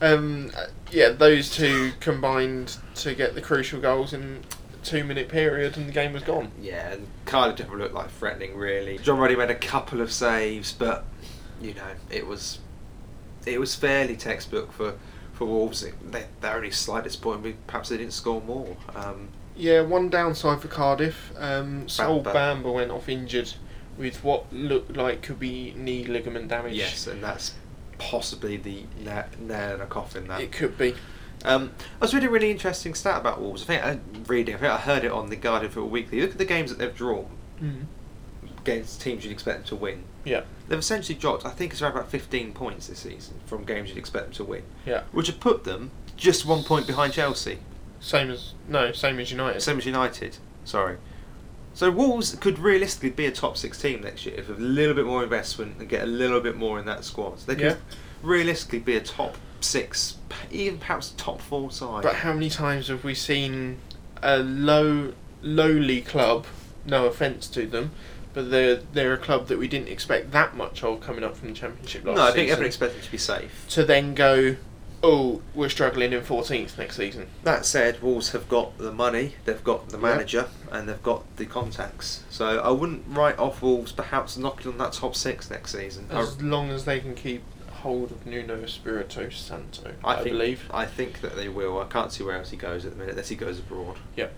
Um, 0.00 0.50
uh, 0.56 0.66
yeah, 0.90 1.10
those 1.10 1.54
two 1.54 1.92
combined 2.00 2.76
to 2.96 3.14
get 3.14 3.34
the 3.34 3.40
crucial 3.40 3.80
goals 3.80 4.12
in 4.12 4.42
two 4.82 5.04
minute 5.04 5.28
period, 5.28 5.76
and 5.76 5.88
the 5.88 5.92
game 5.92 6.12
was 6.12 6.22
gone. 6.24 6.50
Yeah, 6.60 6.92
and 6.92 7.06
Cardiff 7.24 7.56
didn't 7.56 7.78
look 7.78 7.92
like 7.92 8.10
threatening 8.10 8.56
really. 8.56 8.98
John 8.98 9.18
Ruddy 9.18 9.36
made 9.36 9.50
a 9.50 9.54
couple 9.54 10.00
of 10.00 10.10
saves, 10.12 10.72
but 10.72 11.04
you 11.60 11.74
know 11.74 11.92
it 12.10 12.26
was 12.26 12.58
it 13.46 13.60
was 13.60 13.74
fairly 13.74 14.16
textbook 14.16 14.72
for 14.72 14.94
for 15.34 15.44
Wolves. 15.44 15.84
It, 15.84 15.94
they, 16.10 16.24
their 16.40 16.56
only 16.56 16.72
slight 16.72 17.04
disappointment, 17.04 17.56
perhaps 17.66 17.90
they 17.90 17.98
didn't 17.98 18.14
score 18.14 18.40
more. 18.40 18.76
Um, 18.96 19.28
Yeah, 19.56 19.82
one 19.82 20.08
downside 20.10 20.60
for 20.60 20.68
Cardiff. 20.68 21.32
Um, 21.38 21.88
Sol 21.88 22.22
Bamba. 22.22 22.34
Bamba 22.34 22.74
went 22.74 22.90
off 22.90 23.08
injured 23.08 23.52
with 23.98 24.22
what 24.24 24.52
looked 24.52 24.96
like 24.96 25.22
could 25.22 25.38
be 25.38 25.72
knee 25.76 26.04
ligament 26.04 26.48
damage. 26.48 26.74
yes, 26.74 27.06
and 27.06 27.22
that's 27.22 27.54
possibly 27.98 28.56
the 28.56 28.84
na- 29.02 29.24
nail 29.38 29.74
in 29.76 29.80
a 29.80 29.86
coffin. 29.86 30.26
That 30.28 30.40
It 30.40 30.52
could 30.52 30.76
be. 30.78 30.94
Um, 31.44 31.72
I 32.00 32.04
was 32.04 32.14
reading 32.14 32.28
a 32.28 32.32
really 32.32 32.50
interesting 32.50 32.94
stat 32.94 33.20
about 33.20 33.40
Wolves. 33.40 33.62
I 33.62 33.66
think 33.66 33.82
I 33.84 33.98
reading. 34.28 34.54
I 34.54 34.58
think 34.58 34.72
I 34.72 34.78
heard 34.78 35.04
it 35.04 35.10
on 35.10 35.28
the 35.28 35.36
Guardian 35.36 35.72
Football 35.72 35.90
Weekly. 35.90 36.20
Look 36.20 36.32
at 36.32 36.38
the 36.38 36.44
games 36.44 36.70
that 36.70 36.78
they've 36.78 36.94
drawn 36.94 37.26
Mm. 37.60 37.86
against 38.58 39.00
teams 39.02 39.24
you'd 39.24 39.32
expect 39.32 39.58
them 39.58 39.66
to 39.68 39.76
win. 39.76 40.04
Yeah, 40.24 40.42
They've 40.68 40.78
essentially 40.78 41.18
dropped. 41.18 41.44
I 41.44 41.50
think 41.50 41.72
it's 41.72 41.82
around 41.82 41.92
about 41.92 42.08
15 42.10 42.52
points 42.52 42.86
this 42.86 43.00
season 43.00 43.40
from 43.46 43.64
games 43.64 43.88
you'd 43.88 43.98
expect 43.98 44.26
them 44.26 44.32
to 44.34 44.44
win, 44.44 44.62
yeah. 44.86 45.02
which 45.12 45.26
have 45.26 45.40
put 45.40 45.64
them 45.64 45.90
just 46.16 46.46
one 46.46 46.62
point 46.62 46.86
behind 46.86 47.12
Chelsea, 47.12 47.58
Same 48.00 48.30
as 48.30 48.54
no, 48.68 48.92
same 48.92 49.18
as 49.18 49.30
United. 49.32 49.60
same 49.62 49.78
as 49.78 49.86
United. 49.86 50.36
Sorry. 50.64 50.96
So 51.74 51.90
Wolves 51.90 52.34
could 52.36 52.58
realistically 52.58 53.10
be 53.10 53.26
a 53.26 53.32
top 53.32 53.56
six 53.56 53.80
team 53.80 54.02
next 54.02 54.26
year 54.26 54.34
if 54.38 54.48
a 54.48 54.52
little 54.52 54.94
bit 54.94 55.06
more 55.06 55.22
investment 55.22 55.76
and 55.78 55.88
get 55.88 56.02
a 56.02 56.06
little 56.06 56.40
bit 56.40 56.56
more 56.56 56.78
in 56.78 56.84
that 56.86 57.04
squad. 57.04 57.38
They 57.46 57.54
could 57.54 57.64
Yeah. 57.64 57.76
realistically 58.22 58.78
be 58.80 58.96
a 58.96 59.00
top 59.00 59.36
six, 59.60 60.16
even 60.50 60.78
perhaps 60.78 61.14
top 61.16 61.40
four 61.40 61.70
side. 61.70 62.02
But 62.02 62.16
how 62.16 62.32
many 62.34 62.50
times 62.50 62.88
have 62.88 63.04
we 63.04 63.14
seen 63.14 63.78
a 64.22 64.38
low, 64.38 65.12
lowly 65.42 66.00
club? 66.02 66.46
No 66.84 67.06
offense 67.06 67.46
to 67.48 67.64
them, 67.66 67.92
but 68.34 68.50
they're 68.50 68.80
they're 68.92 69.12
a 69.12 69.18
club 69.18 69.46
that 69.48 69.58
we 69.58 69.68
didn't 69.68 69.88
expect 69.88 70.32
that 70.32 70.56
much 70.56 70.82
of 70.82 71.00
coming 71.00 71.22
up 71.24 71.36
from 71.36 71.48
the 71.48 71.54
Championship 71.54 72.04
last 72.04 72.16
no, 72.16 72.22
I 72.22 72.26
think 72.26 72.36
season. 72.48 72.50
everyone 72.52 72.66
expected 72.66 73.02
to 73.04 73.10
be 73.10 73.18
safe. 73.18 73.64
to 73.70 73.84
then 73.84 74.14
go, 74.14 74.56
oh, 75.02 75.40
we're 75.54 75.68
struggling 75.68 76.12
in 76.12 76.20
14th 76.20 76.78
next 76.78 76.96
season. 76.96 77.26
That 77.42 77.66
said, 77.66 78.00
Wolves 78.02 78.30
have 78.30 78.48
got 78.48 78.78
the 78.78 78.92
money, 78.92 79.34
they've 79.44 79.62
got 79.64 79.88
the 79.88 79.96
Yeah. 79.98 80.02
manager, 80.02 80.48
and 80.70 80.88
they've 80.88 81.02
got 81.02 81.24
the 81.36 81.46
contacts. 81.46 82.22
So 82.30 82.60
I 82.60 82.70
wouldn't 82.70 83.04
write 83.08 83.38
off 83.38 83.62
Wolves 83.62 83.92
perhaps 83.92 84.36
knocking 84.36 84.72
on 84.72 84.78
that 84.78 84.92
top 84.92 85.16
six 85.16 85.50
next 85.50 85.72
season. 85.72 86.06
I, 86.10 86.20
As 86.20 86.40
long 86.40 86.70
as 86.70 86.84
they 86.84 87.00
can 87.00 87.14
keep 87.14 87.42
hold 87.82 88.12
of 88.12 88.24
Nuno 88.26 88.62
Espirito 88.62 89.28
Santo, 89.30 89.92
I, 90.04 90.14
think, 90.22 90.26
believe. 90.28 90.70
I 90.72 90.86
think 90.86 91.20
that 91.20 91.34
they 91.34 91.48
will. 91.48 91.80
I 91.80 91.86
can't 91.86 92.12
see 92.12 92.22
where 92.22 92.36
else 92.36 92.50
he 92.50 92.56
goes 92.56 92.84
at 92.84 92.92
the 92.92 92.96
minute, 92.96 93.12
unless 93.12 93.28
he 93.28 93.34
goes 93.36 93.58
abroad. 93.58 93.96
Yep. 94.16 94.32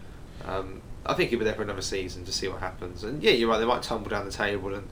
Um, 0.47 0.81
I 1.05 1.13
think 1.13 1.29
he'll 1.29 1.39
be 1.39 1.45
there 1.45 1.55
for 1.55 1.63
another 1.63 1.83
season 1.83 2.25
to 2.25 2.33
see 2.33 2.49
what 2.49 2.61
happens. 2.61 3.05
And 3.05 3.23
yeah, 3.23 3.33
you're 3.33 3.51
right, 3.51 3.59
they 3.59 3.67
might 3.67 3.83
tumble 3.83 4.09
down 4.09 4.25
the 4.25 4.33
table, 4.33 4.75
and 4.75 4.89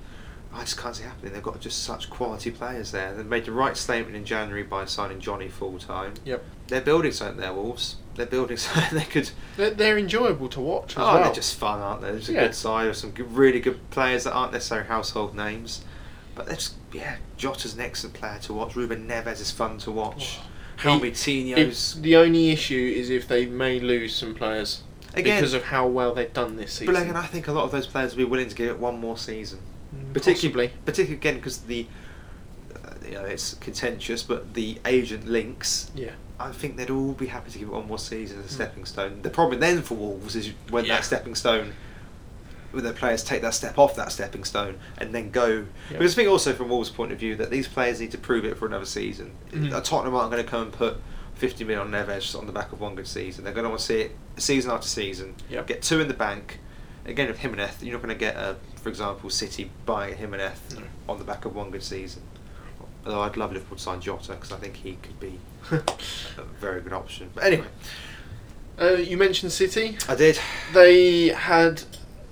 I 0.55 0.61
just 0.61 0.77
can't 0.77 0.95
see 0.95 1.05
happening. 1.05 1.33
They've 1.33 1.43
got 1.43 1.59
just 1.61 1.83
such 1.83 2.11
quality 2.11 2.51
players 2.51 2.91
there. 2.93 3.15
They 3.15 3.23
made 3.23 3.47
the 3.47 3.53
right 3.53 3.77
statement 3.77 4.17
in 4.17 4.25
January 4.25 4.63
by 4.63 4.85
signing 4.85 5.19
Jonny 5.21 5.49
full 5.49 5.79
time. 5.79 6.15
Yep. 6.25 6.45
They're 6.69 6.81
building 6.83 7.13
something 7.13 7.39
there, 7.39 7.55
Wolves. 7.55 7.97
They're 8.17 8.27
building 8.27 8.57
something 8.59 8.99
they 8.99 9.05
could. 9.07 9.31
They're, 9.57 9.71
they're 9.71 9.97
enjoyable 9.99 10.49
to 10.51 10.61
watch 10.61 10.93
as 10.93 10.99
Oh, 10.99 11.15
well. 11.15 11.23
they're 11.25 11.33
just 11.33 11.59
fun, 11.59 11.81
aren't 11.81 12.03
they? 12.03 12.11
There's 12.13 12.29
a 12.29 12.33
Yeah. 12.33 12.41
good 12.47 12.55
side 12.55 12.87
of 12.89 12.97
some 12.97 13.13
good, 13.13 13.33
really 13.35 13.61
good 13.61 13.79
players 13.91 14.25
that 14.25 14.33
aren't 14.35 14.53
necessarily 14.53 14.89
household 14.89 15.35
names, 15.35 15.85
but 16.35 16.45
they're 16.47 16.57
just 16.57 16.75
yeah. 16.93 17.17
Jota's 17.39 17.75
an 17.75 17.81
excellent 17.81 18.15
player 18.15 18.39
to 18.43 18.53
watch. 18.53 18.77
Ruben 18.77 19.09
Neves 19.09 19.41
is 19.41 19.51
fun 19.51 19.79
to 19.79 19.91
watch. 19.91 20.39
Oh. 20.41 20.47
He- 20.77 20.89
Helmetinos. 20.89 22.01
The 22.03 22.17
only 22.17 22.51
issue 22.51 22.93
is 22.97 23.09
if 23.09 23.27
they 23.29 23.47
may 23.47 23.79
lose 23.81 24.15
some 24.15 24.35
players 24.35 24.83
Again, 25.15 25.39
because 25.39 25.55
of 25.55 25.65
how 25.65 25.87
well 25.87 26.13
they've 26.15 26.33
done 26.33 26.57
this 26.57 26.73
season. 26.75 26.93
but 26.95 27.03
again, 27.03 27.17
I 27.17 27.27
think 27.27 27.49
a 27.49 27.53
lot 27.53 27.65
of 27.65 27.71
those 27.71 27.87
players 27.87 28.13
will 28.13 28.25
be 28.25 28.31
willing 28.31 28.49
to 28.49 28.55
give 28.55 28.69
it 28.69 28.79
one 28.79 28.99
more 28.99 29.17
season. 29.17 29.61
Particularly, 30.13 30.69
Possibly. 30.69 30.83
particularly 30.85 31.17
again 31.17 31.35
because 31.37 31.59
the 31.59 31.87
uh, 32.75 32.91
you 33.05 33.13
know 33.13 33.25
it's 33.25 33.55
contentious, 33.55 34.23
but 34.23 34.55
the 34.55 34.79
agent 34.87 35.27
links. 35.27 35.91
Yeah. 35.95 36.13
I 36.41 36.51
think 36.51 36.77
they'd 36.77 36.91
all 36.91 37.13
be 37.13 37.27
happy 37.27 37.51
to 37.53 37.59
give 37.59 37.69
it 37.69 37.73
one 37.73 37.87
more 37.87 37.99
season 37.99 38.41
as 38.41 38.47
a 38.47 38.49
Mm. 38.49 38.53
stepping 38.53 38.85
stone. 38.85 39.23
The 39.23 39.31
problem 39.31 39.61
then 39.61 39.83
for 39.83 39.95
Wolves 39.95 40.35
is 40.35 40.51
when 40.71 40.85
Yeah. 40.85 40.97
that 40.97 41.05
stepping 41.05 41.35
stone, 41.37 41.73
when 42.73 42.83
the 42.85 42.93
players 42.93 43.23
take 43.23 43.43
that 43.43 43.55
step 43.55 43.79
off 43.79 43.95
that 43.97 44.11
stepping 44.11 44.43
stone 44.45 44.79
and 44.99 45.15
then 45.15 45.31
go. 45.31 45.67
Yeah. 45.91 45.99
Because 45.99 46.15
I 46.15 46.17
think 46.17 46.29
also 46.29 46.53
from 46.53 46.69
Wolves' 46.71 46.91
point 46.91 47.13
of 47.13 47.19
view 47.19 47.37
that 47.37 47.51
these 47.51 47.69
players 47.69 48.01
need 48.01 48.11
to 48.13 48.19
prove 48.19 48.45
it 48.45 48.57
for 48.57 48.67
another 48.67 48.87
season. 48.87 49.33
Mm. 49.53 49.73
Uh, 49.73 49.81
Tottenham 49.83 50.15
aren't 50.17 50.33
going 50.33 50.43
to 50.43 50.51
come 50.51 50.63
and 50.63 50.73
put 50.73 50.97
50 51.35 51.65
million 51.65 51.81
on 51.81 51.91
Neves 51.93 52.37
on 52.37 52.47
the 52.47 52.53
back 52.53 52.73
of 52.73 52.81
one 52.81 52.95
good 52.97 53.07
season. 53.07 53.45
They're 53.45 53.53
going 53.53 53.65
to 53.65 53.71
want 53.71 53.81
to 53.81 53.87
see 53.87 54.01
it 54.01 54.17
season 54.37 54.71
after 54.73 54.89
season. 54.89 55.35
Yep. 55.51 55.67
Get 55.69 55.83
two 55.83 56.01
in 56.01 56.09
the 56.09 56.15
bank. 56.15 56.59
Again 57.05 57.29
with 57.29 57.39
Jimenez, 57.39 57.83
you're 57.83 57.93
not 57.93 58.03
going 58.03 58.15
to 58.15 58.19
get, 58.19 58.37
a, 58.37 58.57
for 58.83 58.89
example, 58.89 59.31
City 59.31 59.71
buying 59.87 60.17
Jimenez 60.17 60.59
No. 60.75 60.83
on 61.09 61.19
the 61.19 61.25
back 61.25 61.45
of 61.45 61.55
one 61.55 61.71
good 61.71 61.83
season. 61.83 62.23
Although 63.07 63.23
I'd 63.23 63.37
love 63.37 63.53
Liverpool 63.53 63.77
to 63.77 63.83
sign 63.83 64.01
Jota 64.01 64.33
because 64.33 64.53
I 64.53 64.57
think 64.57 64.77
he 64.77 64.99
could 65.03 65.19
be 65.19 65.39
a 65.71 66.43
very 66.61 66.81
good 66.81 66.93
option. 66.93 67.31
But 67.35 67.45
anyway, 67.45 67.67
Uh, 68.81 68.95
you 68.95 69.17
mentioned 69.17 69.53
City. 69.53 69.97
I 70.09 70.15
did. 70.15 70.39
They 70.73 71.29
had 71.29 71.83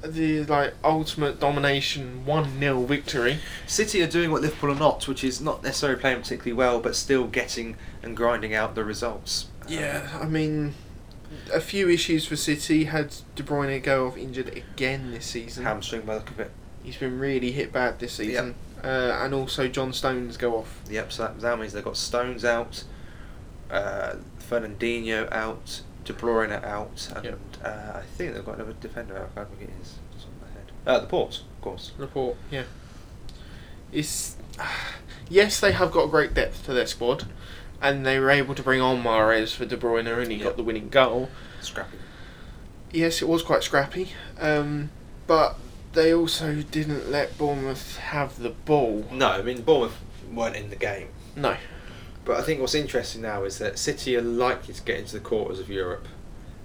the 0.03 0.45
like 0.45 0.75
ultimate 0.83 1.39
domination 1.39 2.25
one 2.25 2.59
0 2.59 2.85
victory. 2.87 3.39
City 3.67 4.01
are 4.03 4.07
doing 4.07 4.31
what 4.31 4.43
Liverpool 4.43 4.71
are 4.73 4.79
not, 4.79 5.07
which 5.07 5.23
is 5.23 5.41
not 5.41 5.63
necessarily 5.63 6.01
playing 6.01 6.21
particularly 6.23 6.55
well, 6.55 6.81
but 6.81 6.97
still 6.97 7.27
getting 7.27 7.77
and 8.03 8.17
grinding 8.17 8.55
out 8.55 8.75
the 8.75 8.83
results. 8.85 9.49
Yeah, 9.69 10.09
I 10.21 10.27
mean, 10.27 10.75
a 11.53 11.61
few 11.61 11.89
issues 11.89 12.27
for 12.27 12.37
City. 12.37 12.85
Had 12.85 13.15
De 13.35 13.43
Bruyne 13.43 13.83
go 13.83 14.07
off 14.07 14.17
injured 14.17 14.49
again 14.57 15.11
this 15.13 15.27
season. 15.27 15.65
Hamstring 15.65 16.03
by 16.03 16.15
the 16.15 16.21
look 16.21 16.31
of 16.31 16.41
it. 16.41 16.51
He's 16.83 16.97
been 16.97 17.19
really 17.19 17.53
hit 17.53 17.73
bad 17.73 17.99
this 17.99 18.15
season. 18.15 18.55
Uh, 18.83 19.19
and 19.23 19.35
also 19.35 19.69
John 19.69 19.93
Stones 19.93 20.37
go 20.39 20.57
off. 20.57 20.81
Yep, 20.89 21.13
so 21.13 21.23
that, 21.25 21.41
that 21.41 21.59
means 21.59 21.75
they've 21.75 21.85
got 21.85 21.99
Stones 21.99 22.45
out, 22.45 22.85
uh, 23.71 24.15
Fernandinho 24.39 25.31
out, 25.33 25.83
De 26.05 26.15
Bruyne 26.15 26.65
out, 26.65 27.09
and 27.15 27.25
Yep. 27.27 27.39
uh, 27.63 27.99
I 27.99 28.03
think 28.17 28.35
they've 28.35 28.45
got 28.45 28.55
another 28.55 28.73
defender 28.81 29.19
out. 29.19 29.31
I 29.33 29.41
can't 29.41 29.49
think 29.59 29.71
it 29.71 29.75
is. 29.83 29.95
It's 30.17 30.25
on 30.25 30.31
my 30.41 30.47
head. 30.55 30.73
Uh, 30.87 31.03
Laporte, 31.03 31.41
of 31.41 31.61
course. 31.61 31.93
Report, 31.99 32.37
yeah. 32.51 32.63
It's 33.93 34.37
yes, 35.29 35.61
they 35.61 35.73
have 35.73 35.93
got 35.93 36.07
great 36.11 36.33
depth 36.33 36.65
to 36.65 36.73
their 36.73 36.87
squad, 36.87 37.27
and 37.81 38.05
they 38.05 38.19
were 38.19 38.31
able 38.31 38.55
to 38.55 38.63
bring 38.63 38.81
on 38.81 39.03
Mahrez 39.03 39.55
for 39.55 39.65
De 39.65 39.77
Bruyne, 39.77 40.07
and 40.23 40.31
he 40.31 40.39
got 40.39 40.57
the 40.57 40.63
winning 40.63 40.89
goal. 40.89 41.31
Scrappy. 41.61 41.99
Yes, 42.93 43.23
it 43.23 43.29
was 43.29 43.43
quite 43.43 43.63
scrappy, 43.63 44.11
um, 44.39 44.91
but 45.27 45.57
they 45.93 46.13
also 46.13 46.63
didn't 46.63 47.11
let 47.11 47.37
Bournemouth 47.39 47.99
have 47.99 48.39
the 48.39 48.51
ball. 48.51 49.07
No, 49.13 49.29
I 49.29 49.43
mean 49.43 49.63
Bournemouth 49.63 49.99
weren't 50.33 50.57
in 50.57 50.71
the 50.71 50.77
game. 50.77 51.09
No, 51.37 51.57
But 52.25 52.39
I 52.39 52.43
think 52.43 52.61
what's 52.61 52.75
interesting 52.75 53.23
now 53.23 53.45
is 53.45 53.59
that 53.59 53.79
City 53.79 54.17
are 54.17 54.23
likely 54.23 54.75
to 54.75 54.83
get 54.83 54.99
into 54.99 55.13
the 55.13 55.21
quarters 55.21 55.61
of 55.61 55.71
Europe. 55.71 56.07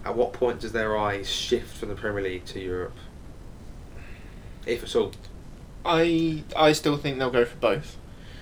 At 0.03 0.15
what 0.15 0.33
point 0.33 0.59
does 0.59 0.71
their 0.71 0.97
eyes 0.97 1.29
shift 1.29 1.77
from 1.77 1.89
the 1.89 1.95
Premier 1.95 2.23
League 2.23 2.45
to 2.45 2.59
Europe? 2.59 2.95
If 4.65 4.83
at 4.83 4.95
all. 4.95 5.11
I 5.83 6.43
I 6.55 6.71
still 6.73 6.97
think 6.97 7.19
they'll 7.19 7.29
go 7.29 7.45
for 7.45 7.57
both. 7.57 7.97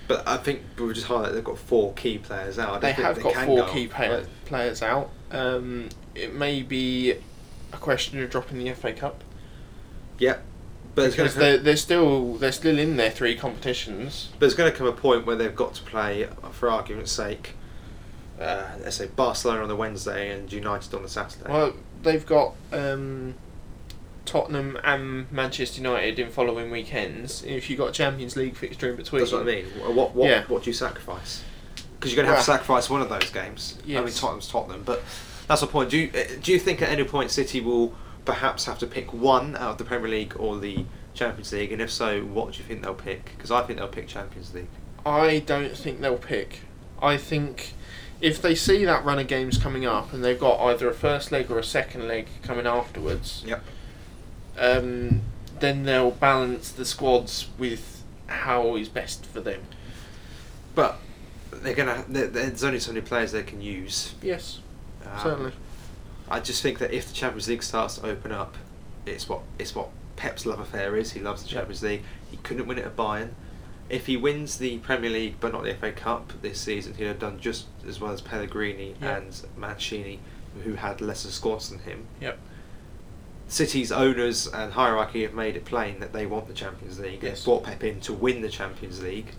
But 0.08 0.28
I 0.28 0.38
think 0.38 0.62
we 0.78 0.86
were 0.86 0.94
just 0.94 1.08
highlight 1.08 1.34
they've 1.34 1.44
got 1.44 1.58
four 1.58 1.94
key 1.94 2.18
players 2.18 2.60
out. 2.60 2.82
They 2.82 2.92
have 2.92 3.22
got 3.22 3.36
four 3.46 3.66
go 3.66 3.72
key 3.72 3.88
players 3.88 4.82
out. 4.82 5.10
Um, 5.32 5.90
it 6.14 6.34
may 6.34 6.62
be 6.62 7.12
a 7.12 7.78
question 7.78 8.22
of 8.22 8.30
dropping 8.30 8.60
the 8.60 8.72
FA 8.74 8.94
Cup 8.94 9.24
Yeah, 10.20 10.38
but 10.96 11.12
because 11.12 11.36
they're, 11.36 11.58
they're 11.58 11.76
still 11.78 12.36
they're 12.36 12.52
still 12.52 12.78
in 12.78 12.98
their 12.98 13.12
three 13.12 13.36
competitions. 13.36 14.30
But 14.34 14.42
there's 14.42 14.56
going 14.56 14.72
to 14.72 14.78
come 14.78 14.88
a 14.88 14.92
point 14.92 15.26
where 15.26 15.36
they've 15.36 15.56
got 15.56 15.74
to 15.76 15.84
play, 15.84 16.28
for 16.52 16.70
argument's 16.70 17.12
sake, 17.12 17.56
uh, 18.40 18.72
let's 18.82 18.98
say 18.98 19.08
Barcelona 19.08 19.64
on 19.64 19.70
the 19.70 19.76
Wednesday 19.76 20.32
and 20.32 20.52
United 20.52 20.94
on 20.94 21.02
the 21.02 21.10
Saturday. 21.10 21.52
Well, 21.52 21.74
they've 22.04 22.26
got 22.26 22.56
um, 22.72 23.36
Tottenham 24.38 24.80
and 24.84 25.32
Manchester 25.32 25.80
United 25.80 26.18
in 26.18 26.32
following 26.32 26.72
weekends. 26.72 27.44
If 27.44 27.70
you 27.70 27.78
got 27.78 27.90
a 27.90 27.92
Champions 27.92 28.36
League 28.36 28.56
fixture 28.56 28.90
in 28.90 28.96
between, 28.96 29.20
That's 29.20 29.32
what 29.32 29.44
I 29.44 29.46
mean. 29.46 29.66
What 29.96 30.16
what 30.16 30.28
Yeah. 30.28 30.44
what 30.48 30.64
do 30.64 30.72
you 30.72 30.74
sacrifice? 30.74 31.44
Because 31.76 32.12
you're 32.12 32.24
going 32.24 32.32
to 32.32 32.36
have 32.36 32.44
to 32.44 32.52
sacrifice 32.52 32.90
one 32.90 33.02
of 33.04 33.10
those 33.10 33.30
games. 33.30 33.76
I 33.84 33.88
mean, 33.88 34.06
Yes. 34.08 34.20
Tottenham's 34.20 34.48
Tottenham, 34.48 34.82
but 34.84 35.04
that's 35.48 35.62
the 35.62 35.68
point. 35.68 35.92
Do 35.92 36.00
you 36.00 36.10
uh, 36.16 36.24
do 36.42 36.52
you 36.52 36.58
think 36.58 36.82
at 36.82 36.90
any 36.90 37.04
point 37.04 37.30
City 37.30 37.62
will 37.62 37.94
perhaps 38.26 38.66
have 38.66 38.80
to 38.80 38.88
pick 38.88 39.14
one 39.14 39.56
out 39.56 39.70
of 39.74 39.78
the 39.78 39.84
Premier 39.84 40.10
League 40.10 40.34
or 40.40 40.58
the 40.60 40.84
Champions 41.14 41.54
League? 41.54 41.72
And 41.72 41.80
if 41.80 41.92
so, 41.92 42.22
what 42.22 42.54
do 42.54 42.58
you 42.58 42.64
think 42.64 42.82
they'll 42.82 42.96
pick? 42.96 43.34
Because 43.38 43.52
I 43.52 43.62
think 43.62 43.78
they'll 43.78 43.88
pick 43.88 44.08
Champions 44.08 44.52
League. 44.56 44.68
I 45.06 45.44
don't 45.46 45.78
think 45.78 46.02
they'll 46.02 46.18
pick. 46.18 46.62
I 47.00 47.18
think 47.18 47.74
if 48.20 48.42
they 48.42 48.56
see 48.56 48.84
that 48.86 49.06
run 49.06 49.20
of 49.20 49.28
games 49.28 49.60
coming 49.60 49.86
up 49.86 50.12
and 50.12 50.24
they've 50.26 50.40
got 50.40 50.60
either 50.62 50.90
a 50.90 50.94
first 50.96 51.32
leg 51.32 51.52
or 51.52 51.60
a 51.60 51.64
second 51.64 52.08
leg 52.08 52.26
coming 52.42 52.66
afterwards, 52.66 53.44
Yep. 53.46 53.62
Um, 54.60 55.22
then 55.60 55.84
they'll 55.84 56.12
balance 56.12 56.72
the 56.72 56.86
squads 56.86 57.48
with 57.58 58.04
how 58.28 58.76
is 58.76 58.90
best 58.90 59.26
for 59.26 59.42
them. 59.42 59.62
But 60.76 60.98
they're 61.52 61.76
gonna. 61.76 62.04
there- 62.10 62.28
There's 62.28 62.64
only 62.64 62.80
so 62.80 62.92
many 62.92 63.06
players 63.06 63.32
they 63.32 63.44
can 63.44 63.62
use. 63.62 64.14
Yes, 64.22 64.60
Um, 65.06 65.20
certainly. 65.22 65.52
I 66.30 66.40
just 66.40 66.62
think 66.62 66.80
that 66.80 66.92
if 66.92 67.08
the 67.10 67.14
Champions 67.14 67.48
League 67.48 67.64
starts 67.64 67.98
to 67.98 68.08
open 68.08 68.32
up, 68.32 68.56
it's 69.06 69.28
what 69.30 69.42
it's 69.60 69.76
what 69.76 69.90
Pep's 70.16 70.46
love 70.46 70.60
affair 70.60 70.96
is. 70.96 71.12
He 71.12 71.20
loves 71.20 71.44
the 71.44 71.50
Yeah. 71.50 71.56
Champions 71.60 71.84
League. 71.84 72.04
He 72.32 72.38
couldn't 72.38 72.66
win 72.68 72.78
it 72.80 72.86
at 72.86 72.96
Bayern. 72.96 73.30
If 73.90 74.08
he 74.08 74.16
wins 74.18 74.58
the 74.58 74.78
Premier 74.80 75.10
League 75.10 75.36
but 75.40 75.52
not 75.52 75.64
the 75.64 75.72
FA 75.76 75.92
Cup 75.92 76.32
this 76.42 76.60
season, 76.60 76.94
he'd 76.96 77.04
have 77.06 77.20
done 77.20 77.40
just 77.40 77.66
as 77.88 78.00
well 78.00 78.12
as 78.12 78.22
Pellegrini 78.22 78.96
Yeah. 79.02 79.18
and 79.18 79.42
Mancini, 79.58 80.20
who 80.64 80.76
had 80.76 81.02
lesser 81.02 81.30
squads 81.30 81.70
than 81.70 81.80
him. 81.80 82.06
Yep. 82.22 82.40
City's 83.54 83.92
owners 83.92 84.48
and 84.48 84.74
hierarchy 84.74 85.22
have 85.22 85.34
made 85.36 85.56
it 85.56 85.64
plain 85.64 86.00
that 86.00 86.12
they 86.12 86.26
want 86.26 86.48
the 86.48 86.54
Champions 86.56 87.00
League. 87.00 87.22
Yes. 87.22 87.38
They've 87.40 87.46
brought 87.46 87.64
Pep 87.64 87.84
in 87.84 88.00
to 88.02 88.12
win 88.14 88.42
the 88.42 88.50
Champions 88.50 89.02
League. 89.04 89.36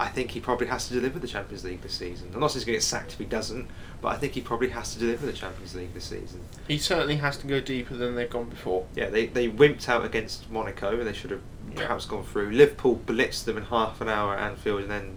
I 0.00 0.08
think 0.08 0.32
he 0.32 0.40
probably 0.40 0.66
has 0.66 0.88
to 0.88 0.94
deliver 0.94 1.18
the 1.20 1.28
Champions 1.28 1.64
League 1.64 1.80
this 1.80 1.94
season. 1.94 2.30
I'm 2.34 2.40
not 2.40 2.50
saying 2.50 2.58
he's 2.60 2.64
going 2.64 2.74
to 2.74 2.78
get 2.78 2.82
sacked 2.82 3.12
if 3.12 3.18
he 3.18 3.24
doesn't, 3.24 3.68
but 4.02 4.08
I 4.08 4.16
think 4.16 4.34
he 4.34 4.40
probably 4.42 4.68
has 4.70 4.92
to 4.94 4.98
deliver 4.98 5.24
the 5.24 5.32
Champions 5.32 5.74
League 5.76 5.94
this 5.94 6.04
season. 6.06 6.40
He 6.68 6.76
certainly 6.76 7.16
has 7.16 7.38
to 7.38 7.46
go 7.46 7.60
deeper 7.60 7.94
than 7.94 8.14
they've 8.16 8.28
gone 8.28 8.50
before. 8.50 8.84
Yeah, 8.96 9.08
they, 9.10 9.26
they 9.26 9.48
wimped 9.48 9.88
out 9.88 10.04
against 10.04 10.50
Monaco. 10.50 10.98
And 10.98 11.06
they 11.06 11.12
should 11.14 11.30
have 11.30 11.40
Yeah. 11.70 11.82
perhaps 11.82 12.04
gone 12.04 12.24
through. 12.24 12.50
Liverpool 12.50 13.00
blitzed 13.06 13.44
them 13.44 13.56
in 13.56 13.64
half 13.64 14.00
an 14.02 14.08
hour 14.08 14.34
at 14.36 14.40
Anfield 14.50 14.82
and 14.82 14.90
then 14.90 15.16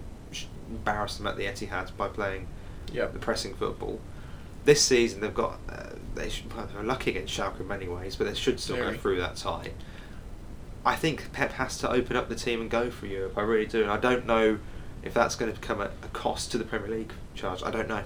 embarrassed 0.69 1.17
them 1.17 1.25
at 1.27 1.35
the 1.35 1.45
Etihad 1.45 1.97
by 1.97 2.07
playing 2.07 2.47
Yep. 2.93 3.13
the 3.13 3.19
pressing 3.19 3.55
football. 3.55 3.99
This 4.69 4.83
season 4.83 5.21
they've 5.21 5.33
got 5.33 5.57
uh, 5.67 5.93
they 6.13 6.29
should, 6.29 6.47
they're 6.51 6.83
lucky 6.83 7.09
against 7.09 7.35
Schalke 7.35 7.59
in 7.59 7.67
many 7.67 7.87
ways, 7.87 8.15
but 8.15 8.27
they 8.27 8.35
should 8.35 8.59
still 8.59 8.75
Very. 8.75 8.91
go 8.91 8.97
through 8.99 9.19
that 9.19 9.35
tie. 9.35 9.71
I 10.85 10.95
think 10.95 11.33
Pep 11.33 11.53
has 11.53 11.79
to 11.79 11.89
open 11.89 12.15
up 12.15 12.29
the 12.29 12.35
team 12.35 12.61
and 12.61 12.69
go 12.69 12.91
for 12.91 13.07
Europe. 13.07 13.35
I 13.35 13.41
really 13.41 13.65
do, 13.65 13.81
and 13.81 13.89
I 13.89 13.97
don't 13.97 14.27
know 14.27 14.59
if 15.01 15.11
that's 15.11 15.35
going 15.35 15.51
to 15.51 15.59
become 15.59 15.81
a, 15.81 15.85
a 16.03 16.07
cost 16.13 16.51
to 16.51 16.59
the 16.59 16.65
Premier 16.65 16.87
League 16.87 17.13
charge. 17.33 17.63
I 17.63 17.71
don't 17.71 17.89
know. 17.89 18.03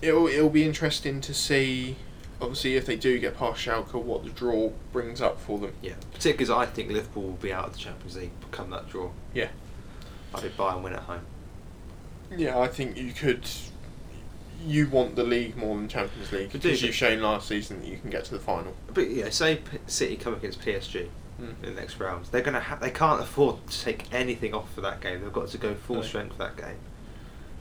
It'll 0.00 0.26
it'll 0.26 0.50
be 0.50 0.64
interesting 0.64 1.20
to 1.20 1.32
see, 1.32 1.94
obviously, 2.40 2.74
if 2.74 2.84
they 2.84 2.96
do 2.96 3.20
get 3.20 3.36
past 3.38 3.64
Schalke, 3.64 3.94
what 3.94 4.24
the 4.24 4.30
draw 4.30 4.72
brings 4.92 5.22
up 5.22 5.40
for 5.40 5.60
them. 5.60 5.72
Yeah, 5.82 5.94
particularly 6.12 6.42
as 6.42 6.50
I 6.50 6.66
think 6.66 6.90
Liverpool 6.90 7.22
will 7.22 7.32
be 7.34 7.52
out 7.52 7.66
of 7.66 7.74
the 7.74 7.78
Champions 7.78 8.16
League 8.16 8.32
come 8.50 8.70
that 8.70 8.88
draw. 8.88 9.10
Yeah. 9.32 9.50
I 10.34 10.40
think 10.40 10.56
Bayern 10.56 10.82
win 10.82 10.94
at 10.94 11.02
home. 11.02 11.26
Yeah, 12.36 12.58
I 12.58 12.66
think 12.66 12.96
you 12.96 13.12
could. 13.12 13.48
You 14.64 14.88
want 14.88 15.16
the 15.16 15.24
league 15.24 15.56
more 15.56 15.76
than 15.76 15.88
Champions 15.88 16.30
League 16.32 16.52
because 16.52 16.82
you've 16.82 16.94
shown 16.94 17.20
last 17.20 17.48
season 17.48 17.80
that 17.80 17.88
you 17.88 17.98
can 17.98 18.10
get 18.10 18.24
to 18.26 18.32
the 18.34 18.38
final. 18.40 18.74
But 18.92 19.10
yeah, 19.10 19.30
say 19.30 19.56
P- 19.56 19.78
City 19.86 20.16
come 20.16 20.34
against 20.34 20.60
PSG 20.60 21.08
Mm. 21.40 21.54
in 21.64 21.74
the 21.74 21.80
next 21.80 21.98
round, 21.98 22.26
they're 22.26 22.42
gonna 22.42 22.60
ha- 22.60 22.76
they 22.76 22.90
can't 22.90 23.20
afford 23.20 23.66
to 23.66 23.80
take 23.82 24.04
anything 24.12 24.52
off 24.54 24.72
for 24.74 24.82
that 24.82 25.00
game. 25.00 25.22
They've 25.22 25.32
got 25.32 25.48
to 25.48 25.58
go 25.58 25.74
full 25.74 25.96
No. 25.96 26.02
strength 26.02 26.36
for 26.36 26.44
that 26.44 26.56
game. 26.58 26.76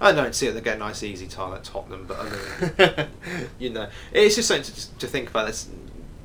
I 0.02 0.12
don't 0.12 0.36
see 0.36 0.48
it. 0.48 0.52
They 0.54 0.62
get 0.62 0.76
a 0.76 0.80
nice 0.80 1.04
easy 1.04 1.26
tie 1.28 1.56
at 1.56 1.64
Tottenham, 1.64 2.06
but 2.06 2.20
I 2.20 2.24
mean, 3.00 3.08
you 3.60 3.70
know, 3.70 3.88
it's 4.12 4.36
just 4.36 4.50
something 4.50 4.66
to, 4.74 4.98
to 5.00 5.08
think 5.08 5.30
about. 5.30 5.48
This 5.48 5.70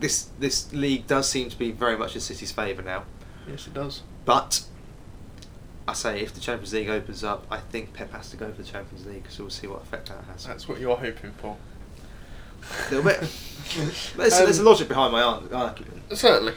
this 0.00 0.28
this 0.40 0.72
league 0.72 1.06
does 1.06 1.28
seem 1.28 1.48
to 1.48 1.56
be 1.58 1.70
very 1.70 1.96
much 1.96 2.14
in 2.16 2.20
City's 2.20 2.50
favour 2.52 2.82
now, 2.82 3.04
yes, 3.48 3.66
it 3.66 3.74
does. 3.74 4.02
but. 4.24 4.62
I 5.88 5.92
say 5.92 6.20
if 6.20 6.34
the 6.34 6.40
Champions 6.40 6.72
League 6.74 6.88
opens 6.88 7.22
up, 7.22 7.46
I 7.50 7.58
think 7.58 7.92
Pep 7.92 8.12
has 8.12 8.30
to 8.30 8.36
go 8.36 8.50
for 8.50 8.62
the 8.62 8.68
Champions 8.68 9.06
League, 9.06 9.24
so 9.28 9.44
we'll 9.44 9.50
see 9.50 9.66
what 9.68 9.82
effect 9.82 10.08
that 10.08 10.24
has. 10.24 10.44
That's 10.44 10.68
what 10.68 10.80
you're 10.80 10.96
hoping 10.96 11.32
for. 11.32 11.56
a 12.88 12.94
little 12.94 13.04
bit. 13.04 13.20
There's, 14.16 14.38
there's 14.38 14.58
a 14.58 14.60
Um, 14.62 14.66
logic 14.66 14.88
behind 14.88 15.12
my 15.12 15.22
argument. 15.22 16.02
Certainly. 16.16 16.54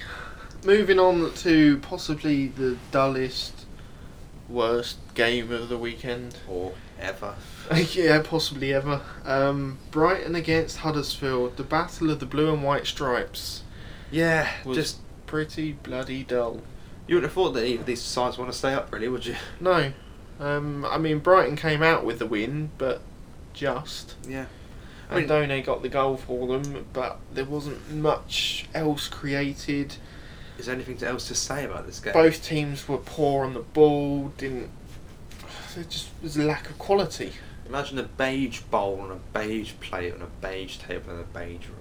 Moving 0.64 1.00
on 1.00 1.34
to 1.36 1.78
possibly 1.80 2.48
the 2.48 2.78
dullest, 2.92 3.66
worst 4.48 4.98
game 5.16 5.52
of 5.52 5.70
the 5.70 5.78
weekend. 5.78 6.36
Or 6.48 6.74
ever. 7.00 7.36
yeah, 7.94 8.22
possibly 8.24 8.74
ever. 8.74 9.02
Um, 9.26 9.78
Brighton 9.92 10.36
against 10.36 10.78
Huddersfield, 10.78 11.58
the 11.58 11.64
battle 11.64 12.10
of 12.10 12.20
the 12.20 12.26
blue 12.26 12.52
and 12.54 12.64
white 12.64 12.86
stripes. 12.88 13.64
Yeah, 14.12 14.50
Was 14.66 14.78
just 14.78 14.98
pretty 15.28 15.74
bloody 15.74 16.24
dull. 16.24 16.62
You 17.10 17.16
wouldn't 17.16 17.32
have 17.32 17.34
thought 17.34 17.52
that 17.54 17.66
either 17.66 17.80
of 17.82 17.86
these 17.88 18.02
sides 18.02 18.38
want 18.38 18.52
to 18.52 18.58
stay 18.58 18.74
up, 18.74 18.94
really, 18.94 19.08
would 19.08 19.26
you? 19.26 19.36
No, 19.60 19.92
um, 20.40 20.86
I 20.86 20.98
mean 21.00 21.20
Brighton 21.20 21.56
came 21.56 21.82
out 21.82 22.06
with 22.06 22.20
the 22.20 22.26
win, 22.28 22.70
but 22.78 23.02
just. 23.54 24.14
Yeah. 24.28 24.46
I 25.10 25.18
And 25.20 25.28
mean- 25.28 25.50
Done 25.50 25.64
got 25.64 25.82
the 25.82 25.90
goal 25.90 26.18
for 26.18 26.48
them, 26.48 26.86
but 26.94 27.18
there 27.34 27.46
wasn't 27.46 27.92
much 27.92 28.68
else 28.76 29.08
created. 29.08 29.96
Is 30.60 30.68
there 30.68 30.76
anything 30.76 31.02
else 31.04 31.28
to 31.30 31.36
say 31.36 31.66
about 31.66 31.88
this 31.88 32.00
game? 32.00 32.14
Both 32.14 32.44
teams 32.46 32.88
were 32.88 32.98
poor 32.98 33.44
on 33.46 33.54
the 33.56 33.62
ball. 33.62 34.32
Didn't. 34.38 34.70
There 35.74 35.84
just 35.86 36.10
was 36.22 36.38
a 36.38 36.44
lack 36.44 36.70
of 36.70 36.78
quality. 36.78 37.32
Imagine 37.66 37.98
a 37.98 38.04
beige 38.04 38.62
bowl 38.62 39.00
on 39.02 39.10
a 39.12 39.16
beige 39.38 39.74
plate 39.80 40.14
on 40.14 40.22
a 40.22 40.28
beige 40.42 40.78
table 40.78 41.12
in 41.14 41.20
a 41.20 41.24
beige 41.24 41.66
room. 41.68 41.79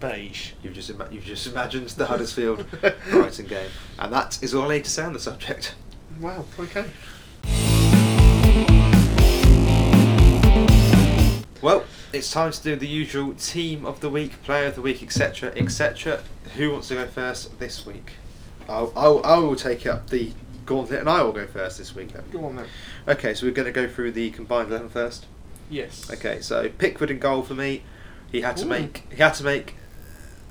Beige. 0.00 0.52
You've 0.62 0.74
just 0.74 0.90
ima- 0.90 1.08
you've 1.10 1.24
just 1.24 1.46
imagined 1.46 1.88
the 1.90 2.06
Huddersfield 2.06 2.66
Brighton 3.10 3.46
game, 3.46 3.70
and 3.98 4.12
that 4.12 4.42
is 4.42 4.54
all 4.54 4.70
I 4.70 4.76
need 4.76 4.84
to 4.84 4.90
say 4.90 5.04
on 5.04 5.12
the 5.12 5.18
subject. 5.20 5.74
Wow. 6.20 6.44
Okay. 6.58 6.84
Well, 11.62 11.84
it's 12.12 12.30
time 12.30 12.52
to 12.52 12.62
do 12.62 12.76
the 12.76 12.86
usual 12.86 13.34
team 13.34 13.84
of 13.84 14.00
the 14.00 14.10
week, 14.10 14.42
player 14.44 14.66
of 14.66 14.74
the 14.74 14.82
week, 14.82 15.02
etc., 15.02 15.52
etc. 15.56 16.22
Who 16.56 16.70
wants 16.70 16.88
to 16.88 16.94
go 16.94 17.06
first 17.06 17.58
this 17.58 17.84
week? 17.84 18.12
I'll, 18.68 18.92
I'll, 18.94 19.24
I 19.24 19.38
will 19.38 19.56
take 19.56 19.86
up 19.86 20.10
the 20.10 20.32
gauntlet, 20.64 21.00
and 21.00 21.08
I 21.08 21.22
will 21.22 21.32
go 21.32 21.46
first 21.46 21.78
this 21.78 21.94
week. 21.94 22.12
Then. 22.12 22.24
Go 22.30 22.44
on 22.44 22.56
then. 22.56 22.66
Okay, 23.08 23.34
so 23.34 23.46
we're 23.46 23.52
going 23.52 23.66
to 23.66 23.72
go 23.72 23.88
through 23.88 24.12
the 24.12 24.30
combined 24.30 24.68
eleven 24.68 24.88
first. 24.88 25.26
Yes. 25.70 26.08
Okay, 26.10 26.40
so 26.40 26.68
Pickford 26.68 27.10
in 27.10 27.18
goal 27.18 27.42
for 27.42 27.54
me. 27.54 27.82
He 28.30 28.42
had 28.42 28.56
to 28.58 28.64
Ooh. 28.64 28.68
make 28.68 29.06
he 29.10 29.16
had 29.16 29.34
to 29.34 29.44
make 29.44 29.74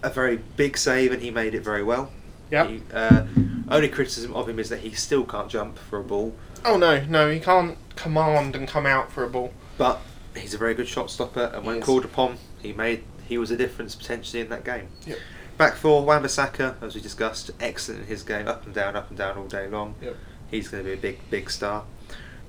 a 0.04 0.10
very 0.10 0.38
big 0.38 0.78
save, 0.78 1.12
and 1.12 1.22
he 1.22 1.32
made 1.32 1.54
it 1.54 1.62
very 1.64 1.84
well. 1.84 2.12
Yep. 2.52 2.70
He, 2.70 2.82
uh, 2.94 3.26
only 3.70 3.90
criticism 3.90 4.34
of 4.36 4.48
him 4.48 4.60
is 4.60 4.70
that 4.70 4.80
he 4.82 4.92
still 4.92 5.26
can't 5.26 5.50
jump 5.50 5.80
for 5.80 6.00
a 6.00 6.04
ball, 6.04 6.36
Oh 6.68 6.78
no, 6.78 7.04
no, 7.06 7.30
he 7.30 7.40
can't 7.40 7.78
command 7.96 8.56
and 8.56 8.68
come 8.68 8.88
out 8.88 9.12
for 9.12 9.24
a 9.24 9.30
ball. 9.30 9.54
but 9.78 10.02
he's 10.36 10.54
a 10.56 10.58
very 10.58 10.74
good 10.74 10.88
shot 10.88 11.12
stopper, 11.12 11.52
and 11.54 11.64
when 11.64 11.80
called 11.80 12.06
upon, 12.06 12.38
he 12.62 12.74
made 12.74 13.04
he 13.28 13.38
was 13.38 13.52
a 13.52 13.58
difference 13.58 13.96
potentially 13.96 14.42
in 14.42 14.50
that 14.50 14.64
game. 14.64 14.88
Yep. 15.06 15.18
Back 15.58 15.76
four, 15.76 16.04
Wan-Bissaka, 16.06 16.82
as 16.82 16.96
we 16.96 17.02
discussed, 17.02 17.50
excellent 17.60 18.02
in 18.02 18.08
his 18.08 18.24
game, 18.24 18.48
up 18.48 18.66
and 18.66 18.74
down, 18.74 18.96
up 18.96 19.10
and 19.10 19.18
down 19.18 19.38
all 19.38 19.48
day 19.48 19.68
long. 19.68 19.96
Yep. 20.02 20.16
He's 20.52 20.68
going 20.68 20.84
to 20.84 20.90
be 20.90 20.94
a 20.94 20.98
big, 20.98 21.20
big 21.30 21.50
star. 21.50 21.86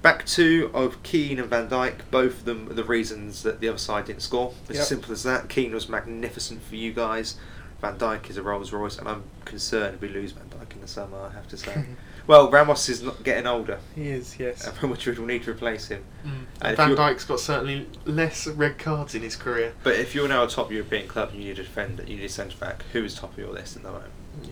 Back 0.02 0.24
two 0.26 0.70
of 0.72 1.02
Keane 1.02 1.38
and 1.40 1.48
Van 1.50 1.68
Dijk, 1.68 1.94
both 2.10 2.38
of 2.40 2.44
them 2.44 2.68
are 2.70 2.74
the 2.74 2.84
reasons 2.84 3.42
that 3.42 3.60
the 3.60 3.68
other 3.68 3.78
side 3.78 4.04
didn't 4.06 4.22
score. 4.22 4.52
It's 4.68 4.74
Yep. 4.74 4.80
as 4.82 4.88
simple 4.88 5.12
as 5.12 5.22
that. 5.24 5.48
Keane 5.48 5.72
was 5.74 5.88
magnificent 5.88 6.62
for 6.62 6.76
you 6.76 6.92
guys. 6.92 7.36
Van 7.80 7.98
Dijk 7.98 8.30
is 8.30 8.36
a 8.36 8.42
Rolls 8.42 8.72
Royce, 8.72 8.98
and 8.98 9.08
I'm 9.08 9.24
concerned 9.44 10.00
we 10.00 10.08
lose 10.08 10.32
Van 10.32 10.44
Dijk 10.48 10.74
in 10.74 10.80
the 10.80 10.88
summer. 10.88 11.18
I 11.18 11.32
have 11.34 11.48
to 11.48 11.56
say. 11.56 11.84
well, 12.26 12.50
Ramos 12.50 12.88
is 12.88 13.02
not 13.02 13.22
getting 13.24 13.46
older, 13.46 13.78
He 13.94 14.08
is, 14.08 14.38
yes. 14.38 14.66
and 14.66 14.80
Real 14.82 14.90
Madrid 14.92 15.18
will 15.18 15.26
need 15.26 15.42
to 15.44 15.50
replace 15.50 15.88
him. 15.88 16.02
Mm. 16.24 16.30
And 16.62 16.76
Van 16.76 16.90
you- 16.90 16.96
Dijk's 16.96 17.24
got 17.24 17.40
certainly 17.40 17.88
less 18.04 18.46
red 18.46 18.78
cards 18.78 19.14
in 19.14 19.22
his 19.22 19.34
career. 19.36 19.74
But 19.82 19.96
if 19.96 20.14
you're 20.14 20.28
now 20.28 20.44
a 20.44 20.48
top 20.48 20.70
European 20.70 21.08
club 21.08 21.30
and 21.32 21.38
you 21.42 21.48
need 21.48 21.58
a 21.58 21.64
defender, 21.64 22.02
you 22.04 22.16
need 22.16 22.24
a 22.24 22.28
centre 22.28 22.56
back, 22.58 22.84
who 22.92 23.04
is 23.04 23.14
top 23.14 23.32
of 23.32 23.38
your 23.38 23.52
list 23.52 23.76
at 23.76 23.82
the 23.82 23.90
moment? 23.90 24.12
Yeah. 24.44 24.50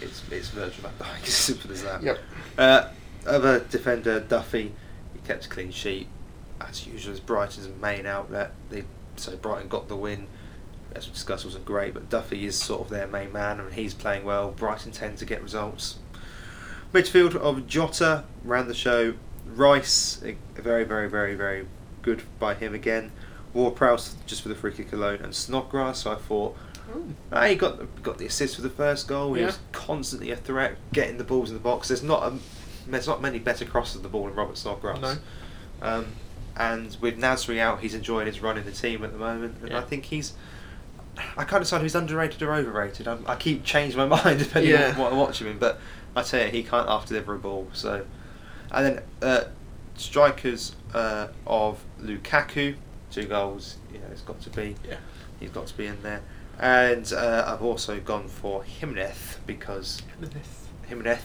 it's 0.00 0.22
it's 0.30 0.48
Virgil 0.48 0.82
van 0.82 0.92
Dijk. 0.98 1.22
As 1.26 1.34
simple 1.34 1.70
as 1.72 1.82
that. 1.84 2.02
Yep. 2.02 2.18
Uh, 2.58 2.88
other 3.26 3.60
defender 3.60 4.20
Duffy, 4.20 4.72
he 5.12 5.18
kept 5.26 5.46
a 5.46 5.48
clean 5.48 5.70
sheet 5.70 6.08
as 6.60 6.86
usual. 6.86 7.12
As 7.14 7.20
Brighton's 7.20 7.68
main 7.80 8.06
outlet, 8.06 8.52
they 8.70 8.84
so 9.16 9.36
Brighton 9.36 9.68
got 9.68 9.88
the 9.88 9.96
win. 9.96 10.26
As 10.94 11.06
we 11.06 11.12
discussed, 11.12 11.44
wasn't 11.44 11.64
great, 11.64 11.94
but 11.94 12.08
Duffy 12.10 12.44
is 12.46 12.56
sort 12.60 12.80
of 12.82 12.88
their 12.88 13.06
main 13.06 13.32
man, 13.32 13.60
and 13.60 13.72
he's 13.74 13.94
playing 13.94 14.24
well. 14.24 14.50
Brighton 14.50 14.90
tend 14.92 15.18
to 15.18 15.24
get 15.24 15.40
results. 15.42 15.98
Midfield 16.92 17.36
of 17.36 17.66
Jota 17.68 18.24
ran 18.44 18.66
the 18.66 18.74
show. 18.74 19.14
Rice, 19.46 20.20
very, 20.54 20.84
very, 20.84 21.08
very, 21.08 21.34
very 21.34 21.66
good 22.02 22.22
by 22.38 22.54
him 22.54 22.74
again. 22.74 23.12
Ward 23.52 23.76
Prowse 23.76 24.14
just 24.26 24.42
for 24.42 24.48
the 24.48 24.54
free 24.54 24.72
kick 24.72 24.92
alone, 24.92 25.20
and 25.22 25.34
Snodgrass. 25.34 26.02
So 26.02 26.12
I 26.12 26.16
thought 26.16 26.56
Ah, 27.30 27.44
he 27.46 27.54
got 27.54 28.02
got 28.02 28.18
the 28.18 28.26
assist 28.26 28.56
for 28.56 28.62
the 28.62 28.70
first 28.70 29.06
goal. 29.06 29.34
He 29.34 29.40
Yeah. 29.40 29.46
was 29.46 29.58
constantly 29.70 30.32
a 30.32 30.36
threat, 30.36 30.76
getting 30.92 31.18
the 31.18 31.24
balls 31.24 31.50
in 31.50 31.54
the 31.54 31.60
box. 31.62 31.86
There's 31.88 32.02
not 32.02 32.24
a, 32.24 32.36
there's 32.92 33.06
not 33.06 33.20
many 33.22 33.38
better 33.38 33.64
crosses 33.64 33.96
of 33.96 34.02
the 34.02 34.08
ball 34.08 34.24
than 34.26 34.34
Robert 34.34 34.56
Snodgrass. 34.58 35.00
No. 35.00 35.16
Um, 35.82 36.06
and 36.56 36.96
with 37.00 37.18
Nasri 37.18 37.58
out, 37.58 37.80
he's 37.80 37.94
enjoying 37.94 38.26
his 38.26 38.40
run 38.40 38.58
in 38.58 38.64
the 38.64 38.72
team 38.72 39.04
at 39.04 39.12
the 39.12 39.18
moment, 39.18 39.56
and 39.62 39.70
Yeah. 39.70 39.78
I 39.78 39.82
think 39.82 40.06
he's. 40.06 40.34
I 41.36 41.44
can't 41.44 41.62
decide 41.62 41.78
if 41.78 41.82
he's 41.82 41.94
underrated 41.94 42.42
or 42.42 42.54
overrated. 42.54 43.06
I, 43.08 43.18
I 43.26 43.36
keep 43.36 43.64
changing 43.64 43.98
my 43.98 44.06
mind 44.24 44.38
depending 44.38 44.72
Yeah. 44.72 44.90
on 44.90 44.96
what 44.98 45.12
I 45.12 45.16
watch 45.16 45.40
him 45.40 45.48
in, 45.48 45.58
but 45.58 45.78
I 46.16 46.22
tell 46.22 46.44
you, 46.44 46.50
he 46.50 46.62
can't 46.62 46.88
half 46.88 47.06
deliver 47.06 47.34
a 47.34 47.38
ball. 47.38 47.68
So, 47.72 48.04
and 48.70 48.86
then 48.86 49.02
uh, 49.22 49.44
strikers 49.96 50.74
uh, 50.94 51.28
of 51.46 51.82
Lukaku, 52.00 52.76
two 53.10 53.24
goals. 53.24 53.76
You 53.92 53.98
know, 53.98 54.06
it's 54.10 54.22
got 54.22 54.40
to 54.42 54.50
be. 54.50 54.76
Yeah. 54.88 54.96
He's 55.38 55.50
got 55.50 55.66
to 55.68 55.76
be 55.76 55.86
in 55.86 56.02
there. 56.02 56.22
And 56.58 57.10
uh, 57.12 57.44
I've 57.46 57.62
also 57.62 57.98
gone 58.00 58.28
for 58.28 58.62
Jimenez 58.64 59.38
because 59.46 60.02
Jimenez, 60.86 61.22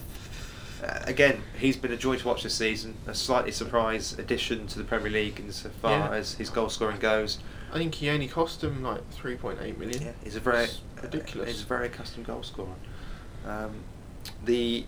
uh, 0.83 0.99
again, 1.05 1.41
he's 1.59 1.77
been 1.77 1.91
a 1.91 1.97
joy 1.97 2.17
to 2.17 2.27
watch 2.27 2.43
this 2.43 2.55
season. 2.55 2.95
A 3.07 3.13
slightly 3.15 3.51
surprise 3.51 4.17
addition 4.19 4.67
to 4.67 4.77
the 4.77 4.83
Premier 4.83 5.11
League 5.11 5.39
insofar 5.39 5.91
Yeah. 5.91 6.09
as 6.15 6.33
his 6.35 6.49
goal 6.49 6.69
scoring 6.69 6.99
goes. 6.99 7.39
I 7.73 7.77
think 7.77 7.95
he 7.95 8.09
only 8.09 8.27
cost 8.27 8.63
him 8.63 8.83
like 8.83 9.01
3.8 9.11 9.77
million. 9.77 10.01
Yeah, 10.01 10.11
he's 10.23 10.35
a 10.35 10.39
very 10.39 10.65
It's 10.65 10.81
ridiculous. 11.01 11.47
Uh, 11.49 11.51
he's 11.51 11.61
a 11.61 11.65
very 11.65 11.87
accustomed 11.87 12.25
goal 12.27 12.43
scorer. 12.43 12.69
Um, 13.45 13.71
the 14.43 14.85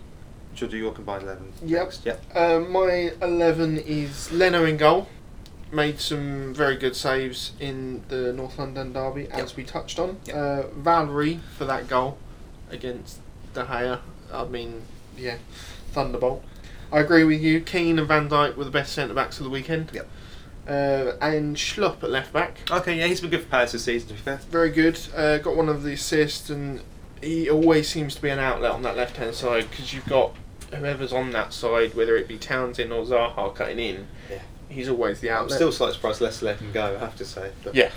should 0.54 0.70
do 0.70 0.76
your 0.76 0.92
combined 0.92 1.22
eleven. 1.22 1.52
Yep. 1.64 1.82
next. 1.82 2.04
Yep. 2.06 2.36
Um, 2.36 2.72
my 2.72 3.12
11 3.22 3.78
is 3.78 4.32
Leno 4.32 4.64
in 4.64 4.76
goal. 4.76 5.08
Made 5.70 6.00
some 6.00 6.54
very 6.54 6.76
good 6.76 6.96
saves 6.96 7.52
in 7.60 8.02
the 8.08 8.32
North 8.32 8.58
London 8.58 8.92
derby, 8.92 9.28
as 9.30 9.50
Yep. 9.50 9.56
we 9.56 9.64
touched 9.64 9.98
on. 9.98 10.16
Yep. 10.24 10.34
Uh, 10.36 10.62
Valery 10.78 11.40
for 11.56 11.64
that 11.66 11.86
goal 11.88 12.16
against 12.70 13.18
De 13.54 13.62
Gea. 13.64 14.00
I 14.32 14.44
mean, 14.46 14.82
yeah, 15.16 15.36
thunderbolt. 16.02 16.44
I 16.92 17.00
agree 17.00 17.24
with 17.24 17.40
you. 17.40 17.60
Keane 17.60 17.98
and 17.98 18.06
Van 18.08 18.28
Dijk 18.28 18.56
were 18.56 18.64
the 18.64 18.70
best 18.70 18.92
centre 18.92 19.14
backs 19.14 19.38
of 19.38 19.44
the 19.44 19.50
weekend. 19.50 19.90
Yep. 19.92 20.08
Uh, 20.68 21.12
and 21.20 21.56
Schlupp 21.56 22.02
at 22.02 22.10
left 22.10 22.32
back. 22.32 22.58
Okay, 22.70 22.98
yeah, 22.98 23.06
he's 23.06 23.20
been 23.20 23.30
good 23.30 23.42
for 23.42 23.48
Palace 23.48 23.72
this 23.72 23.84
season. 23.84 24.08
To 24.08 24.14
be 24.14 24.20
fair. 24.20 24.36
Very 24.50 24.70
good. 24.70 24.98
Uh, 25.14 25.38
got 25.38 25.56
one 25.56 25.68
of 25.68 25.82
the 25.82 25.92
assists, 25.94 26.50
and 26.50 26.80
he 27.20 27.50
always 27.50 27.88
seems 27.88 28.14
to 28.14 28.22
be 28.22 28.28
an 28.28 28.38
outlet 28.38 28.70
on 28.70 28.82
that 28.82 28.96
left 28.96 29.16
hand 29.16 29.34
side 29.34 29.68
because 29.70 29.92
you've 29.92 30.06
got 30.06 30.34
whoever's 30.74 31.12
on 31.12 31.30
that 31.32 31.52
side, 31.52 31.94
whether 31.94 32.16
it 32.16 32.28
be 32.28 32.38
Townsend 32.38 32.92
or 32.92 33.04
Zaha 33.04 33.54
cutting 33.54 33.78
in. 33.78 34.06
Yeah. 34.30 34.38
He's 34.68 34.88
always 34.88 35.20
the 35.20 35.30
I'm 35.30 35.36
outlet. 35.44 35.56
still 35.56 35.72
slightly 35.72 35.94
surprised 35.94 36.20
Leicester 36.20 36.44
let 36.46 36.58
him 36.60 36.72
go. 36.72 36.94
I 36.96 36.98
have 36.98 37.16
to 37.16 37.24
say. 37.24 37.50
But 37.64 37.74
yeah. 37.74 37.90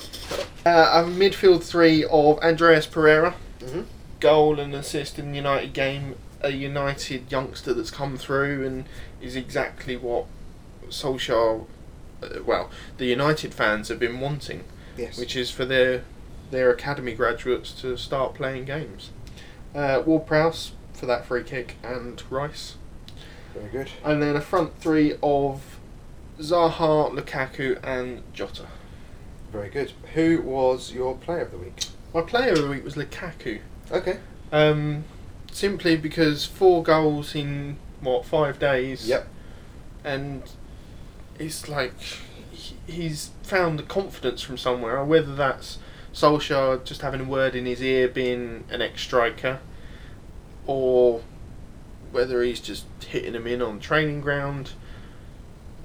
Uh, 0.66 1.04
a 1.06 1.10
midfield 1.10 1.64
three 1.64 2.04
of 2.06 2.40
Andreas 2.40 2.86
Pereira, 2.88 3.36
Mhm. 3.60 3.86
goal 4.22 4.60
and 4.60 4.74
assist 4.74 5.20
in 5.20 5.32
the 5.32 5.38
United 5.38 5.74
game. 5.74 6.16
A 6.44 6.50
United 6.52 7.32
youngster 7.32 7.74
that's 7.74 7.92
come 7.92 8.18
through 8.18 8.66
and 8.66 8.86
is 9.22 9.36
exactly 9.36 9.96
what 9.96 10.26
Solskjaer, 10.90 11.66
uh, 12.24 12.28
well, 12.46 12.70
the 12.98 13.06
United 13.06 13.54
fans 13.54 13.88
have 13.90 14.00
been 14.00 14.20
wanting. 14.20 14.64
Yes. 14.98 15.18
which 15.18 15.38
is 15.38 15.50
for 15.50 15.64
their 15.64 16.04
their 16.52 16.70
academy 16.70 17.14
graduates 17.14 17.72
to 17.82 17.96
start 17.98 18.34
playing 18.34 18.66
games. 18.66 19.12
Uh, 19.74 20.04
Ward 20.06 20.28
Prowse 20.28 20.74
for 20.94 21.06
that 21.06 21.26
free 21.26 21.44
kick 21.44 21.78
and 21.82 22.22
Rice, 22.30 22.76
very 23.54 23.70
good. 23.70 23.90
and 24.04 24.22
then 24.22 24.36
a 24.36 24.42
front 24.42 24.78
three 24.82 25.14
of 25.24 25.80
Zaha, 26.40 27.10
Lukaku, 27.10 27.80
and 27.82 28.22
Jota. 28.34 28.66
Very 29.52 29.70
good. 29.70 29.94
Who 30.14 30.42
was 30.42 30.92
your 30.92 31.16
player 31.16 31.44
of 31.44 31.52
the 31.52 31.58
week? 31.58 31.86
My 32.14 32.22
player 32.22 32.52
of 32.52 32.62
the 32.62 32.68
week 32.68 32.84
was 32.84 32.96
Lukaku, 32.96 33.62
Okay. 33.92 34.20
um, 34.52 35.06
simply 35.52 35.96
because 35.96 36.46
four 36.46 36.84
goals 36.84 37.36
in 37.36 37.78
what 38.02 38.26
five 38.26 38.60
days. 38.60 39.08
Yep. 39.08 39.28
and 40.04 40.44
it's 41.40 41.68
like 41.70 41.94
he's 42.88 43.32
found 43.44 43.80
the 43.80 43.84
confidence 43.84 44.42
from 44.42 44.58
somewhere, 44.58 45.04
whether 45.04 45.34
that's 45.36 45.78
Solskjaer 46.14 46.84
just 46.84 47.02
having 47.02 47.22
a 47.22 47.24
word 47.24 47.56
in 47.56 47.66
his 47.66 47.82
ear, 47.82 48.08
being 48.08 48.64
an 48.70 48.82
ex-striker, 48.82 49.60
or 50.68 51.22
whether 52.12 52.44
he's 52.44 52.60
just 52.60 52.86
hitting 53.08 53.34
him 53.34 53.48
in 53.48 53.62
on 53.62 53.80
training 53.80 54.22
ground, 54.22 54.72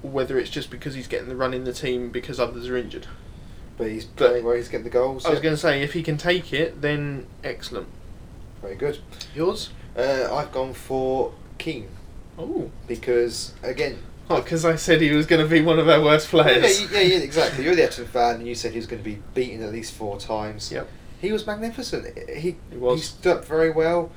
or 0.03 0.11
whether 0.11 0.37
it's 0.37 0.49
just 0.49 0.69
because 0.69 0.93
he's 0.95 1.07
getting 1.07 1.29
the 1.29 1.35
run 1.35 1.53
in 1.53 1.63
the 1.63 1.73
team 1.73 2.09
because 2.09 2.39
others 2.39 2.67
are 2.67 2.77
injured. 2.77 3.07
But 3.77 3.87
he's 3.87 4.05
But- 4.05 4.43
where 4.43 4.57
he's 4.57 4.67
getting 4.67 4.83
the 4.83 4.89
goals. 4.89 5.25
I 5.25 5.29
was 5.29 5.37
yeah. 5.39 5.43
going 5.43 5.55
to 5.55 5.61
say, 5.61 5.81
if 5.81 5.93
he 5.93 6.03
can 6.03 6.17
take 6.17 6.51
it, 6.51 6.81
then 6.81 7.27
excellent. 7.43 7.87
Very 8.67 8.75
good. 8.77 8.99
Yours? 9.33 9.69
Uh, 9.95 10.27
I've 10.35 10.51
gone 10.51 10.73
for 10.73 11.31
Keane 11.57 11.87
Oh, 12.37 12.69
because 12.85 13.53
again. 13.63 13.97
because 14.27 14.65
I 14.65 14.75
said 14.75 14.99
he 14.99 15.11
was 15.11 15.25
going 15.25 15.41
to 15.41 15.49
be 15.49 15.61
one 15.61 15.79
of 15.79 15.87
our 15.87 16.01
worst 16.01 16.25
Yeah, 16.33 16.43
players. 16.43 16.91
yeah, 16.91 16.99
yeah, 16.99 17.17
exactly. 17.19 17.63
You're 17.63 17.75
the 17.75 17.83
Everton 17.83 18.07
fan, 18.07 18.35
and 18.35 18.47
you 18.47 18.55
said 18.55 18.73
he 18.73 18.77
was 18.77 18.85
going 18.85 19.01
to 19.01 19.09
be 19.09 19.21
beaten 19.33 19.63
at 19.63 19.71
least 19.71 19.93
four 19.93 20.19
times. 20.19 20.69
Yep. 20.69 20.89
He 21.21 21.31
was 21.31 21.47
magnificent. 21.47 22.17
He 22.29 22.57
He 22.69 22.77
was. 22.77 22.99
He 22.99 23.05
stood 23.05 23.37
up 23.37 23.45
very 23.45 23.71
well. 23.71 24.11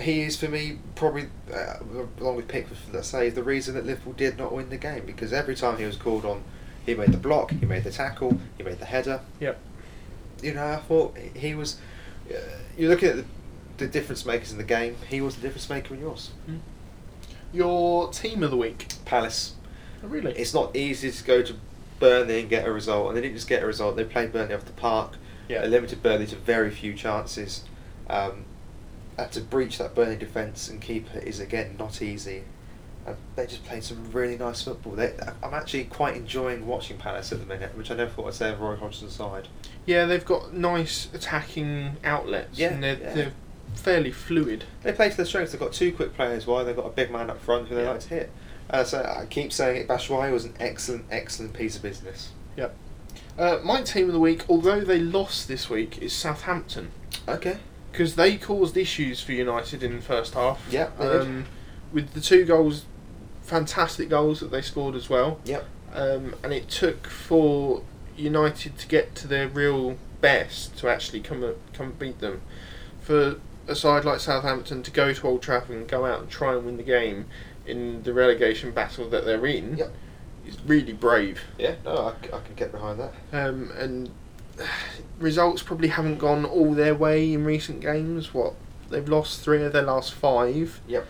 He 0.00 0.22
is 0.22 0.36
for 0.36 0.46
me 0.46 0.78
probably, 0.94 1.26
uh, 1.52 1.78
along 2.20 2.36
with 2.36 2.46
Pickford, 2.46 2.78
let's 2.92 3.08
say, 3.08 3.30
the 3.30 3.42
reason 3.42 3.74
that 3.74 3.84
Liverpool 3.84 4.12
did 4.12 4.38
not 4.38 4.52
win 4.52 4.70
the 4.70 4.76
game 4.76 5.04
because 5.04 5.32
every 5.32 5.56
time 5.56 5.76
he 5.76 5.84
was 5.84 5.96
called 5.96 6.24
on, 6.24 6.44
he 6.86 6.94
made 6.94 7.10
the 7.10 7.18
block, 7.18 7.50
he 7.50 7.66
made 7.66 7.82
the 7.82 7.90
tackle, 7.90 8.38
he 8.56 8.62
made 8.62 8.78
the 8.78 8.84
header. 8.84 9.20
Yep. 9.40 9.58
You 10.40 10.54
know, 10.54 10.64
I 10.68 10.76
thought 10.76 11.18
he 11.34 11.56
was. 11.56 11.78
Uh, 12.30 12.34
you're 12.76 12.90
looking 12.90 13.08
at 13.08 13.16
the, 13.16 13.24
the 13.78 13.86
difference 13.86 14.26
makers 14.26 14.52
in 14.52 14.58
the 14.58 14.64
game. 14.64 14.96
He 15.08 15.20
was 15.20 15.36
the 15.36 15.42
difference 15.42 15.70
maker 15.70 15.94
in 15.94 16.00
yours. 16.00 16.30
Your 17.52 18.10
team 18.12 18.42
of 18.42 18.50
the 18.50 18.56
week? 18.56 18.88
Palace. 19.04 19.54
Oh, 20.04 20.08
really? 20.08 20.32
It's 20.32 20.52
not 20.52 20.76
easy 20.76 21.10
to 21.10 21.24
go 21.24 21.42
to 21.42 21.54
Burnley 21.98 22.40
and 22.40 22.48
get 22.48 22.66
a 22.66 22.72
result, 22.72 23.08
and 23.08 23.16
they 23.16 23.20
didn't 23.22 23.36
just 23.36 23.48
get 23.48 23.62
a 23.62 23.66
result. 23.66 23.96
They 23.96 24.04
played 24.04 24.32
Burnley 24.32 24.54
off 24.54 24.64
the 24.64 24.72
park. 24.72 25.14
Yeah. 25.48 25.62
They 25.62 25.68
limited 25.68 26.02
Burnley 26.02 26.26
to 26.26 26.36
very 26.36 26.70
few 26.70 26.94
chances. 26.94 27.64
Um, 28.10 28.44
and 29.16 29.32
to 29.32 29.40
breach 29.40 29.78
that 29.78 29.94
Burnley 29.94 30.16
defence 30.16 30.68
and 30.68 30.80
keep 30.80 31.12
it 31.14 31.24
is 31.26 31.40
again 31.40 31.76
not 31.78 32.00
easy. 32.02 32.44
And 33.06 33.16
they 33.34 33.46
just 33.46 33.64
played 33.64 33.82
some 33.82 34.12
really 34.12 34.36
nice 34.36 34.62
football. 34.62 34.92
They, 34.92 35.12
I'm 35.42 35.54
actually 35.54 35.84
quite 35.84 36.16
enjoying 36.16 36.66
watching 36.66 36.98
Palace 36.98 37.32
at 37.32 37.40
the 37.40 37.46
minute, 37.46 37.76
which 37.76 37.90
I 37.90 37.94
never 37.94 38.10
thought 38.10 38.28
I'd 38.28 38.34
say 38.34 38.50
of 38.50 38.60
Roy 38.60 38.76
Hodgson's 38.76 39.14
side. 39.14 39.48
Yeah, 39.86 40.04
they've 40.04 40.24
got 40.24 40.52
nice 40.52 41.08
attacking 41.14 41.96
outlets, 42.04 42.58
Yeah, 42.58 42.74
and 42.74 42.82
they're, 42.82 42.98
yeah. 42.98 43.14
they're 43.14 43.32
fairly 43.74 44.10
fluid. 44.12 44.64
They 44.82 44.92
play 44.92 45.10
to 45.10 45.16
their 45.16 45.26
strengths. 45.26 45.52
They've 45.52 45.60
got 45.60 45.72
two 45.72 45.92
quick 45.92 46.14
players 46.14 46.46
wide. 46.46 46.64
They've 46.64 46.76
got 46.76 46.86
a 46.86 46.90
big 46.90 47.10
man 47.10 47.30
up 47.30 47.40
front 47.40 47.68
who 47.68 47.74
they 47.74 47.84
Yeah. 47.84 47.90
like 47.92 48.00
to 48.00 48.08
hit. 48.08 48.30
Uh, 48.70 48.84
so 48.84 48.98
I 49.02 49.24
keep 49.26 49.52
saying 49.52 49.82
it. 49.82 49.88
Batshuayi 49.88 50.32
was 50.32 50.44
an 50.44 50.54
excellent, 50.60 51.04
excellent 51.10 51.54
piece 51.54 51.76
of 51.76 51.82
business. 51.82 52.30
Yep. 52.56 52.74
Uh, 53.38 53.58
my 53.62 53.82
team 53.82 54.06
of 54.08 54.12
the 54.12 54.18
week, 54.20 54.44
although 54.48 54.80
they 54.80 54.98
lost 54.98 55.48
this 55.48 55.70
week, 55.70 55.98
is 56.02 56.12
Southampton 56.12 56.90
Okay. 57.28 57.58
because 57.92 58.16
they 58.16 58.36
caused 58.36 58.76
issues 58.76 59.22
for 59.22 59.32
United 59.32 59.82
in 59.82 59.96
the 59.96 60.02
first 60.02 60.34
half. 60.34 60.60
Yeah. 60.70 60.88
Um, 60.98 61.46
with 61.92 62.12
the 62.14 62.20
two 62.20 62.44
goals, 62.44 62.84
fantastic 63.42 64.08
goals 64.08 64.40
that 64.40 64.50
they 64.50 64.60
scored 64.60 64.94
as 64.94 65.08
well. 65.08 65.40
Yep. 65.44 65.64
Um, 65.94 66.34
and 66.42 66.52
it 66.52 66.68
took 66.68 67.06
for 67.06 67.82
United 68.16 68.76
to 68.78 68.86
get 68.88 69.14
to 69.14 69.28
their 69.28 69.48
real 69.48 69.96
best 70.20 70.76
to 70.78 70.88
actually 70.88 71.20
come 71.20 71.54
come 71.72 71.92
beat 71.92 72.18
them. 72.18 72.42
For 73.00 73.36
a 73.68 73.74
side 73.76 74.04
like 74.04 74.18
Southampton 74.20 74.82
to 74.82 74.90
go 74.90 75.12
to 75.12 75.26
Old 75.28 75.42
Trafford 75.42 75.76
and 75.76 75.86
go 75.88 76.04
out 76.06 76.20
and 76.20 76.30
try 76.30 76.54
and 76.54 76.64
win 76.64 76.76
the 76.76 76.82
game 76.82 77.26
in 77.66 78.02
the 78.02 78.12
relegation 78.12 78.70
battle 78.72 79.08
that 79.10 79.24
they're 79.24 79.46
in 79.46 79.76
Yep. 79.76 79.92
is 80.46 80.56
really 80.66 80.92
brave. 80.94 81.40
Yeah. 81.58 81.74
No, 81.84 81.96
I, 82.08 82.36
I 82.36 82.40
can 82.40 82.54
get 82.56 82.72
behind 82.72 82.98
that. 83.00 83.12
Um, 83.32 83.70
and 83.76 84.10
results 85.18 85.62
probably 85.62 85.88
haven't 85.88 86.18
gone 86.18 86.44
all 86.44 86.72
their 86.74 86.94
way 86.94 87.32
in 87.32 87.44
recent 87.44 87.80
games. 87.80 88.32
What 88.34 88.54
they've 88.90 89.08
lost 89.08 89.40
three 89.42 89.62
of 89.62 89.72
their 89.72 89.82
last 89.82 90.14
five. 90.14 90.80
Yep. 90.86 91.06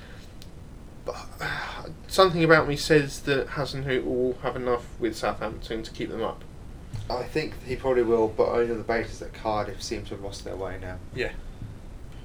But 1.05 1.17
uh, 1.41 1.85
something 2.09 2.43
about 2.45 2.69
me 2.69 2.77
says 2.77 3.21
that 3.21 3.49
Hasenhüttl 3.51 4.05
will 4.05 4.39
have 4.43 4.57
enough 4.57 4.85
with 4.99 5.17
Southampton 5.17 5.83
to 5.85 5.91
keep 5.93 6.11
them 6.11 6.23
up. 6.23 6.43
I 7.11 7.23
think 7.23 7.55
he 7.65 7.77
probably 7.77 8.03
will, 8.03 8.29
but 8.29 8.49
only 8.49 8.71
on 8.71 8.79
the 8.79 8.85
basis 8.85 9.19
that 9.21 9.33
Cardiff 9.33 9.83
seem 9.83 10.05
to 10.05 10.11
have 10.11 10.21
lost 10.23 10.45
their 10.45 10.57
way 10.57 10.77
now. 10.81 10.99
Yeah. 11.15 11.33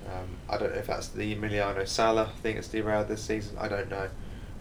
Um, 0.08 0.38
I 0.50 0.58
don't 0.58 0.74
know 0.74 0.80
if 0.80 0.88
that's 0.88 1.08
the 1.10 1.36
Emiliano 1.36 1.88
Sala 1.88 2.32
thing 2.42 2.56
that's 2.56 2.68
derailed 2.68 3.08
this 3.08 3.24
season. 3.24 3.58
I 3.60 3.68
don't 3.68 3.90
know, 3.90 4.10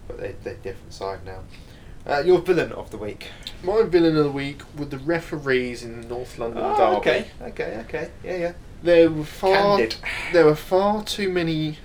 but 0.07 0.19
they 0.19 0.35
they're 0.43 0.55
different 0.55 0.93
side 0.93 1.19
now. 1.25 1.39
Uh, 2.05 2.19
your 2.25 2.39
villain 2.39 2.71
of 2.73 2.91
the 2.91 2.97
week. 2.97 3.27
My 3.63 3.83
villain 3.83 4.17
of 4.17 4.25
the 4.25 4.31
week 4.31 4.61
were 4.77 4.85
the 4.85 4.97
referees 4.97 5.83
in 5.83 6.01
the 6.01 6.07
North 6.07 6.37
London 6.37 6.61
Oh, 6.65 6.75
derby. 6.77 6.95
okay, 6.97 7.27
okay, 7.41 7.77
okay. 7.87 8.09
Yeah, 8.23 8.35
yeah. 8.35 8.53
There 8.81 9.09
were 9.09 9.23
far 9.23 9.77
Candid. 9.77 9.95
there 10.33 10.45
were 10.45 10.55
far 10.55 11.03
too 11.05 11.29
many 11.29 11.77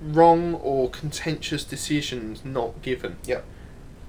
wrong 0.00 0.54
or 0.54 0.88
contentious 0.88 1.64
decisions 1.64 2.44
not 2.46 2.80
given. 2.82 3.16
Yep. 3.26 3.44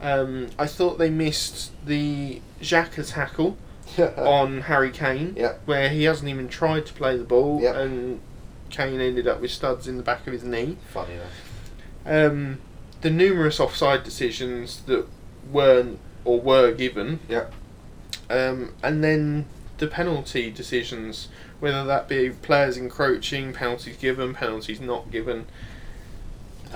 Um, 0.01 0.47
I 0.57 0.65
thought 0.65 0.97
they 0.97 1.09
missed 1.09 1.71
the 1.85 2.39
Xhaka 2.61 3.05
tackle 3.11 3.57
on 4.17 4.61
Harry 4.61 4.91
Kane, 4.91 5.33
Yep. 5.35 5.61
where 5.65 5.89
he 5.89 6.03
hasn't 6.05 6.29
even 6.29 6.47
tried 6.47 6.85
to 6.85 6.93
play 6.93 7.17
the 7.17 7.25
ball, 7.25 7.59
Yep. 7.61 7.75
and 7.75 8.21
Kane 8.69 8.99
ended 9.01 9.27
up 9.27 9.41
with 9.41 9.51
studs 9.51 9.87
in 9.87 9.97
the 9.97 10.03
back 10.03 10.25
of 10.27 10.33
his 10.33 10.43
knee. 10.43 10.77
Funny 10.91 11.13
enough. 11.13 12.31
Um, 12.31 12.59
the 13.01 13.09
numerous 13.09 13.59
offside 13.59 14.03
decisions 14.03 14.81
that 14.83 15.05
weren't 15.51 15.99
or 16.25 16.39
were 16.39 16.71
given, 16.71 17.19
Yep. 17.29 17.53
um, 18.29 18.73
and 18.83 19.03
then 19.03 19.45
the 19.77 19.87
penalty 19.87 20.51
decisions, 20.51 21.29
whether 21.59 21.85
that 21.85 22.07
be 22.09 22.29
players 22.29 22.75
encroaching, 22.77 23.53
penalties 23.53 23.97
given, 23.97 24.33
penalties 24.33 24.79
not 24.81 25.09
given. 25.11 25.45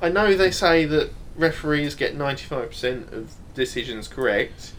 I 0.00 0.08
know 0.08 0.34
they 0.34 0.52
say 0.52 0.84
that 0.84 1.10
referees 1.36 1.94
get 1.96 2.16
95% 2.16 3.12
of 3.12 3.34
decisions 3.54 4.06
correct, 4.06 4.72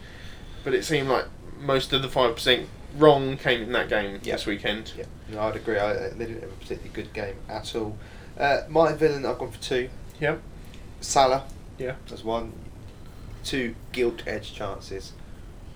but 0.64 0.74
it 0.74 0.84
seemed 0.84 1.08
like 1.08 1.26
most 1.58 1.92
of 1.92 2.00
the 2.00 2.08
5% 2.08 2.66
wrong 2.96 3.36
came 3.36 3.62
in 3.62 3.72
that 3.72 3.88
game 3.88 4.20
Yeah. 4.22 4.34
this 4.34 4.46
weekend. 4.46 4.92
Yeah, 4.96 5.04
no, 5.28 5.40
I'd 5.42 5.56
agree. 5.56 5.78
I, 5.78 6.08
they 6.10 6.26
didn't 6.26 6.40
have 6.42 6.50
a 6.50 6.54
particularly 6.54 6.90
good 6.92 7.12
game 7.12 7.36
at 7.48 7.74
all. 7.74 7.96
Uh, 8.38 8.62
my 8.68 8.92
villain, 8.92 9.24
I've 9.26 9.38
gone 9.38 9.50
for 9.50 9.60
two. 9.62 9.88
Yep. 10.20 10.40
Salah 11.00 11.44
Yeah. 11.78 11.94
as 12.12 12.24
one. 12.24 12.52
Two 13.44 13.74
gilt 13.92 14.22
edge 14.26 14.52
chances, 14.52 15.12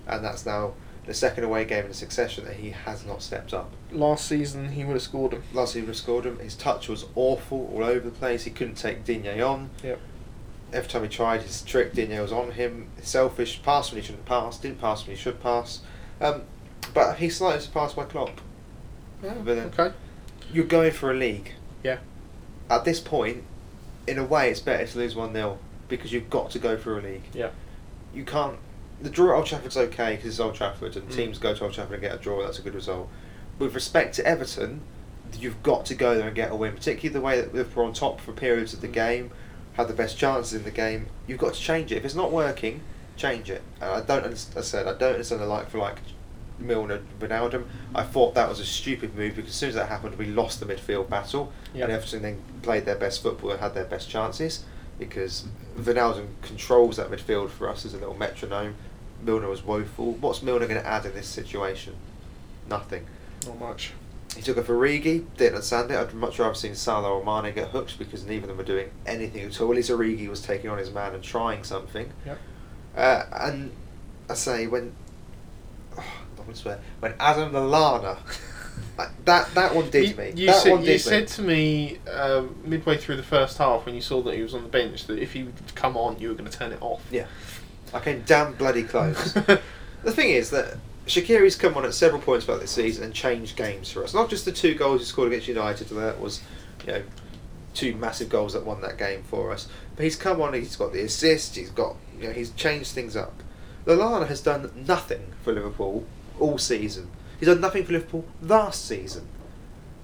and 0.07 0.23
that's 0.25 0.45
now 0.45 0.75
the 1.07 1.15
second 1.15 1.45
away 1.45 1.65
game 1.65 1.87
in 1.87 1.93
succession 1.95 2.45
that 2.45 2.57
he 2.57 2.71
has 2.71 3.05
not 3.07 3.23
stepped 3.23 3.53
up. 3.55 3.71
Last 3.91 4.27
season 4.27 4.73
he 4.73 4.85
would 4.85 4.95
have 4.95 5.03
scored 5.03 5.33
them. 5.33 5.43
Last 5.53 5.73
season 5.75 5.89
we 5.89 5.95
scored 5.95 6.27
him. 6.27 6.39
His 6.39 6.55
touch 6.55 6.89
was 6.89 7.07
awful 7.15 7.71
all 7.75 7.85
over 7.85 8.01
the 8.01 8.11
place. 8.11 8.45
He 8.45 8.51
couldn't 8.51 8.75
take 8.77 9.05
Digne 9.05 9.41
on. 9.41 9.71
Yep. 9.83 9.99
Every 10.75 10.89
time 10.91 11.03
he 11.05 11.09
tried 11.09 11.43
his 11.43 11.63
trick, 11.63 11.95
Digne 11.95 12.19
was 12.21 12.33
on 12.33 12.53
him. 12.53 12.89
Selfish, 13.03 13.63
passed 13.63 13.93
when 13.93 14.01
he 14.03 14.07
shouldn't 14.07 14.25
pass, 14.27 14.59
didn't 14.59 14.81
pass 14.81 15.07
when 15.07 15.17
he 15.17 15.23
should 15.23 15.41
pass. 15.43 15.81
Um, 16.21 16.43
but 16.93 17.17
he's 17.17 17.37
slightly 17.37 17.61
surpassed 17.61 17.97
by 17.97 18.05
Klopp. 18.05 18.41
Villain. 19.23 19.73
okay. 19.79 19.95
You're 20.53 20.67
going 20.67 20.93
for 20.93 21.11
a 21.11 21.15
league. 21.15 21.53
Yeah. 21.83 21.99
At 22.69 22.85
this 22.85 23.01
point, 23.01 23.45
in 24.07 24.19
a 24.19 24.25
way, 24.25 24.51
it's 24.51 24.61
better 24.61 24.87
to 24.87 24.99
lose 24.99 25.15
1 25.17 25.33
0 25.33 25.59
because 25.89 26.13
you've 26.13 26.29
got 26.31 26.51
to 26.51 26.59
go 26.59 26.77
for 26.77 26.99
a 26.99 27.03
league. 27.03 27.23
Yeah. 27.33 27.51
You 28.15 28.25
can't. 28.25 28.59
The 29.03 29.11
draw 29.11 29.33
at 29.33 29.37
Old 29.39 29.47
Trafford's 29.47 29.77
okay 29.77 30.17
because 30.17 30.31
it's 30.31 30.41
Old 30.41 30.55
Trafford 30.55 30.97
and 30.97 31.09
Mm. 31.09 31.15
teams 31.17 31.39
go 31.39 31.55
to 31.55 31.65
Old 31.65 31.73
Trafford 31.75 31.95
and 31.95 32.03
get 32.03 32.15
a 32.15 32.19
draw, 32.19 32.43
that's 32.43 32.59
a 32.59 32.63
good 32.63 32.75
result. 32.75 33.09
With 33.59 33.75
respect 33.75 34.15
to 34.17 34.27
Everton, 34.27 34.81
you've 35.39 35.63
got 35.63 35.85
to 35.87 35.95
go 35.95 36.15
there 36.17 36.27
and 36.27 36.37
get 36.37 36.51
a 36.53 36.55
win, 36.57 36.73
particularly 36.75 37.09
the 37.13 37.21
way 37.21 37.41
that 37.41 37.55
Liverpool 37.55 37.85
are 37.85 37.87
on 37.87 37.93
top 37.93 38.21
for 38.21 38.33
periods 38.33 38.73
of 38.73 38.81
the 38.83 38.89
Mm. 38.89 38.93
game, 38.93 39.31
have 39.75 39.89
the 39.89 39.95
best 39.95 40.17
chances 40.17 40.53
in 40.55 40.63
the 40.65 40.71
game. 40.71 41.07
You've 41.27 41.39
got 41.41 41.55
to 41.55 41.61
change 41.61 41.91
it. 41.93 41.97
If 41.97 42.05
it's 42.05 42.15
not 42.15 42.31
working, 42.31 42.83
change 43.17 43.51
it. 43.51 43.63
And 43.81 43.91
I 43.91 44.01
don't. 44.01 44.25
As 44.27 44.51
I 44.57 44.61
said, 44.61 44.87
I 44.87 44.93
don't 44.95 45.15
understand 45.15 45.41
the 45.41 45.47
like 45.47 45.71
for 45.71 45.79
like 45.79 45.97
Milner 46.59 47.01
Ronaldo. 47.21 47.65
I 47.95 48.03
thought 48.05 48.35
that 48.35 48.49
was 48.49 48.61
a 48.61 48.65
stupid 48.67 49.15
move 49.17 49.37
because 49.37 49.51
as 49.51 49.57
soon 49.57 49.69
as 49.71 49.75
that 49.75 49.89
happened, 49.89 50.17
we 50.17 50.27
lost 50.27 50.61
the 50.61 50.67
midfield 50.67 51.09
battle, 51.09 51.53
Yep. 51.75 51.85
and 51.85 51.93
Everton 51.93 52.23
then 52.23 52.43
played 52.63 52.85
their 52.85 52.97
best 52.97 53.23
football 53.23 53.51
and 53.51 53.61
had 53.61 53.75
their 53.75 53.85
best 53.85 54.09
chances 54.09 54.65
because 54.99 55.47
Ronaldo 55.77 56.27
controls 56.43 56.97
that 56.97 57.11
midfield 57.11 57.51
for 57.51 57.69
us 57.69 57.85
as 57.85 57.95
a 57.95 57.99
little 57.99 58.15
metronome. 58.15 58.75
Milner 59.23 59.49
was 59.49 59.65
woeful. 59.65 60.13
What's 60.13 60.43
Milner 60.43 60.67
going 60.67 60.81
to 60.81 60.87
add 60.87 61.05
in 61.07 61.15
this 61.15 61.27
situation? 61.27 61.95
Nothing. 62.69 63.07
Not 63.47 63.59
much. 63.59 63.93
He 64.37 64.43
took 64.43 64.57
a 64.57 64.63
Origi, 64.63 65.25
didn't 65.37 65.55
understand 65.55 65.91
it. 65.91 65.97
I'd 65.97 66.13
much 66.15 66.39
rather 66.39 66.51
have 66.51 66.57
seen 66.57 66.75
Salah 66.75 67.11
or 67.19 67.25
Mane 67.43 67.55
get 67.55 67.69
hooked 67.69 67.99
because 67.99 68.25
neither 68.27 68.43
of 68.45 68.49
them 68.49 68.57
were 68.57 68.65
doing 68.65 68.91
anything 69.07 69.45
at 69.45 69.61
all. 69.61 69.71
At 69.71 69.77
least 69.77 69.91
Origi 69.91 70.29
was 70.29 70.43
taking 70.43 70.71
on 70.71 70.79
his 70.79 70.91
man 70.91 71.15
and 71.15 71.23
trying 71.23 71.63
something. 71.65 72.13
Yep. 72.27 72.39
Uh, 72.97 73.23
and 73.33 73.71
I 74.29 74.35
say 74.35 74.67
when 74.67 74.95
I'm 76.45 76.51
gonna 76.51 76.57
swear 76.57 76.81
when 77.01 77.15
Adam 77.19 77.53
Lallana 77.53 78.19
that 79.25 79.55
that 79.55 79.75
one 79.75 79.89
did 79.89 80.11
you, 80.11 80.17
me. 80.17 80.33
You 80.35 80.47
that 80.49 80.63
said, 80.63 80.73
one 80.73 80.81
you 80.81 80.87
did 80.87 81.01
said 81.01 81.23
me. 81.23 81.27
to 81.27 81.43
me 81.43 81.99
uh, 82.11 82.45
midway 82.65 82.99
through 82.99 83.17
the 83.17 83.23
first 83.23 83.57
half 83.57 83.87
when 83.87 83.95
you 83.95 84.03
saw 84.03 84.21
that 84.23 84.35
he 84.35 84.43
was 84.43 84.55
on 84.55 84.63
the 84.63 84.69
bench 84.69 85.07
that 85.07 85.19
if 85.19 85.33
he 85.33 85.45
would 85.45 85.75
come 85.75 85.97
on, 85.97 86.19
you 86.19 86.29
were 86.29 86.35
going 86.35 86.51
to 86.51 86.57
turn 86.57 86.73
it 86.73 86.83
off. 86.83 87.03
Yeah, 87.11 87.27
I 87.93 88.01
came 88.01 88.23
damn 88.27 88.53
bloody 88.55 88.83
close. 88.83 89.33
the 89.33 90.13
thing 90.13 90.31
is 90.31 90.51
that 90.51 90.77
Shaqiri's 91.07 91.57
come 91.57 91.77
on 91.77 91.85
at 91.85 91.95
several 91.95 92.21
points 92.21 92.45
throughout 92.45 92.61
this 92.61 92.73
season 92.73 93.05
and 93.05 93.15
changed 93.15 93.57
games 93.57 93.91
for 93.91 94.05
us. 94.05 94.13
Not 94.13 94.29
just 94.29 94.45
the 94.45 94.53
two 94.53 94.75
goals 94.75 95.01
he 95.01 95.07
scored 95.07 95.29
against 95.29 95.49
United, 95.49 95.89
that 95.89 96.21
was, 96.21 96.43
you 96.87 96.93
know, 96.93 97.03
two 97.75 97.95
massive 97.97 98.29
goals 98.29 98.53
that 98.53 98.65
won 98.65 98.81
that 98.83 98.99
game 98.99 99.23
for 99.23 99.51
us. 99.51 99.69
But 99.97 100.05
he's 100.05 100.17
come 100.17 100.41
on, 100.41 100.55
he's 100.55 100.77
got 100.77 100.93
the 100.93 101.03
assist, 101.03 101.57
he's 101.57 101.71
got, 101.71 101.97
you 102.19 102.29
know, 102.29 102.33
he's 102.33 102.51
changed 102.53 102.93
things 102.93 103.17
up. 103.17 103.43
Lallana 103.87 104.29
has 104.29 104.41
done 104.41 104.71
nothing 104.87 105.33
for 105.43 105.53
Liverpool 105.53 106.07
all 106.41 106.59
season. 106.59 107.11
He's 107.39 107.49
done 107.49 107.61
nothing 107.61 107.85
for 107.85 107.93
Liverpool 107.93 108.25
last 108.43 108.87
season. 108.87 109.29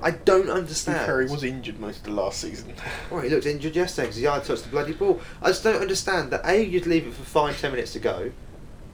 I 0.02 0.12
don't 0.12 0.48
understand. 0.48 1.06
Harry 1.06 1.26
was 1.26 1.44
injured 1.44 1.78
most 1.78 1.98
of 1.98 2.04
the 2.04 2.12
last 2.12 2.40
season. 2.40 2.72
Well, 3.10 3.20
he 3.22 3.28
looked 3.28 3.46
injured 3.46 3.74
yesterday 3.74 4.06
because 4.06 4.16
he 4.16 4.24
hardly 4.24 4.46
touched 4.46 4.62
the 4.62 4.70
bloody 4.70 4.92
ball. 4.92 5.20
I 5.42 5.48
just 5.48 5.64
don't 5.64 5.80
understand 5.80 6.30
that 6.30 6.46
A, 6.46 6.64
you'd 6.64 6.86
leave 6.86 7.06
it 7.06 7.12
for 7.12 7.24
five, 7.24 7.60
ten 7.60 7.72
minutes 7.72 7.92
to 7.94 7.98
go. 7.98 8.30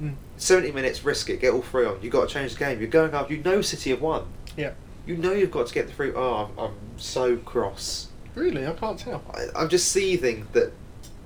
Mm. 0.02 0.14
70 0.36 0.72
minutes, 0.72 1.04
risk 1.04 1.30
it, 1.30 1.40
get 1.40 1.52
all 1.52 1.62
three 1.62 1.86
on. 1.86 1.98
You've 2.02 2.12
got 2.12 2.28
to 2.28 2.34
change 2.34 2.54
the 2.54 2.58
game. 2.58 2.80
You're 2.80 2.88
going 2.88 3.14
up, 3.14 3.30
you 3.30 3.38
know 3.38 3.60
City 3.60 3.90
have 3.90 4.00
won. 4.00 4.26
Yeah. 4.56 4.72
You 5.06 5.16
know 5.16 5.32
you've 5.32 5.50
got 5.50 5.66
to 5.68 5.74
get 5.74 5.86
the 5.86 5.92
three. 5.92 6.12
Oh, 6.14 6.50
I'm, 6.56 6.58
I'm 6.58 6.74
so 6.96 7.36
cross. 7.36 8.08
Really, 8.34 8.66
I 8.66 8.72
can't 8.72 8.98
tell. 8.98 9.22
I, 9.32 9.46
I'm 9.54 9.68
just 9.68 9.92
seething 9.92 10.48
that 10.52 10.72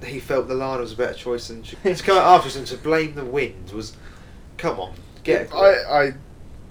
he 0.05 0.21
felt 0.21 0.49
the 0.49 0.55
line 0.55 0.81
was 0.81 0.93
a 0.93 0.97
better 0.97 1.15
choice 1.15 1.49
than 1.49 1.63
to 1.63 1.77
come 1.77 2.19
afterwards 2.19 2.57
and 2.57 2.67
to 2.69 2.77
blame 2.77 3.15
the 3.15 3.25
wind 3.25 3.71
was. 3.73 3.97
Come 4.59 4.79
on, 4.79 4.95
get. 5.25 5.53
I, 5.55 6.07
I 6.09 6.15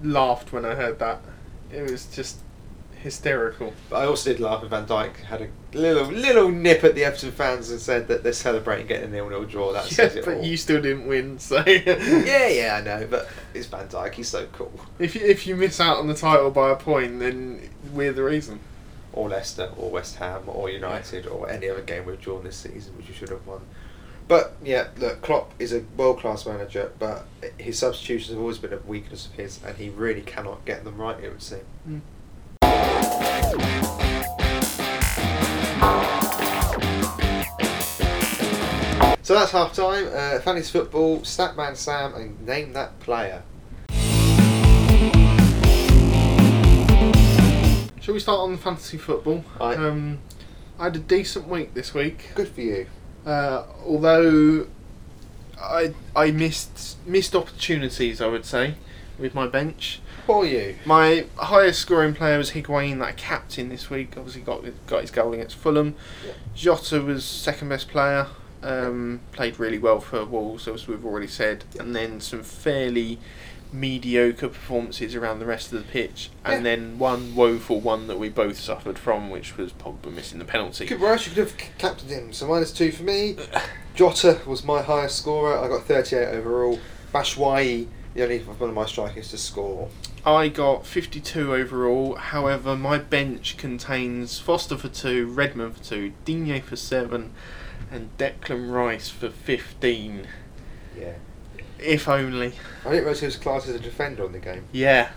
laughed 0.02 0.52
when 0.52 0.64
I 0.64 0.74
heard 0.74 0.98
that. 0.98 1.20
It 1.72 1.90
was 1.90 2.06
just 2.06 2.38
hysterical. 3.02 3.72
But 3.88 3.96
I 3.96 4.06
also 4.06 4.30
did 4.30 4.40
laugh 4.40 4.60
when 4.60 4.70
Van 4.70 4.86
Dijk 4.86 5.16
had 5.24 5.40
a 5.42 5.48
little 5.72 6.04
little 6.06 6.50
nip 6.50 6.84
at 6.84 6.94
the 6.94 7.04
Everton 7.04 7.32
fans 7.32 7.70
and 7.70 7.80
said 7.80 8.08
that 8.08 8.22
they're 8.22 8.32
celebrating 8.32 8.86
getting 8.86 9.08
a 9.08 9.12
nil-nil 9.12 9.44
draw. 9.44 9.72
That 9.72 9.84
Yeah, 9.84 9.90
says 9.96 10.16
it 10.16 10.24
but 10.24 10.34
all. 10.38 10.44
you 10.44 10.56
still 10.56 10.82
didn't 10.82 11.06
win, 11.06 11.38
so 11.38 11.62
yeah, 11.66 12.48
yeah, 12.48 12.78
I 12.78 12.82
know, 12.82 13.06
but 13.10 13.28
it's 13.54 13.66
Van 13.68 13.88
Dijk. 13.88 14.14
He's 14.14 14.28
so 14.28 14.46
cool. 14.52 14.72
If 14.98 15.14
you, 15.14 15.22
if 15.22 15.46
you 15.46 15.56
miss 15.56 15.80
out 15.80 15.96
on 15.98 16.08
the 16.08 16.14
title 16.14 16.50
by 16.50 16.70
a 16.70 16.76
point, 16.76 17.20
then 17.20 17.70
we're 17.92 18.12
the 18.12 18.24
reason. 18.24 18.60
Or 19.12 19.28
Leicester, 19.28 19.70
or 19.76 19.90
West 19.90 20.16
Ham, 20.16 20.42
or 20.46 20.70
United, 20.70 21.26
or 21.26 21.50
any 21.50 21.68
other 21.68 21.82
game 21.82 22.04
we've 22.06 22.20
drawn 22.20 22.44
this 22.44 22.56
season, 22.56 22.96
which 22.96 23.08
you 23.08 23.14
should 23.14 23.30
have 23.30 23.44
won. 23.44 23.60
But 24.30 24.54
yeah, 24.62 24.86
look, 24.96 25.22
Klopp 25.22 25.52
is 25.58 25.72
a 25.72 25.80
world-class 25.96 26.46
manager, 26.46 26.92
but 27.00 27.26
his 27.58 27.80
substitutions 27.80 28.30
have 28.30 28.38
always 28.38 28.58
been 28.58 28.72
a 28.72 28.76
weakness 28.76 29.26
of 29.26 29.32
his, 29.32 29.58
and 29.64 29.76
he 29.76 29.88
really 29.88 30.20
cannot 30.20 30.64
get 30.64 30.84
them 30.84 30.98
right. 30.98 31.18
It 31.20 31.30
would 31.30 31.42
seem. 31.42 32.02
So 39.22 39.34
that's 39.34 39.50
half 39.50 39.72
time. 39.72 40.06
Uh, 40.06 40.38
Fanny's 40.38 40.70
football, 40.70 41.18
Statman 41.22 41.74
Sam, 41.74 42.14
and 42.14 42.40
name 42.46 42.72
that 42.74 43.00
player. 43.00 43.42
Shall 48.00 48.14
we 48.14 48.20
start 48.20 48.38
on 48.38 48.52
the 48.52 48.58
fantasy 48.58 48.96
football? 48.96 49.44
Aye. 49.60 49.74
Um, 49.74 50.20
I 50.78 50.84
had 50.84 50.94
a 50.94 51.00
decent 51.00 51.48
week 51.48 51.74
this 51.74 51.92
week. 51.92 52.28
Good 52.36 52.46
for 52.46 52.60
you. 52.60 52.86
Uh, 53.26 53.64
although 53.84 54.66
I 55.60 55.94
I 56.16 56.30
missed 56.30 56.98
missed 57.06 57.34
opportunities, 57.34 58.20
I 58.20 58.26
would 58.26 58.44
say, 58.44 58.74
with 59.18 59.34
my 59.34 59.46
bench. 59.46 60.00
For 60.26 60.46
you. 60.46 60.76
My 60.84 61.26
highest 61.36 61.80
scoring 61.80 62.14
player 62.14 62.38
was 62.38 62.52
Higuain, 62.52 62.98
that 62.98 63.08
I 63.08 63.12
captain 63.12 63.68
this 63.68 63.90
week. 63.90 64.14
Obviously 64.16 64.42
got 64.42 64.64
got 64.86 65.02
his 65.02 65.10
goal 65.10 65.32
against 65.32 65.56
Fulham. 65.56 65.94
Yeah. 66.24 66.32
Jota 66.54 67.00
was 67.02 67.24
second 67.24 67.68
best 67.68 67.88
player. 67.88 68.26
Um, 68.62 69.20
played 69.32 69.58
really 69.58 69.78
well 69.78 70.00
for 70.00 70.24
Wolves, 70.24 70.68
as 70.68 70.86
we've 70.86 71.04
already 71.04 71.26
said, 71.26 71.64
and 71.78 71.96
then 71.96 72.20
some 72.20 72.42
fairly 72.42 73.18
mediocre 73.72 74.48
performances 74.48 75.14
around 75.14 75.38
the 75.38 75.46
rest 75.46 75.72
of 75.72 75.78
the 75.78 75.90
pitch, 75.92 76.30
and 76.44 76.64
Yeah. 76.64 76.76
then 76.76 76.98
one 76.98 77.34
woeful 77.34 77.80
one 77.80 78.06
that 78.08 78.18
we 78.18 78.28
both 78.28 78.58
suffered 78.58 78.98
from, 78.98 79.30
which 79.30 79.56
was 79.56 79.72
Pogba 79.72 80.12
missing 80.12 80.38
the 80.38 80.44
penalty. 80.44 80.86
Good 80.86 81.00
worse, 81.00 81.26
you 81.26 81.32
could 81.32 81.48
have 81.48 81.56
captained 81.78 82.10
him. 82.10 82.32
So 82.32 82.46
minus 82.46 82.72
two 82.72 82.90
for 82.92 83.02
me. 83.04 83.36
Jota 83.94 84.40
was 84.46 84.64
my 84.64 84.82
highest 84.82 85.18
scorer. 85.18 85.58
I 85.58 85.68
got 85.68 85.84
38 85.84 86.28
overall. 86.28 86.78
Batshuayi 87.12 87.86
You 88.14 88.24
only 88.24 88.38
one 88.40 88.68
of 88.70 88.74
my 88.74 88.86
strikers 88.86 89.30
to 89.30 89.38
score. 89.38 89.88
I 90.26 90.48
got 90.48 90.84
52 90.84 91.54
overall. 91.54 92.16
However, 92.16 92.76
my 92.76 92.98
bench 92.98 93.56
contains 93.56 94.38
Foster 94.40 94.76
for 94.76 94.88
2, 94.88 95.26
Redmond 95.26 95.76
for 95.76 95.84
2, 95.84 96.12
Digne 96.24 96.60
for 96.60 96.74
7, 96.74 97.32
and 97.90 98.10
Declan 98.18 98.70
Rice 98.72 99.08
for 99.08 99.30
15. 99.30 100.26
Yeah. 100.98 101.12
If 101.82 102.08
only. 102.08 102.52
I 102.84 102.90
didn't 102.90 103.00
realise 103.04 103.20
he 103.20 103.26
was 103.26 103.36
classed 103.36 103.68
as 103.68 103.74
a 103.74 103.78
defender 103.80 104.24
on 104.24 104.32
the 104.32 104.38
game. 104.38 104.64
Yeah. 104.72 105.10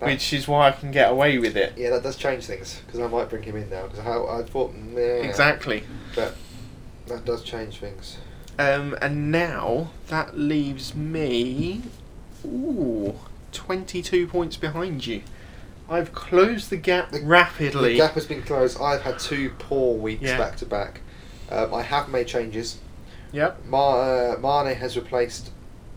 That- 0.00 0.06
Which 0.06 0.32
is 0.32 0.48
why 0.48 0.68
I 0.68 0.72
can 0.72 0.90
get 0.90 1.10
away 1.10 1.38
with 1.38 1.56
it. 1.56 1.74
Yeah, 1.76 1.90
that 1.90 2.02
does 2.02 2.16
change 2.16 2.44
things 2.46 2.80
because 2.86 3.00
I 3.00 3.06
might 3.06 3.28
bring 3.30 3.42
him 3.44 3.56
in 3.56 3.70
now 3.70 3.86
because 3.86 4.00
I, 4.00 4.40
I 4.40 4.42
thought 4.42 4.74
meh, 4.74 5.00
Exactly. 5.00 5.84
but 6.16 6.34
that 7.06 7.24
does 7.24 7.42
change 7.44 7.78
things. 7.78 8.18
Um, 8.58 8.96
and 9.00 9.30
now 9.30 9.90
that 10.08 10.36
leaves 10.38 10.94
me. 10.94 11.82
Ooh. 12.44 13.14
22 13.52 14.26
points 14.26 14.56
behind 14.56 15.06
you. 15.06 15.22
I've 15.88 16.12
closed 16.12 16.70
the 16.70 16.76
gap 16.78 17.10
The- 17.12 17.20
rapidly. 17.20 17.92
The 17.92 17.98
gap 17.98 18.14
has 18.14 18.26
been 18.26 18.42
closed. 18.42 18.80
I've 18.80 19.02
had 19.02 19.18
two 19.18 19.50
poor 19.58 19.96
weeks 19.96 20.22
Yeah. 20.22 20.38
back 20.38 20.56
to 20.56 20.66
back. 20.66 21.00
Um, 21.50 21.72
I 21.74 21.82
have 21.82 22.08
made 22.08 22.26
changes. 22.26 22.78
Yep. 23.32 23.66
Mar- 23.66 24.36
uh, 24.36 24.38
Mane 24.64 24.74
has 24.76 24.96
replaced 24.96 25.50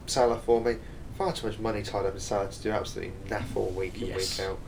Salah 0.07 0.37
for 0.39 0.61
me. 0.61 0.77
Far 1.17 1.31
too 1.33 1.47
much 1.47 1.59
money 1.59 1.81
tied 1.81 2.05
up 2.05 2.13
in 2.13 2.19
Salah 2.19 2.49
to 2.49 2.61
do 2.61 2.71
absolutely 2.71 3.13
naff 3.29 3.55
all 3.55 3.67
week 3.69 4.01
in 4.01 4.07
Yes. 4.07 4.37
week 4.39 4.47
out. 4.47 4.59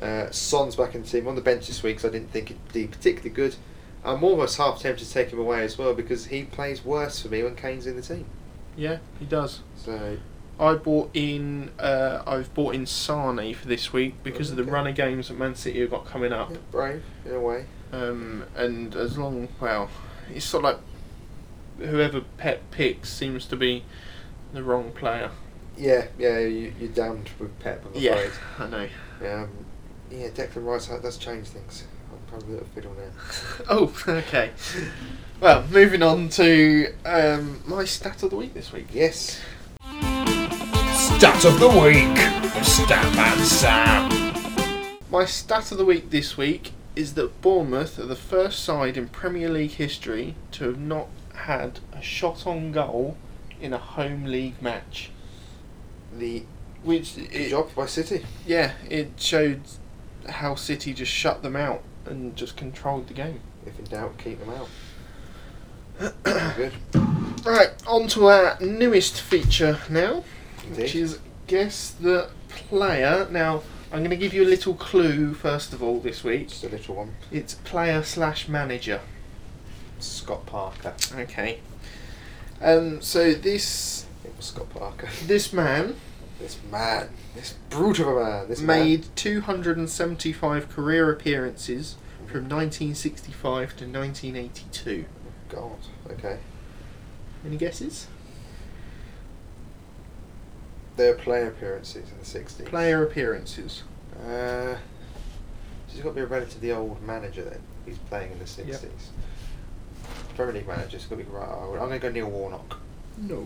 Uh, 0.00 0.30
Son's 0.30 0.76
back 0.76 0.94
in 0.94 1.02
the 1.02 1.08
team 1.08 1.26
on 1.26 1.34
the 1.34 1.40
bench 1.40 1.66
this 1.66 1.82
week, 1.82 1.98
so 2.00 2.08
I 2.08 2.12
didn't 2.12 2.30
think 2.30 2.50
it'd 2.52 2.72
be 2.72 2.86
particularly 2.86 3.30
good. 3.30 3.56
I'm 4.04 4.22
almost 4.22 4.56
half 4.56 4.80
tempted 4.80 5.04
to 5.04 5.12
take 5.12 5.30
him 5.32 5.40
away 5.40 5.64
as 5.64 5.76
well 5.76 5.92
because 5.92 6.26
he 6.26 6.44
plays 6.44 6.84
worse 6.84 7.20
for 7.20 7.28
me 7.28 7.42
when 7.42 7.56
Kane's 7.56 7.86
in 7.86 7.96
the 7.96 8.02
team. 8.02 8.26
Yeah, 8.76 8.98
he 9.18 9.24
does. 9.26 9.60
So 9.76 10.18
I 10.60 10.74
bought 10.74 11.10
in. 11.14 11.70
Uh, 11.80 12.22
I've 12.24 12.54
bought 12.54 12.76
in 12.76 12.86
Sane 12.86 13.54
for 13.54 13.66
this 13.66 13.92
week 13.92 14.14
because 14.22 14.50
of 14.50 14.56
the 14.56 14.62
Okay. 14.62 14.70
run 14.70 14.86
of 14.86 14.94
games 14.94 15.28
that 15.28 15.38
Man 15.38 15.56
City 15.56 15.80
have 15.80 15.90
got 15.90 16.06
coming 16.06 16.32
up. 16.32 16.52
yeah, 16.52 16.58
brave 16.70 17.02
in 17.26 17.34
a 17.34 17.40
way. 17.40 17.64
Um, 17.92 18.44
and 18.54 18.94
as 18.94 19.18
long, 19.18 19.48
well, 19.60 19.90
it's 20.32 20.44
sort 20.44 20.64
of 20.64 20.70
like 21.78 21.88
whoever 21.90 22.20
Pep 22.36 22.70
picks 22.70 23.08
seems 23.12 23.46
to 23.46 23.56
be 23.56 23.82
the 24.52 24.62
wrong 24.62 24.90
player. 24.92 25.30
Yeah, 25.76 26.06
yeah, 26.18 26.38
you, 26.40 26.72
you're 26.80 26.88
damned 26.90 27.30
with 27.38 27.56
Pep. 27.60 27.84
I'm 27.86 27.92
Yeah, 28.00 28.14
afraid. 28.14 28.32
I 28.58 28.68
know. 28.68 28.88
Um, 29.42 29.48
yeah, 30.10 30.28
Declan 30.28 30.64
Rice 30.64 30.86
that 30.86 31.02
does 31.02 31.18
change 31.18 31.48
things. 31.48 31.84
I'm 32.10 32.18
probably 32.26 32.48
a 32.48 32.52
little 32.58 32.68
fiddle 32.74 32.94
now. 32.94 33.64
Oh, 33.70 33.94
okay. 34.08 34.50
Well, 35.40 35.64
moving 35.70 36.02
on 36.02 36.30
to 36.30 36.92
um, 37.04 37.62
my 37.66 37.84
stat 37.84 38.22
of 38.22 38.30
the 38.30 38.36
week 38.36 38.54
this 38.54 38.72
week. 38.72 38.86
Yes. 38.92 39.40
Stat 40.94 41.44
of 41.44 41.60
the 41.60 41.68
week. 41.68 42.16
Statman 42.64 43.38
Sam. 43.44 44.98
My 45.10 45.24
stat 45.24 45.70
of 45.70 45.78
the 45.78 45.84
week 45.84 46.10
this 46.10 46.36
week 46.36 46.72
is 46.96 47.14
that 47.14 47.40
Bournemouth 47.40 47.98
are 47.98 48.06
the 48.06 48.16
first 48.16 48.64
side 48.64 48.96
in 48.96 49.08
Premier 49.08 49.48
League 49.48 49.72
history 49.72 50.34
to 50.52 50.64
have 50.64 50.78
not 50.78 51.06
had 51.34 51.78
a 51.92 52.02
shot 52.02 52.46
on 52.46 52.72
goal 52.72 53.16
in 53.60 53.72
a 53.72 53.78
home 53.78 54.24
league 54.24 54.60
match. 54.62 55.10
The 56.16 56.44
Which 56.82 57.16
it, 57.18 57.50
job 57.50 57.74
by 57.74 57.86
City. 57.86 58.24
yeah, 58.46 58.72
it 58.88 59.12
showed 59.16 59.62
how 60.28 60.54
City 60.54 60.94
just 60.94 61.12
shut 61.12 61.42
them 61.42 61.56
out 61.56 61.82
and 62.06 62.34
just 62.36 62.56
controlled 62.56 63.08
the 63.08 63.14
game. 63.14 63.40
If 63.66 63.78
in 63.78 63.84
doubt, 63.86 64.18
keep 64.18 64.40
them 64.40 64.50
out. 64.50 64.68
good. 66.56 66.72
Right, 67.44 67.70
on 67.86 68.08
to 68.08 68.26
our 68.26 68.58
newest 68.60 69.20
feature 69.20 69.78
now, 69.90 70.24
which 70.74 70.94
is 70.94 71.18
guess 71.46 71.90
the 71.90 72.30
player. 72.48 73.26
Now, 73.30 73.62
I'm 73.92 74.00
going 74.00 74.10
to 74.10 74.16
give 74.16 74.34
you 74.34 74.44
a 74.44 74.46
little 74.48 74.74
clue 74.74 75.34
first 75.34 75.72
of 75.72 75.82
all 75.82 75.98
this 76.00 76.22
week. 76.22 76.48
Just 76.48 76.64
a 76.64 76.68
little 76.68 76.94
one. 76.94 77.14
It's 77.32 77.54
player 77.54 78.02
slash 78.02 78.48
manager. 78.48 79.00
Scott 79.98 80.46
Parker. 80.46 80.94
Okay. 81.14 81.60
Um, 82.60 83.00
so 83.00 83.32
this 83.34 84.06
It 84.24 84.32
was 84.36 84.46
Scott 84.46 84.70
Parker. 84.70 85.08
this 85.26 85.52
man 85.52 85.96
This 86.40 86.58
man. 86.70 87.10
This 87.34 87.54
brute 87.70 88.00
of 88.00 88.08
a 88.08 88.14
man. 88.14 88.48
This 88.48 88.60
made 88.60 89.06
275 89.16 90.68
career 90.68 91.10
appearances 91.10 91.96
from 92.26 92.48
1965 92.48 93.76
to 93.76 93.86
1982. 93.86 94.90
Man. 94.90 95.06
God. 95.48 95.78
Okay. 96.10 96.38
Any 97.44 97.56
guesses? 97.56 98.06
Their 100.96 101.14
player 101.14 101.48
appearances 101.48 102.10
in 102.10 102.18
the 102.18 102.24
60s. 102.24 102.66
Player 102.66 103.04
appearances. 103.04 103.84
Uh, 104.20 104.76
he's 105.86 106.00
got 106.00 106.10
to 106.10 106.14
be 106.16 106.20
a 106.22 106.26
relatively 106.26 106.72
old 106.72 107.00
manager 107.02 107.44
then. 107.44 107.60
He's 107.86 107.98
playing 107.98 108.32
in 108.32 108.38
the 108.40 108.44
60s. 108.44 108.90
Premier 110.38 110.54
League 110.54 110.68
manager. 110.68 110.96
It's 110.96 111.06
got 111.06 111.18
to 111.18 111.24
be 111.24 111.30
right. 111.30 111.48
I'm 111.48 111.88
going 111.88 111.90
to 111.90 111.98
go 111.98 112.10
Neil 112.12 112.30
Warnock. 112.30 112.78
No. 113.16 113.44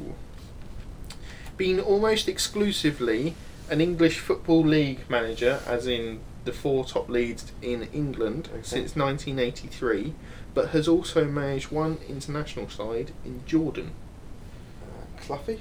Been 1.56 1.80
almost 1.80 2.28
exclusively 2.28 3.34
an 3.70 3.80
English 3.80 4.18
Football 4.18 4.66
League 4.66 5.08
manager, 5.08 5.60
as 5.66 5.86
in 5.86 6.20
the 6.44 6.52
four 6.52 6.84
top 6.84 7.08
leagues 7.08 7.50
in 7.62 7.84
England, 7.94 8.50
Okay. 8.52 8.60
since 8.62 8.94
1983, 8.94 10.12
but 10.52 10.68
has 10.70 10.86
also 10.86 11.24
managed 11.24 11.70
one 11.72 11.96
international 12.10 12.68
side 12.68 13.12
in 13.24 13.42
Jordan. 13.46 13.92
Uh, 14.82 15.22
Cluffy. 15.22 15.60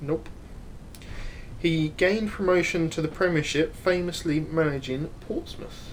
Nope. 0.00 0.28
He 1.60 1.90
gained 1.96 2.30
promotion 2.30 2.90
to 2.90 3.00
the 3.00 3.08
Premiership, 3.08 3.76
famously 3.76 4.40
managing 4.40 5.10
Portsmouth. 5.20 5.85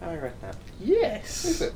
Harry 0.00 0.30
Redknapp. 0.30 0.56
Yes. 0.80 1.44
Is 1.44 1.60
it? 1.62 1.74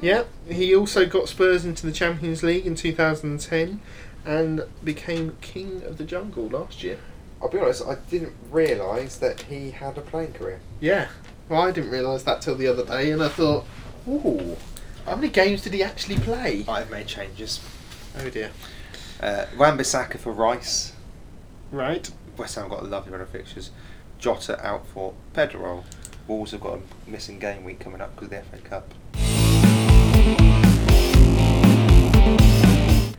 Yeah, 0.00 0.24
he 0.48 0.74
also 0.74 1.06
got 1.06 1.28
Spurs 1.28 1.64
into 1.64 1.86
the 1.86 1.92
Champions 1.92 2.42
League 2.42 2.66
in 2.66 2.74
2010 2.74 3.80
and 4.24 4.62
became 4.82 5.36
King 5.40 5.82
of 5.84 5.98
the 5.98 6.04
Jungle 6.04 6.48
last 6.48 6.82
year. 6.82 6.98
I'll 7.40 7.48
be 7.48 7.58
honest. 7.58 7.82
I 7.86 7.96
didn't 8.08 8.34
realise 8.50 9.16
that 9.16 9.42
he 9.42 9.72
had 9.72 9.98
a 9.98 10.00
playing 10.00 10.32
career. 10.34 10.60
Yeah. 10.80 11.08
Well, 11.48 11.62
I 11.62 11.72
didn't 11.72 11.90
realise 11.90 12.22
that 12.22 12.40
till 12.40 12.54
the 12.54 12.68
other 12.68 12.84
day, 12.84 13.10
and 13.10 13.22
I 13.22 13.28
thought, 13.28 13.66
ooh, 14.08 14.56
how 15.04 15.16
many 15.16 15.28
games 15.28 15.62
did 15.62 15.74
he 15.74 15.82
actually 15.82 16.16
play? 16.18 16.64
I've 16.68 16.90
made 16.90 17.08
changes. 17.08 17.60
Oh 18.18 18.30
dear. 18.30 18.52
Uh, 19.20 19.46
Wan-Bissaka 19.58 20.18
for 20.18 20.32
Rice. 20.32 20.92
Right. 21.70 22.10
West 22.36 22.54
Ham 22.54 22.68
got 22.68 22.82
a 22.82 22.86
lovely 22.86 23.12
run 23.12 23.20
of 23.20 23.28
fixtures. 23.28 23.70
Jota 24.18 24.64
out 24.64 24.86
for 24.86 25.14
Pedro. 25.32 25.84
Wolves 26.28 26.52
have 26.52 26.60
got 26.60 26.78
a 26.78 27.10
missing 27.10 27.38
game 27.38 27.64
week 27.64 27.80
coming 27.80 28.00
up 28.00 28.14
because 28.14 28.26
of 28.32 28.50
the 28.50 28.56
FA 28.56 28.62
Cup. 28.62 28.94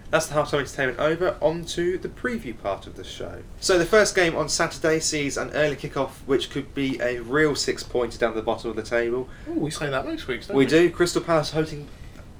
That's 0.09 0.27
the 0.27 0.35
halftime 0.35 0.59
entertainment 0.59 0.99
over. 0.99 1.35
On 1.41 1.65
to 1.65 1.97
the 1.97 2.07
preview 2.07 2.55
part 2.55 2.85
of 2.85 2.95
the 2.95 3.03
show. 3.03 3.41
So 3.59 3.79
the 3.79 3.85
first 3.85 4.13
game 4.13 4.35
on 4.35 4.47
Saturday 4.47 4.99
sees 4.99 5.37
an 5.37 5.49
early 5.51 5.75
kick-off, 5.75 6.21
which 6.27 6.51
could 6.51 6.75
be 6.75 6.99
a 7.01 7.19
real 7.21 7.55
six-pointer 7.55 8.19
down 8.19 8.35
the 8.35 8.43
bottom 8.43 8.69
of 8.69 8.75
the 8.75 8.83
table. 8.83 9.27
Oh, 9.49 9.53
we 9.53 9.71
say 9.71 9.89
that 9.89 10.05
most 10.05 10.27
weeks, 10.27 10.45
don't 10.47 10.55
We 10.57 10.65
we? 10.65 10.69
do. 10.69 10.91
Crystal 10.91 11.21
Palace 11.21 11.49
hosting. 11.51 11.87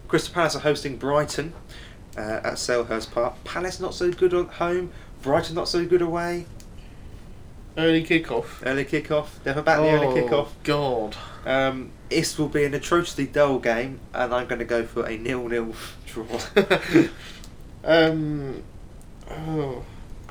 Crystal 0.07 0.32
Palace 0.36 0.55
are 0.55 0.59
hosting 0.59 0.97
Brighton 0.97 1.53
uh, 2.16 2.22
at 2.43 2.53
Selhurst 2.53 3.11
Park. 3.11 3.43
Palace 3.43 3.80
not 3.80 3.95
so 3.95 4.11
good 4.11 4.36
at 4.36 4.45
home. 4.49 4.91
Brighton 5.24 5.55
not 5.55 5.68
so 5.68 5.84
good 5.84 6.03
away. 6.03 6.45
Early 7.78 8.03
kickoff. 8.03 8.65
Early 8.65 8.86
kick-off. 8.86 9.39
Never 9.45 9.61
back 9.61 9.80
the 9.80 9.86
oh, 9.86 9.89
early 9.89 10.21
kick-off. 10.21 10.55
God. 10.63 11.15
Um, 11.45 11.91
this 12.09 12.38
will 12.38 12.47
be 12.47 12.65
an 12.65 12.74
atrociously 12.74 13.26
dull 13.26 13.59
game, 13.59 13.99
and 14.13 14.34
I'm 14.34 14.47
going 14.47 14.59
to 14.59 14.65
go 14.65 14.86
for 14.86 15.05
a 15.05 15.17
nil-nil 15.17 15.74
draw. 16.05 16.39
um, 17.84 18.63
oh, 19.30 19.84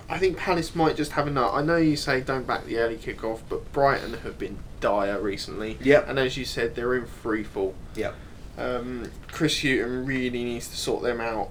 I 0.09 0.19
think 0.19 0.37
Palace 0.37 0.75
might 0.75 0.97
just 0.97 1.13
have 1.13 1.27
enough. 1.27 1.53
I 1.55 1.63
know 1.63 1.77
you 1.77 1.97
say 1.97 2.21
don't 2.21 2.47
back 2.47 2.67
the 2.67 2.79
early 2.79 2.97
kickoff, 2.97 3.41
but 3.49 3.73
Brighton 3.73 4.15
have 4.19 4.39
been 4.39 4.59
dire 4.81 5.21
recently. 5.21 5.79
Yep. 5.81 6.09
And 6.09 6.19
as 6.19 6.37
you 6.37 6.45
said, 6.45 6.75
they're 6.75 6.95
in 6.95 7.07
free 7.07 7.45
fall. 7.45 7.75
yep. 7.95 8.15
Um, 8.59 9.11
Chris 9.29 9.63
Hughton 9.63 10.05
really 10.05 10.45
needs 10.45 10.69
to 10.69 10.77
sort 10.77 11.03
them 11.03 11.21
out. 11.21 11.51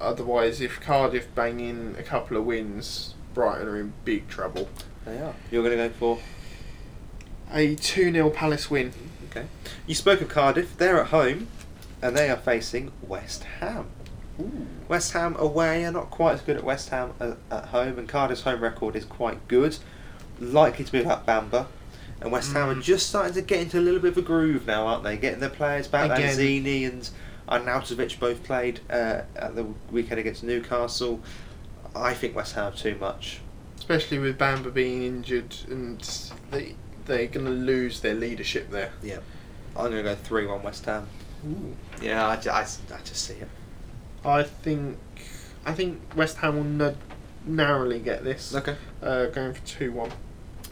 Otherwise, 0.00 0.60
if 0.60 0.80
Cardiff 0.80 1.34
bang 1.34 1.58
in 1.58 1.96
a 1.98 2.02
couple 2.02 2.36
of 2.36 2.44
wins, 2.44 3.14
Brighton 3.34 3.66
are 3.66 3.80
in 3.80 3.92
big 4.04 4.28
trouble. 4.28 4.68
They 5.06 5.18
are. 5.18 5.34
You're 5.50 5.62
going 5.62 5.78
to 5.78 5.88
go 5.88 5.94
for. 5.94 6.18
A 7.52 7.74
2 7.76 8.12
0 8.12 8.30
Palace 8.30 8.70
win. 8.70 8.92
Okay. 9.30 9.46
You 9.86 9.94
spoke 9.94 10.20
of 10.20 10.28
Cardiff. 10.28 10.76
They're 10.76 11.00
at 11.00 11.08
home, 11.08 11.48
and 12.02 12.16
they 12.16 12.28
are 12.28 12.36
facing 12.36 12.92
West 13.02 13.44
Ham. 13.60 13.86
Ooh. 14.40 14.66
West 14.88 15.12
Ham 15.12 15.36
away 15.38 15.84
are 15.84 15.92
not 15.92 16.10
quite 16.10 16.34
as 16.34 16.40
good 16.42 16.56
at 16.56 16.64
West 16.64 16.88
Ham 16.90 17.14
at, 17.20 17.36
at 17.50 17.66
home, 17.66 17.98
and 17.98 18.08
Cardiff's 18.08 18.42
home 18.42 18.60
record 18.60 18.96
is 18.96 19.04
quite 19.04 19.46
good. 19.48 19.78
Likely 20.40 20.84
to 20.84 20.92
be 20.92 20.98
without 20.98 21.24
Bamba. 21.26 21.66
And 22.20 22.32
West 22.32 22.52
Ham 22.52 22.68
are 22.70 22.74
Mm. 22.74 22.82
just 22.82 23.08
starting 23.08 23.34
to 23.34 23.42
get 23.42 23.60
into 23.60 23.78
a 23.78 23.80
little 23.82 24.00
bit 24.00 24.12
of 24.12 24.18
a 24.18 24.22
groove 24.22 24.66
now, 24.66 24.86
aren't 24.86 25.04
they? 25.04 25.16
Getting 25.16 25.40
their 25.40 25.48
players 25.50 25.86
back. 25.86 26.10
Again. 26.10 26.36
Lanzini 26.36 26.86
and 26.86 27.08
Arnautovic 27.48 28.18
both 28.18 28.42
played 28.42 28.80
uh, 28.90 29.22
at 29.36 29.54
the 29.54 29.66
weekend 29.90 30.18
against 30.20 30.42
Newcastle. 30.42 31.20
I 31.94 32.12
think 32.14 32.34
West 32.34 32.54
Ham 32.54 32.64
have 32.72 32.76
too 32.76 32.96
much. 32.98 33.40
Especially 33.88 34.18
with 34.18 34.36
Bamba 34.36 34.74
being 34.74 35.04
injured 35.04 35.54
and 35.70 36.00
they 36.50 36.74
they're 37.04 37.28
going 37.28 37.46
to 37.46 37.52
lose 37.52 38.00
their 38.00 38.14
leadership 38.14 38.68
there. 38.68 38.90
Yeah. 39.00 39.18
I'm 39.76 39.92
going 39.92 39.98
to 39.98 40.02
go 40.02 40.16
3 40.16 40.46
1 40.46 40.62
West 40.64 40.84
Ham. 40.86 41.06
Yeah, 42.02 42.26
I, 42.26 42.32
I, 42.32 42.60
I 42.62 42.64
just 43.04 43.14
see 43.16 43.34
it. 43.34 43.48
I 44.24 44.42
think 44.42 44.98
I 45.64 45.72
think 45.72 46.00
West 46.16 46.38
Ham 46.38 46.56
will 46.78 46.86
n- 46.88 46.96
narrowly 47.44 48.00
get 48.00 48.24
this. 48.24 48.52
Okay. 48.56 48.74
Uh, 49.00 49.26
going 49.26 49.54
for 49.54 49.64
two 49.64 49.92
one. 49.92 50.10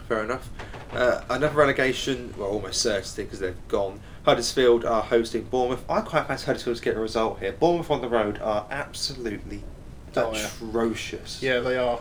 Fair 0.08 0.24
enough. 0.24 0.50
Uh, 0.92 1.22
another 1.30 1.54
relegation, 1.54 2.34
well, 2.36 2.48
almost 2.48 2.80
certainly 2.82 3.24
because 3.24 3.38
they've 3.38 3.68
gone. 3.68 4.00
Huddersfield 4.24 4.84
are 4.84 5.02
hosting 5.02 5.44
Bournemouth. 5.44 5.84
I 5.88 6.00
quite 6.00 6.26
fancy 6.26 6.46
Huddersfield 6.46 6.78
to 6.78 6.82
get 6.82 6.96
a 6.96 7.00
result 7.00 7.38
here. 7.38 7.52
Bournemouth 7.52 7.90
on 7.92 8.00
the 8.00 8.08
road 8.08 8.40
are 8.42 8.66
absolutely 8.72 9.62
Oh, 10.16 10.32
yeah. 10.34 10.46
atrocious. 10.46 11.40
Yeah, 11.42 11.60
they 11.60 11.76
are 11.76 12.00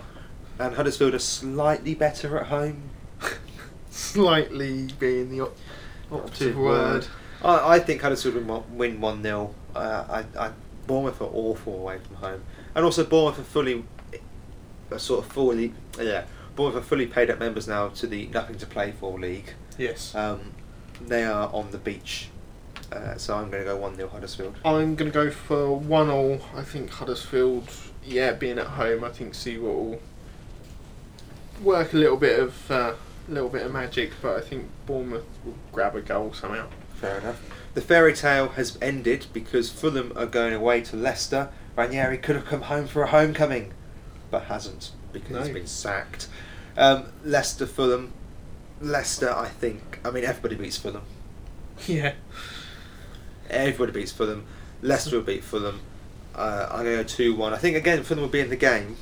And 0.60 0.76
Huddersfield 0.76 1.14
are 1.14 1.20
slightly 1.20 1.96
better 1.96 2.38
at 2.38 2.48
home. 2.48 2.90
slightly 3.90 4.90
being 5.00 5.30
the 5.30 5.42
op- 5.42 5.58
operative 6.12 6.58
word. 6.58 7.08
I, 7.44 7.76
I 7.76 7.80
think 7.80 8.02
Huddersfield 8.02 8.36
will 8.36 8.66
win 8.72 9.02
1 9.02 9.24
0. 9.24 9.56
Uh, 9.76 10.24
I, 10.38 10.40
I, 10.40 10.52
Bournemouth 10.88 11.22
are 11.22 11.30
awful 11.32 11.76
away 11.76 12.00
from 12.00 12.18
home. 12.18 12.44
And 12.76 12.86
also, 12.86 13.04
Bournemouth 13.04 13.40
are 13.40 13.44
fully, 13.44 13.86
sort 14.98 15.26
of 15.26 15.32
fully, 15.32 15.74
yeah, 16.00 16.26
Bournemouth 16.56 16.84
are 16.84 16.86
fully 16.86 17.08
paid 17.08 17.30
up 17.30 17.40
members 17.40 17.68
now 17.68 17.90
to 17.90 18.08
the 18.08 18.28
Nothing 18.28 18.58
to 18.58 18.66
Play 18.66 18.92
For 18.92 19.20
League. 19.20 19.54
Yes. 19.78 20.14
Um, 20.14 20.54
they 21.02 21.24
are 21.24 21.50
on 21.54 21.72
the 21.72 21.78
beach. 21.78 22.30
Uh, 22.92 23.18
so 23.18 23.36
I'm 23.36 23.50
going 23.50 23.64
to 23.64 23.70
go 23.70 23.78
1 23.78 23.96
0 23.96 24.10
Huddersfield. 24.10 24.56
I'm 24.64 24.96
going 24.96 25.12
to 25.12 25.14
go 25.14 25.32
for 25.32 25.76
one 25.76 26.10
all. 26.10 26.42
I 26.56 26.62
think 26.62 26.92
Huddersfield, 26.92 27.70
yeah, 28.06 28.34
being 28.34 28.60
at 28.60 28.68
home, 28.68 29.04
I 29.04 29.10
think 29.10 29.34
Seawall 29.34 30.00
work 31.64 31.94
a 31.94 31.98
little 31.98 32.18
bit 32.18 32.40
of 32.40 32.72
uh, 32.72 32.94
little 33.28 33.50
bit 33.50 33.66
of 33.66 33.72
magic, 33.72 34.12
but 34.22 34.38
I 34.38 34.42
think 34.42 34.70
Bournemouth 34.86 35.26
will 35.46 35.56
grab 35.72 35.96
a 35.96 36.02
goal 36.02 36.34
somehow. 36.34 36.68
Fair 36.96 37.20
enough. 37.20 37.42
The 37.74 37.82
fairy 37.82 38.14
tale 38.14 38.50
has 38.50 38.78
ended 38.82 39.26
because 39.34 39.72
Fulham 39.72 40.14
are 40.16 40.26
going 40.28 40.54
away 40.54 40.82
to 40.82 40.96
Leicester. 40.96 41.50
Ranieri 41.76 42.18
could 42.20 42.36
have 42.36 42.46
come 42.46 42.62
home 42.64 42.88
for 42.88 43.02
a 43.04 43.08
homecoming, 43.08 43.74
but 44.30 44.44
hasn't 44.44 44.92
because 45.12 45.38
he's 45.40 45.48
No. 45.48 45.54
been 45.54 45.68
sacked. 45.68 46.28
Um, 46.78 47.06
Leicester, 47.24 47.66
Fulham. 47.66 48.14
Leicester, 48.82 49.32
I 49.34 49.48
think. 49.48 50.00
I 50.06 50.12
mean, 50.12 50.24
everybody 50.24 50.56
beats 50.56 50.78
Fulham. 50.78 51.04
Yeah. 51.88 52.14
Everybody 53.50 53.92
beats 53.92 54.12
Fulham. 54.12 54.46
Leicester 54.82 55.18
will 55.18 55.24
beat 55.24 55.44
Fulham. 55.44 55.80
Uh, 56.36 56.68
I'm 56.72 56.84
going 56.84 56.98
to 56.98 57.04
go 57.04 57.08
2 57.08 57.36
1. 57.36 57.54
I 57.54 57.58
think, 57.58 57.76
again, 57.76 58.04
Fulham 58.04 58.22
will 58.24 58.30
be 58.30 58.40
in 58.40 58.50
the 58.50 58.56
game. 58.56 58.98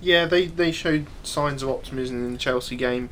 Yeah, 0.00 0.26
they, 0.26 0.46
they 0.46 0.72
showed 0.72 1.06
signs 1.22 1.62
of 1.62 1.70
optimism 1.70 2.24
in 2.24 2.32
the 2.32 2.38
Chelsea 2.38 2.76
game, 2.76 3.08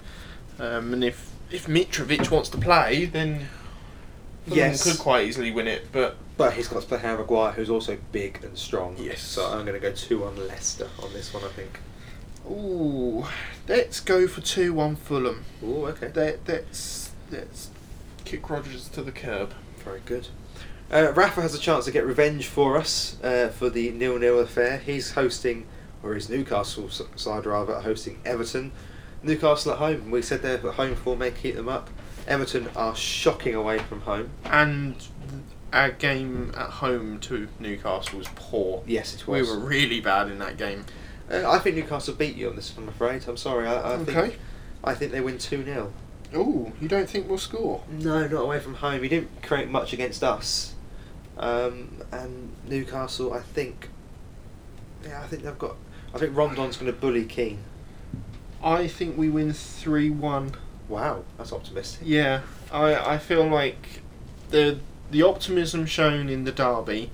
um, 0.59 0.93
and 0.93 1.03
if 1.05 1.30
if 1.51 1.66
Mitrovic 1.66 2.30
wants 2.30 2.49
to 2.51 2.59
play, 2.59 3.05
then 3.07 3.49
Yes. 4.47 4.82
could 4.82 4.99
quite 5.01 5.26
easily 5.26 5.51
win 5.51 5.66
it. 5.66 5.89
But 5.93 6.16
But 6.37 6.53
he's 6.55 6.68
got 6.68 6.82
to 6.82 6.87
play 6.89 6.99
Harry 6.99 7.16
Maguire, 7.18 7.53
who's 7.53 7.70
also 7.70 7.97
big 8.12 8.43
and 8.45 8.59
strong. 8.59 8.97
Yes. 8.99 9.22
So 9.22 9.47
I'm 9.47 9.64
going 9.64 9.72
to 9.74 9.80
go 9.80 9.93
2 9.93 10.18
1 10.18 10.49
Leicester 10.49 10.89
on 11.03 11.12
this 11.14 11.32
one, 11.32 11.45
I 11.45 11.49
think. 11.49 11.78
ooh, 12.51 13.24
let's 13.68 14.01
go 14.01 14.26
for 14.28 14.41
two 14.43 14.74
one 14.74 14.97
Fulham. 14.97 15.45
Oh, 15.64 15.87
okay. 15.87 16.11
Let, 16.14 16.41
let's 16.47 17.11
let's 17.30 17.70
kick 18.26 18.51
Rodgers 18.51 18.89
to 18.91 19.03
the 19.03 19.12
curb. 19.12 19.55
Very 19.82 20.03
good. 20.05 20.28
Uh, 20.93 21.12
Rafa 21.12 21.41
has 21.41 21.55
a 21.55 21.59
chance 21.59 21.87
to 21.87 21.91
get 21.91 22.05
revenge 22.07 22.47
for 22.47 22.76
us 22.76 23.16
uh, 23.24 23.49
for 23.49 23.70
the 23.70 23.91
nil-nil 23.91 24.39
affair. 24.41 24.76
He's 24.78 25.12
hosting, 25.12 25.66
or 26.05 26.15
his 26.15 26.29
Newcastle 26.29 26.89
side 27.17 27.47
rather, 27.47 27.81
hosting 27.81 28.21
Everton. 28.25 28.73
Newcastle 29.23 29.73
at 29.73 29.79
home. 29.79 30.11
We 30.11 30.21
said 30.23 30.43
they're 30.43 30.57
at 30.59 30.75
home 30.75 30.95
for 30.95 31.17
may 31.17 31.31
keep 31.31 31.57
them 31.57 31.69
up. 31.69 31.89
Everton 32.29 32.69
are 32.77 32.95
shocking 32.95 33.55
away 33.55 33.79
from 33.79 34.03
home. 34.03 34.31
And 34.45 34.97
our 35.73 35.91
game 35.91 36.53
at 36.57 36.69
home 36.71 37.19
to 37.21 37.49
Newcastle 37.59 38.19
was 38.19 38.29
poor. 38.35 38.83
Yes, 38.87 39.15
it 39.15 39.27
was. 39.27 39.49
We 39.49 39.57
were 39.57 39.63
really 39.65 40.01
bad 40.01 40.31
in 40.31 40.39
that 40.41 40.59
game. 40.59 40.85
Uh, 41.31 41.51
I 41.51 41.59
think 41.59 41.77
Newcastle 41.77 42.15
beat 42.15 42.37
you 42.37 42.51
on 42.51 42.57
this. 42.57 42.75
I'm 42.77 42.89
afraid. 42.89 43.27
I'm 43.27 43.39
sorry. 43.39 43.67
I, 43.67 43.75
I 43.75 43.93
Okay. 43.95 44.13
think 44.13 44.39
I 44.85 44.95
think 44.95 45.13
they 45.13 45.23
win 45.23 45.39
two 45.39 45.65
0 45.65 45.91
Ooh, 46.37 46.73
you 46.81 46.89
don't 46.89 47.09
think 47.09 47.29
we'll 47.29 47.39
score? 47.39 47.83
No, 47.89 48.27
not 48.27 48.43
away 48.43 48.61
from 48.61 48.75
home. 48.75 49.03
He 49.03 49.09
didn't 49.09 49.43
create 49.43 49.71
much 49.71 49.93
against 49.95 50.23
us. 50.23 50.75
Um, 51.39 52.03
and 52.13 52.51
Newcastle, 52.69 53.33
I 53.33 53.41
think. 53.41 53.89
Yeah, 55.03 55.23
I 55.23 55.27
think 55.27 55.43
they've 55.45 55.59
got. 55.59 55.77
I 56.15 56.19
think 56.19 56.37
Rondon's 56.37 56.77
going 56.77 56.93
to 56.93 56.99
bully 56.99 57.25
Keane. 57.25 57.59
I 58.62 58.87
think 58.87 59.19
we 59.19 59.29
win 59.29 59.53
three 59.53 60.11
one. 60.11 60.53
Wow, 60.89 61.25
that's 61.37 61.53
optimistic. 61.53 62.03
Yeah, 62.07 62.43
I 62.73 62.95
I 63.15 63.19
feel 63.19 63.47
like 63.47 64.01
the 64.51 64.79
the 65.11 65.23
optimism 65.23 65.87
shown 65.87 66.29
in 66.29 66.45
the 66.45 66.53
derby 66.53 67.11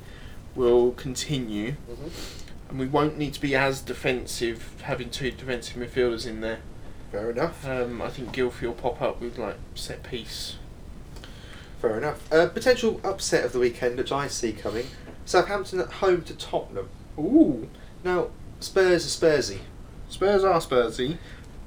will 0.55 0.92
continue, 0.92 1.74
and 2.68 2.78
we 2.78 2.86
won't 2.86 3.16
need 3.16 3.34
to 3.34 3.40
be 3.40 3.55
as 3.57 3.80
defensive 3.80 4.80
having 4.82 5.11
two 5.11 5.30
defensive 5.30 5.76
midfielders 5.76 6.26
in 6.26 6.40
there. 6.40 6.59
Fair 7.11 7.30
enough. 7.30 7.66
Um, 7.66 8.01
I 8.03 8.09
think 8.11 8.32
Gylfi 8.32 8.62
will 8.62 8.72
pop 8.74 9.03
up 9.03 9.20
with 9.20 9.38
like 9.38 9.57
set 9.74 10.03
piece. 10.03 10.57
Fair 11.80 11.96
enough. 11.96 12.30
Uh, 12.32 12.46
potential 12.46 13.01
upset 13.03 13.44
of 13.44 13.53
the 13.53 13.59
weekend, 13.59 13.96
which 13.96 14.12
I 14.12 14.28
see 14.28 14.53
coming. 14.53 14.86
Southampton 15.24 15.80
at 15.80 15.90
home 15.94 16.22
to 16.22 16.34
Tottenham. 16.34 16.88
Ooh, 17.18 17.68
Now, 18.05 18.28
Spurs 18.61 19.04
are 19.06 19.26
Spursy, 19.26 19.58
Spurs 20.08 20.44
are 20.44 20.61
Spursy, 20.61 21.18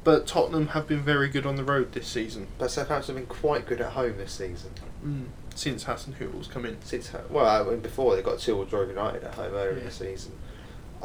but 0.03 0.27
Tottenham 0.27 0.67
have 0.69 0.87
been 0.87 1.01
very 1.01 1.27
good 1.29 1.45
on 1.45 1.55
the 1.55 1.63
road 1.63 1.91
this 1.93 2.07
season. 2.07 2.47
but 2.57 2.71
Southampton 2.71 3.15
have 3.15 3.27
been 3.27 3.35
quite 3.35 3.65
good 3.65 3.81
at 3.81 3.91
home 3.93 4.17
this 4.17 4.33
season. 4.33 4.71
Mm. 5.05 5.25
Since 5.55 5.83
Hasenhüttl's 5.85 6.47
come 6.47 6.65
in. 6.65 6.77
Since 6.83 7.11
well, 7.29 7.45
I 7.45 7.69
mean, 7.69 7.79
before 7.81 8.15
they 8.15 8.21
got 8.21 8.39
two 8.39 8.57
or 8.57 8.65
Draw 8.65 8.83
United 8.83 9.23
at 9.23 9.35
home 9.35 9.53
earlier 9.53 9.77
in 9.77 9.85
the 9.85 9.91
season. 9.91 10.33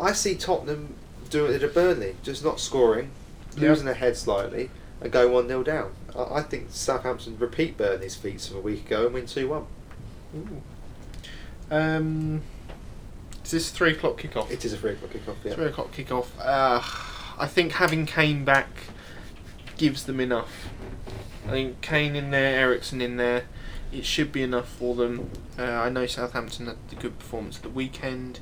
I 0.01 0.13
see 0.13 0.37
Tottenham 0.37 0.95
doing 1.31 1.53
it 1.55 1.63
at 1.63 1.75
Burnley, 1.75 2.17
just 2.23 2.43
not 2.45 2.59
scoring, 2.61 3.11
Yeah. 3.57 3.71
losing 3.71 3.85
their 3.87 3.95
head 3.95 4.17
slightly, 4.17 4.71
and 5.01 5.13
go 5.13 5.29
one 5.29 5.49
0 5.49 5.63
down. 5.65 5.93
I, 6.17 6.37
I 6.39 6.43
think 6.43 6.69
Southampton 6.71 7.37
repeat 7.39 7.77
Burnley's 7.77 8.15
feats 8.17 8.49
of 8.51 8.57
a 8.57 8.61
week 8.61 8.87
ago 8.87 9.05
and 9.07 9.15
win 9.15 9.27
two 9.27 9.49
one. 9.49 9.67
Ooh. 10.37 10.63
Um, 11.71 12.43
is 13.49 13.53
this 13.53 13.71
three 13.71 13.93
o'clock 13.93 14.21
kickoff? 14.21 14.51
It 14.51 14.63
is 14.67 14.75
a 14.75 14.77
three 14.77 14.93
o'clock 14.93 15.11
kickoff. 15.11 15.37
Yeah. 15.43 15.55
Three 15.55 15.67
o'clock 15.69 15.91
kickoff. 15.93 16.27
Uh, 16.39 16.83
I 17.39 17.47
think 17.47 17.73
having 17.73 18.05
Kane 18.05 18.45
back 18.45 18.69
gives 19.79 20.05
them 20.05 20.21
enough. 20.21 20.69
I 21.47 21.53
think 21.53 21.81
Kane 21.81 22.15
in 22.15 22.31
there, 22.31 22.61
Eriksen 22.61 23.01
in 23.01 23.17
there, 23.17 23.45
it 23.91 24.05
should 24.05 24.33
be 24.33 24.43
enough 24.43 24.69
for 24.69 24.95
them. 24.95 25.31
Uh, 25.59 25.63
I 25.63 25.89
know 25.89 26.05
Southampton 26.05 26.67
had 26.67 26.77
the 26.91 26.97
good 26.97 27.19
performance 27.19 27.57
at 27.57 27.63
the 27.63 27.71
weekend, 27.71 28.41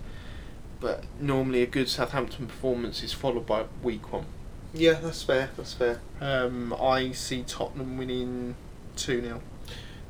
but 0.81 1.05
normally 1.21 1.63
a 1.63 1.67
good 1.67 1.89
Southampton 1.89 2.49
performance 2.49 3.05
is 3.05 3.13
followed 3.13 3.47
by 3.47 3.61
a 3.61 3.67
weak 3.85 4.13
one. 4.13 4.27
Yeah, 4.75 4.95
that's 4.95 5.23
fair. 5.23 5.51
That's 5.57 5.73
fair. 5.73 6.01
Um, 6.21 6.75
I 6.81 7.13
see 7.13 7.45
Tottenham 7.45 7.97
winning 7.97 8.57
2 8.97 9.23
0. 9.23 9.41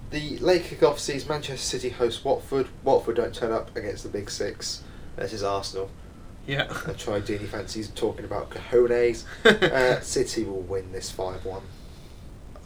The 0.08 0.38
late 0.38 0.62
kickoff 0.62 0.98
sees 0.98 1.28
Manchester 1.28 1.58
City 1.58 1.90
host 1.90 2.24
Watford. 2.24 2.68
Watford 2.82 3.16
don't 3.16 3.34
turn 3.34 3.52
up 3.52 3.76
against 3.76 4.02
the 4.02 4.08
Big 4.08 4.30
Six. 4.30 4.84
This 5.16 5.32
is 5.32 5.42
Arsenal. 5.42 5.90
Yeah. 6.46 6.66
I 6.86 6.92
Troy 6.92 7.20
Deeney 7.20 7.46
fancies 7.48 7.88
talking 7.88 8.24
about 8.24 8.50
cojones. 8.70 9.24
uh, 9.44 10.00
City 10.00 10.44
will 10.44 10.60
win 10.60 10.92
this 10.92 11.10
5 11.10 11.44
1. 11.44 11.62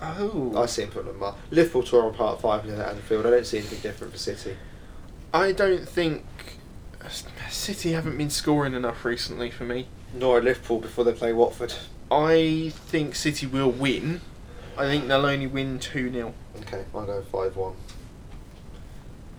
oh. 0.00 0.52
I 0.56 0.66
see 0.66 0.82
him 0.82 0.90
putting 0.90 1.08
them 1.08 1.20
mark. 1.20 1.36
Liverpool 1.50 1.82
tore 1.82 2.04
on 2.04 2.14
part 2.14 2.40
5 2.40 2.66
0 2.66 2.78
at 2.80 2.88
Anfield. 2.90 3.26
I 3.26 3.30
don't 3.30 3.46
see 3.46 3.58
anything 3.58 3.80
different 3.80 4.12
for 4.12 4.18
City. 4.18 4.56
I 5.32 5.52
don't 5.52 5.88
think 5.88 6.24
City 7.48 7.92
haven't 7.92 8.18
been 8.18 8.30
scoring 8.30 8.74
enough 8.74 9.04
recently 9.04 9.50
for 9.50 9.64
me. 9.64 9.86
Nor 10.12 10.38
at 10.38 10.44
Liverpool 10.44 10.80
before 10.80 11.04
they 11.04 11.12
play 11.12 11.32
Watford. 11.32 11.72
I 12.10 12.72
think 12.74 13.14
City 13.14 13.46
will 13.46 13.70
win. 13.70 14.20
I 14.76 14.84
think 14.84 15.06
they'll 15.08 15.24
only 15.24 15.46
win 15.46 15.78
2 15.78 16.12
0. 16.12 16.34
Okay, 16.62 16.84
I'll 16.94 17.06
go 17.06 17.22
5 17.22 17.56
1. 17.56 17.74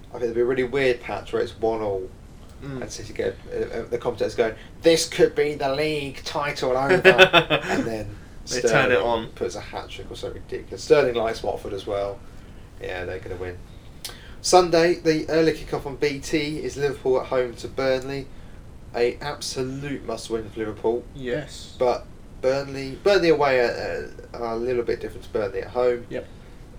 I 0.10 0.12
think 0.14 0.24
it'll 0.24 0.36
be 0.36 0.42
a 0.42 0.46
really 0.46 0.64
weird 0.64 1.02
patch 1.02 1.32
where 1.34 1.42
it's 1.42 1.58
1 1.60 1.82
all 1.82 2.10
Mm. 2.62 2.82
and 2.84 2.92
City 2.92 3.14
get 3.14 3.36
uh, 3.52 3.58
uh, 3.80 3.86
the 3.90 3.98
commentators 3.98 4.36
going, 4.36 4.54
"This 4.82 5.08
could 5.10 5.34
be 5.36 5.56
the 5.56 5.74
league 5.76 6.22
title 6.24 6.72
over," 6.78 7.08
and 7.10 7.84
then 7.86 8.16
They 8.48 8.62
turn 8.62 8.92
it 8.92 8.96
Sterling 8.96 8.98
on. 8.98 9.28
puts 9.30 9.56
a 9.56 9.62
hat 9.62 9.90
trick 9.90 10.12
or 10.12 10.16
something 10.16 10.42
ridiculous. 10.48 10.84
Sterling 10.84 11.16
likes 11.16 11.42
Watford 11.44 11.74
as 11.74 11.88
well. 11.88 12.20
Yeah, 12.82 13.06
they're 13.06 13.20
going 13.20 13.36
to 13.36 13.42
win. 13.42 13.58
Sunday, 14.42 14.96
the 14.96 15.30
early 15.30 15.54
kickoff 15.54 15.86
on 15.86 15.96
BT 15.98 16.60
is 16.64 16.76
Liverpool 16.78 17.20
at 17.22 17.28
home 17.28 17.54
to 17.56 17.68
Burnley. 17.68 18.28
A 18.96 19.16
absolute 19.22 20.04
must-win 20.06 20.50
for 20.50 20.60
Liverpool, 20.60 21.04
Yes. 21.16 21.76
but 21.80 22.06
Burnley, 22.42 22.98
Burnley 23.04 23.30
away 23.30 23.60
are, 23.60 24.10
uh, 24.34 24.38
are 24.38 24.54
a 24.54 24.58
little 24.58 24.84
bit 24.84 25.00
different 25.00 25.24
to 25.26 25.30
Burnley 25.30 25.62
at 25.62 25.70
home. 25.70 26.06
Yep. 26.10 26.28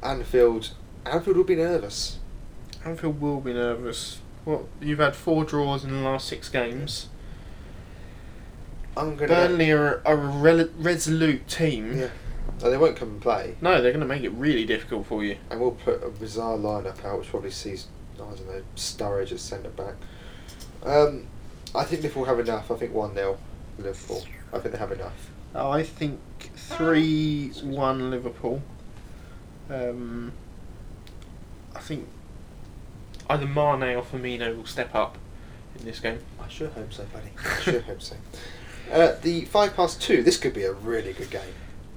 Anfield, 0.02 0.70
Anfield 1.06 1.36
will 1.36 1.44
be 1.44 1.56
nervous. 1.56 2.18
Anfield 2.84 3.20
will 3.20 3.40
be 3.40 3.54
nervous. 3.54 4.18
What 4.44 4.64
you've 4.80 4.98
had 4.98 5.14
four 5.14 5.44
draws 5.44 5.84
in 5.84 5.90
the 5.90 5.98
last 6.00 6.28
six 6.28 6.48
games. 6.48 7.08
I'm 8.96 9.16
gonna. 9.16 9.28
Burnley 9.28 9.70
are 9.70 10.02
a 10.04 10.14
rel- 10.16 10.68
resolute 10.76 11.46
team. 11.48 11.98
Yeah. 11.98 12.08
Oh, 12.62 12.70
they 12.70 12.76
won't 12.76 12.96
come 12.96 13.08
and 13.10 13.20
play, 13.20 13.56
No, 13.60 13.80
they're 13.80 13.92
going 13.92 14.00
to 14.00 14.06
make 14.06 14.22
it 14.22 14.30
really 14.30 14.64
difficult 14.64 15.06
for 15.06 15.24
you. 15.24 15.36
and 15.50 15.60
we'll 15.60 15.72
put 15.72 16.02
a 16.04 16.08
bizarre 16.10 16.56
lineup 16.56 17.04
out, 17.04 17.18
which 17.18 17.28
probably 17.28 17.50
sees 17.50 17.86
I 18.14 18.18
don't 18.18 18.46
know 18.46 18.62
Sturridge 18.76 19.32
at 19.32 19.40
centre 19.40 19.70
back. 19.70 19.94
Um, 20.84 21.26
I 21.74 21.84
think 21.84 22.02
Liverpool 22.02 22.24
have 22.26 22.38
enough. 22.38 22.70
I 22.70 22.76
think 22.76 22.92
one 22.92 23.14
0 23.14 23.38
Liverpool. 23.78 24.24
I 24.52 24.58
think 24.58 24.72
they 24.72 24.78
have 24.78 24.92
enough. 24.92 25.30
Oh, 25.54 25.70
I 25.70 25.82
think 25.82 26.20
3 26.56 27.48
1 27.62 28.10
Liverpool. 28.10 28.62
Um, 29.70 30.32
I 31.74 31.80
think 31.80 32.08
either 33.30 33.46
Mane 33.46 33.96
or 33.96 34.02
Firmino 34.02 34.56
will 34.56 34.66
step 34.66 34.94
up 34.94 35.18
in 35.78 35.84
this 35.84 36.00
game. 36.00 36.18
I 36.40 36.48
sure 36.48 36.68
hope 36.68 36.92
so, 36.92 37.04
buddy. 37.12 37.30
I 37.44 37.60
sure 37.60 37.80
hope 37.80 38.02
so. 38.02 38.16
Uh, 38.92 39.16
the 39.22 39.44
five 39.46 39.74
past 39.74 40.02
two. 40.02 40.22
This 40.22 40.36
could 40.36 40.52
be 40.54 40.64
a 40.64 40.72
really 40.72 41.12
good 41.12 41.30
game. 41.30 41.54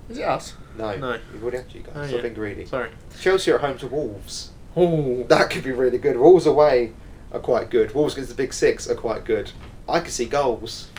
Is 0.09 0.17
it 0.19 0.23
us? 0.23 0.53
No, 0.77 0.95
No. 0.95 1.19
you've 1.33 1.41
already 1.41 1.57
had 1.57 1.73
you 1.73 1.81
guys. 1.81 1.93
Oh, 1.95 2.01
I've 2.03 2.11
yeah. 2.11 2.21
been 2.21 2.33
greedy. 2.33 2.65
Sorry. 2.65 2.89
Chelsea 3.19 3.51
are 3.51 3.55
at 3.55 3.61
home 3.61 3.77
to 3.79 3.87
Wolves. 3.87 4.51
Oh, 4.75 5.23
That 5.23 5.49
could 5.49 5.63
be 5.63 5.71
really 5.71 5.97
good. 5.97 6.17
Wolves 6.17 6.45
away 6.45 6.93
are 7.31 7.39
quite 7.39 7.69
good. 7.69 7.93
Wolves 7.95 8.13
against 8.13 8.29
the 8.29 8.35
big 8.35 8.53
six 8.53 8.87
are 8.89 8.95
quite 8.95 9.25
good. 9.25 9.51
I 9.89 9.99
could 9.99 10.11
see 10.11 10.25
goals. 10.25 10.89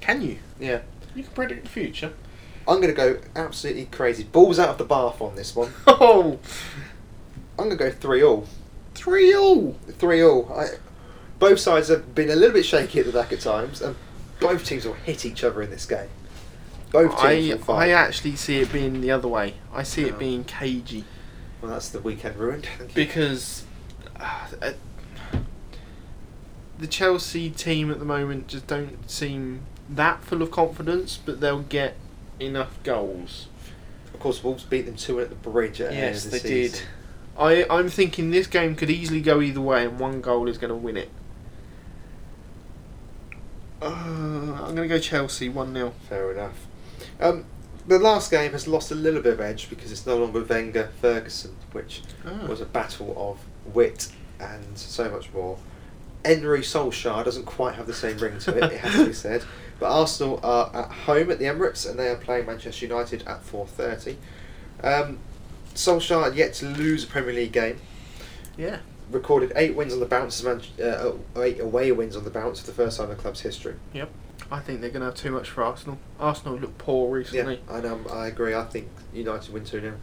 can 0.00 0.22
you? 0.22 0.38
Yeah. 0.58 0.80
You 1.14 1.22
can 1.24 1.32
predict 1.32 1.64
the 1.64 1.70
future. 1.70 2.12
I'm 2.66 2.76
going 2.80 2.88
to 2.88 2.94
go 2.94 3.18
absolutely 3.36 3.84
crazy. 3.86 4.24
Balls 4.24 4.58
out 4.58 4.70
of 4.70 4.78
the 4.78 4.84
bath 4.84 5.20
on 5.20 5.36
this 5.36 5.54
one. 5.54 5.72
Oh, 5.86 6.38
I'm 7.58 7.68
going 7.68 7.70
to 7.70 7.76
go 7.76 7.90
3 7.90 8.22
all. 8.24 8.46
3 8.94 9.34
all. 9.34 9.76
3 9.98 10.22
all. 10.22 10.52
I, 10.52 10.66
both 11.38 11.58
sides 11.58 11.88
have 11.88 12.14
been 12.14 12.30
a 12.30 12.36
little 12.36 12.54
bit 12.54 12.64
shaky 12.64 13.00
at 13.00 13.06
the 13.06 13.12
back 13.12 13.32
at 13.32 13.40
times, 13.40 13.80
and 13.82 13.96
both 14.40 14.64
teams 14.64 14.84
will 14.84 14.94
hit 14.94 15.24
each 15.24 15.42
other 15.44 15.62
in 15.62 15.70
this 15.70 15.86
game. 15.86 16.08
Both 16.90 17.10
teams 17.20 17.50
I, 17.50 17.54
will 17.56 17.64
fight. 17.64 17.88
I 17.88 17.92
actually 17.92 18.36
see 18.36 18.58
it 18.60 18.72
being 18.72 19.00
the 19.00 19.10
other 19.10 19.28
way. 19.28 19.54
I 19.72 19.82
see 19.82 20.04
Oh. 20.04 20.08
it 20.08 20.18
being 20.18 20.44
cagey. 20.44 21.04
well, 21.60 21.72
that's 21.72 21.88
the 21.88 22.00
weekend 22.00 22.36
ruined. 22.36 22.66
Thank 22.78 22.90
you. 22.90 22.94
because 23.04 23.64
uh, 24.20 24.46
uh, 24.62 24.72
the 26.78 26.86
Chelsea 26.86 27.50
team 27.50 27.90
at 27.90 27.98
the 27.98 28.04
moment 28.04 28.48
just 28.48 28.66
don't 28.66 29.08
seem 29.10 29.60
that 29.88 30.22
full 30.24 30.42
of 30.42 30.50
confidence, 30.50 31.18
but 31.24 31.40
they'll 31.40 31.60
get 31.62 31.96
enough 32.40 32.80
goals. 32.82 33.48
Of 34.12 34.20
course, 34.20 34.42
Wolves 34.42 34.64
beat 34.64 34.82
them 34.86 34.96
2 34.96 35.20
at 35.20 35.28
the 35.30 35.34
bridge 35.34 35.80
at 35.80 35.90
the 35.90 35.96
end 35.96 36.14
Yes, 36.14 36.24
of 36.26 36.30
they 36.32 36.38
the 36.38 36.48
did. 36.48 36.72
season. 36.72 36.86
I 37.38 37.66
I'm 37.68 37.88
thinking 37.88 38.30
this 38.30 38.46
game 38.46 38.74
could 38.76 38.90
easily 38.90 39.20
go 39.20 39.40
either 39.40 39.60
way, 39.60 39.84
and 39.84 39.98
one 39.98 40.20
goal 40.20 40.48
is 40.48 40.58
going 40.58 40.70
to 40.70 40.76
win 40.76 40.96
it. 40.96 41.10
Uh, 43.82 43.86
I'm 43.86 44.74
going 44.74 44.88
to 44.88 44.88
go 44.88 44.98
Chelsea 44.98 45.48
one 45.48 45.74
0 45.74 45.92
Fair 46.08 46.32
enough. 46.32 46.66
Um, 47.20 47.44
the 47.86 47.98
last 47.98 48.30
game 48.30 48.52
has 48.52 48.66
lost 48.66 48.90
a 48.90 48.94
little 48.94 49.20
bit 49.20 49.34
of 49.34 49.40
edge 49.40 49.68
because 49.68 49.92
it's 49.92 50.06
no 50.06 50.16
longer 50.16 50.42
Wenger 50.42 50.90
Ferguson, 51.00 51.56
which 51.72 52.02
was 52.48 52.60
a 52.60 52.66
battle 52.66 53.14
of 53.16 53.74
wit 53.74 54.10
and 54.40 54.78
so 54.78 55.10
much 55.10 55.32
more. 55.32 55.58
Emery 56.24 56.60
Solskjaer 56.60 57.24
doesn't 57.24 57.44
quite 57.44 57.74
have 57.74 57.86
the 57.86 57.92
same 57.92 58.16
ring 58.16 58.38
to 58.38 58.56
it, 58.56 58.72
it 58.72 58.80
has 58.80 58.94
to 58.94 59.06
be 59.06 59.12
said. 59.12 59.44
But 59.78 59.90
Arsenal 59.90 60.40
are 60.42 60.74
at 60.74 60.90
home 60.90 61.30
at 61.30 61.38
the 61.38 61.44
Emirates 61.44 61.88
and 61.88 61.98
they 61.98 62.08
are 62.08 62.16
playing 62.16 62.46
Manchester 62.46 62.86
United 62.86 63.22
at 63.26 63.44
4.30. 63.44 64.16
Um, 64.82 65.18
Solskjaer 65.74 66.24
had 66.24 66.34
yet 66.36 66.54
to 66.54 66.66
lose 66.66 67.04
a 67.04 67.06
Premier 67.06 67.32
League 67.32 67.52
game. 67.52 67.80
Yeah. 68.56 68.78
Recorded 69.10 69.52
eight 69.56 69.74
wins 69.74 69.92
on 69.92 70.00
the 70.00 70.06
bounce, 70.06 70.42
Man- 70.42 70.62
uh, 70.82 71.12
eight 71.40 71.60
away 71.60 71.92
wins 71.92 72.16
on 72.16 72.24
the 72.24 72.30
bounce 72.30 72.60
for 72.60 72.66
the 72.66 72.72
first 72.72 72.96
time 72.96 73.10
in 73.10 73.16
the 73.16 73.22
club's 73.22 73.40
history. 73.40 73.74
Yep. 73.92 74.10
I 74.50 74.60
think 74.60 74.80
they're 74.80 74.90
going 74.90 75.00
to 75.00 75.06
have 75.06 75.14
too 75.14 75.30
much 75.30 75.50
for 75.50 75.62
Arsenal. 75.62 75.98
Arsenal 76.18 76.58
look 76.58 76.76
poor 76.78 77.10
recently. 77.10 77.60
Yeah, 77.68 77.76
and 77.76 77.86
um, 77.86 78.06
I 78.12 78.26
agree. 78.26 78.54
I 78.54 78.64
think 78.64 78.88
United 79.12 79.52
win 79.52 79.64
2 79.64 79.80
0. 79.80 79.94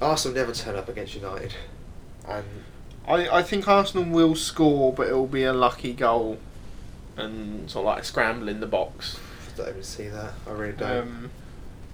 Arsenal 0.00 0.34
never 0.36 0.52
turn 0.52 0.76
up 0.76 0.88
against 0.88 1.14
United. 1.14 1.54
And 2.26 2.44
I, 3.06 3.28
I 3.28 3.42
think 3.42 3.68
Arsenal 3.68 4.04
will 4.04 4.34
score, 4.34 4.92
but 4.92 5.08
it 5.08 5.12
will 5.12 5.26
be 5.26 5.44
a 5.44 5.52
lucky 5.52 5.92
goal 5.92 6.38
and 7.16 7.70
sort 7.70 7.82
of 7.82 7.86
like 7.86 8.02
a 8.02 8.04
scramble 8.04 8.48
in 8.48 8.60
the 8.60 8.66
box. 8.66 9.18
I 9.54 9.56
don't 9.58 9.68
even 9.68 9.82
see 9.82 10.08
that. 10.08 10.32
I 10.46 10.50
really 10.50 10.72
don't. 10.72 11.02
Um, 11.02 11.30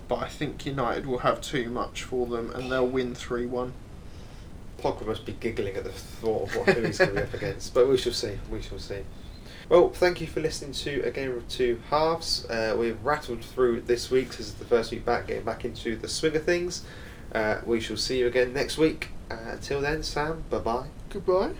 but 0.08 0.16
I 0.16 0.28
think 0.28 0.64
United 0.66 1.06
will 1.06 1.18
have 1.18 1.40
too 1.40 1.68
much 1.68 2.02
for 2.02 2.26
them 2.26 2.50
and 2.50 2.72
they'll 2.72 2.86
win 2.86 3.14
3 3.14 3.46
1. 3.46 3.72
Pogba 4.78 5.06
must 5.06 5.26
be 5.26 5.32
giggling 5.32 5.74
at 5.76 5.84
the 5.84 5.90
thought 5.92 6.48
of 6.48 6.56
what 6.56 6.68
who 6.76 6.82
he's 6.82 6.98
going 6.98 7.10
to 7.10 7.16
be 7.16 7.22
up 7.22 7.34
against. 7.34 7.74
But 7.74 7.88
we 7.88 7.96
shall 7.96 8.12
see. 8.12 8.38
We 8.50 8.62
shall 8.62 8.78
see. 8.78 9.02
Well, 9.68 9.90
thank 9.90 10.20
you 10.20 10.26
for 10.26 10.40
listening 10.40 10.72
to 10.72 11.02
a 11.02 11.10
game 11.10 11.32
of 11.36 11.46
two 11.48 11.80
halves. 11.90 12.46
Uh, 12.48 12.74
we've 12.78 12.98
rattled 13.04 13.44
through 13.44 13.82
this 13.82 14.10
week. 14.10 14.30
This 14.30 14.40
is 14.40 14.54
the 14.54 14.64
first 14.64 14.90
week 14.90 15.04
back, 15.04 15.26
getting 15.26 15.44
back 15.44 15.64
into 15.64 15.96
the 15.96 16.08
swing 16.08 16.36
of 16.36 16.44
things. 16.44 16.84
Uh, 17.34 17.60
we 17.66 17.80
shall 17.80 17.96
see 17.96 18.20
you 18.20 18.26
again 18.26 18.54
next 18.54 18.78
week. 18.78 19.08
Uh, 19.30 19.36
until 19.48 19.80
then, 19.82 20.02
Sam, 20.02 20.44
bye 20.48 20.58
bye. 20.58 20.86
Goodbye. 21.10 21.52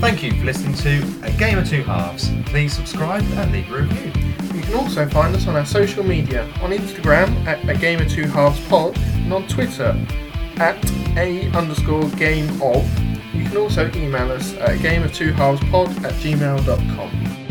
Thank 0.00 0.22
you 0.22 0.32
for 0.32 0.44
listening 0.44 0.74
to 0.74 1.26
A 1.26 1.30
Game 1.38 1.58
of 1.58 1.68
Two 1.68 1.82
Halves. 1.82 2.30
Please 2.46 2.74
subscribe 2.74 3.22
and 3.22 3.52
leave 3.52 3.70
a 3.70 3.82
review. 3.82 4.33
You 4.64 4.70
can 4.70 4.78
also 4.80 5.06
find 5.06 5.36
us 5.36 5.46
on 5.46 5.56
our 5.56 5.66
social 5.66 6.02
media 6.02 6.44
on 6.62 6.70
Instagram 6.70 7.28
at 7.44 7.68
a 7.68 7.76
game 7.76 8.00
of 8.00 8.08
two 8.08 8.26
halves 8.26 8.58
pod 8.66 8.96
and 8.96 9.30
on 9.30 9.46
Twitter 9.46 9.94
at 10.56 10.82
a 11.18 11.50
underscore 11.50 12.08
game 12.12 12.48
of. 12.62 12.82
You 13.34 13.44
can 13.44 13.58
also 13.58 13.90
email 13.94 14.32
us 14.32 14.54
at 14.54 14.80
game 14.80 15.02
of 15.02 15.12
two 15.12 15.32
halves 15.32 15.60
pod 15.70 15.88
at 16.02 16.14
gmail.com. 16.14 17.43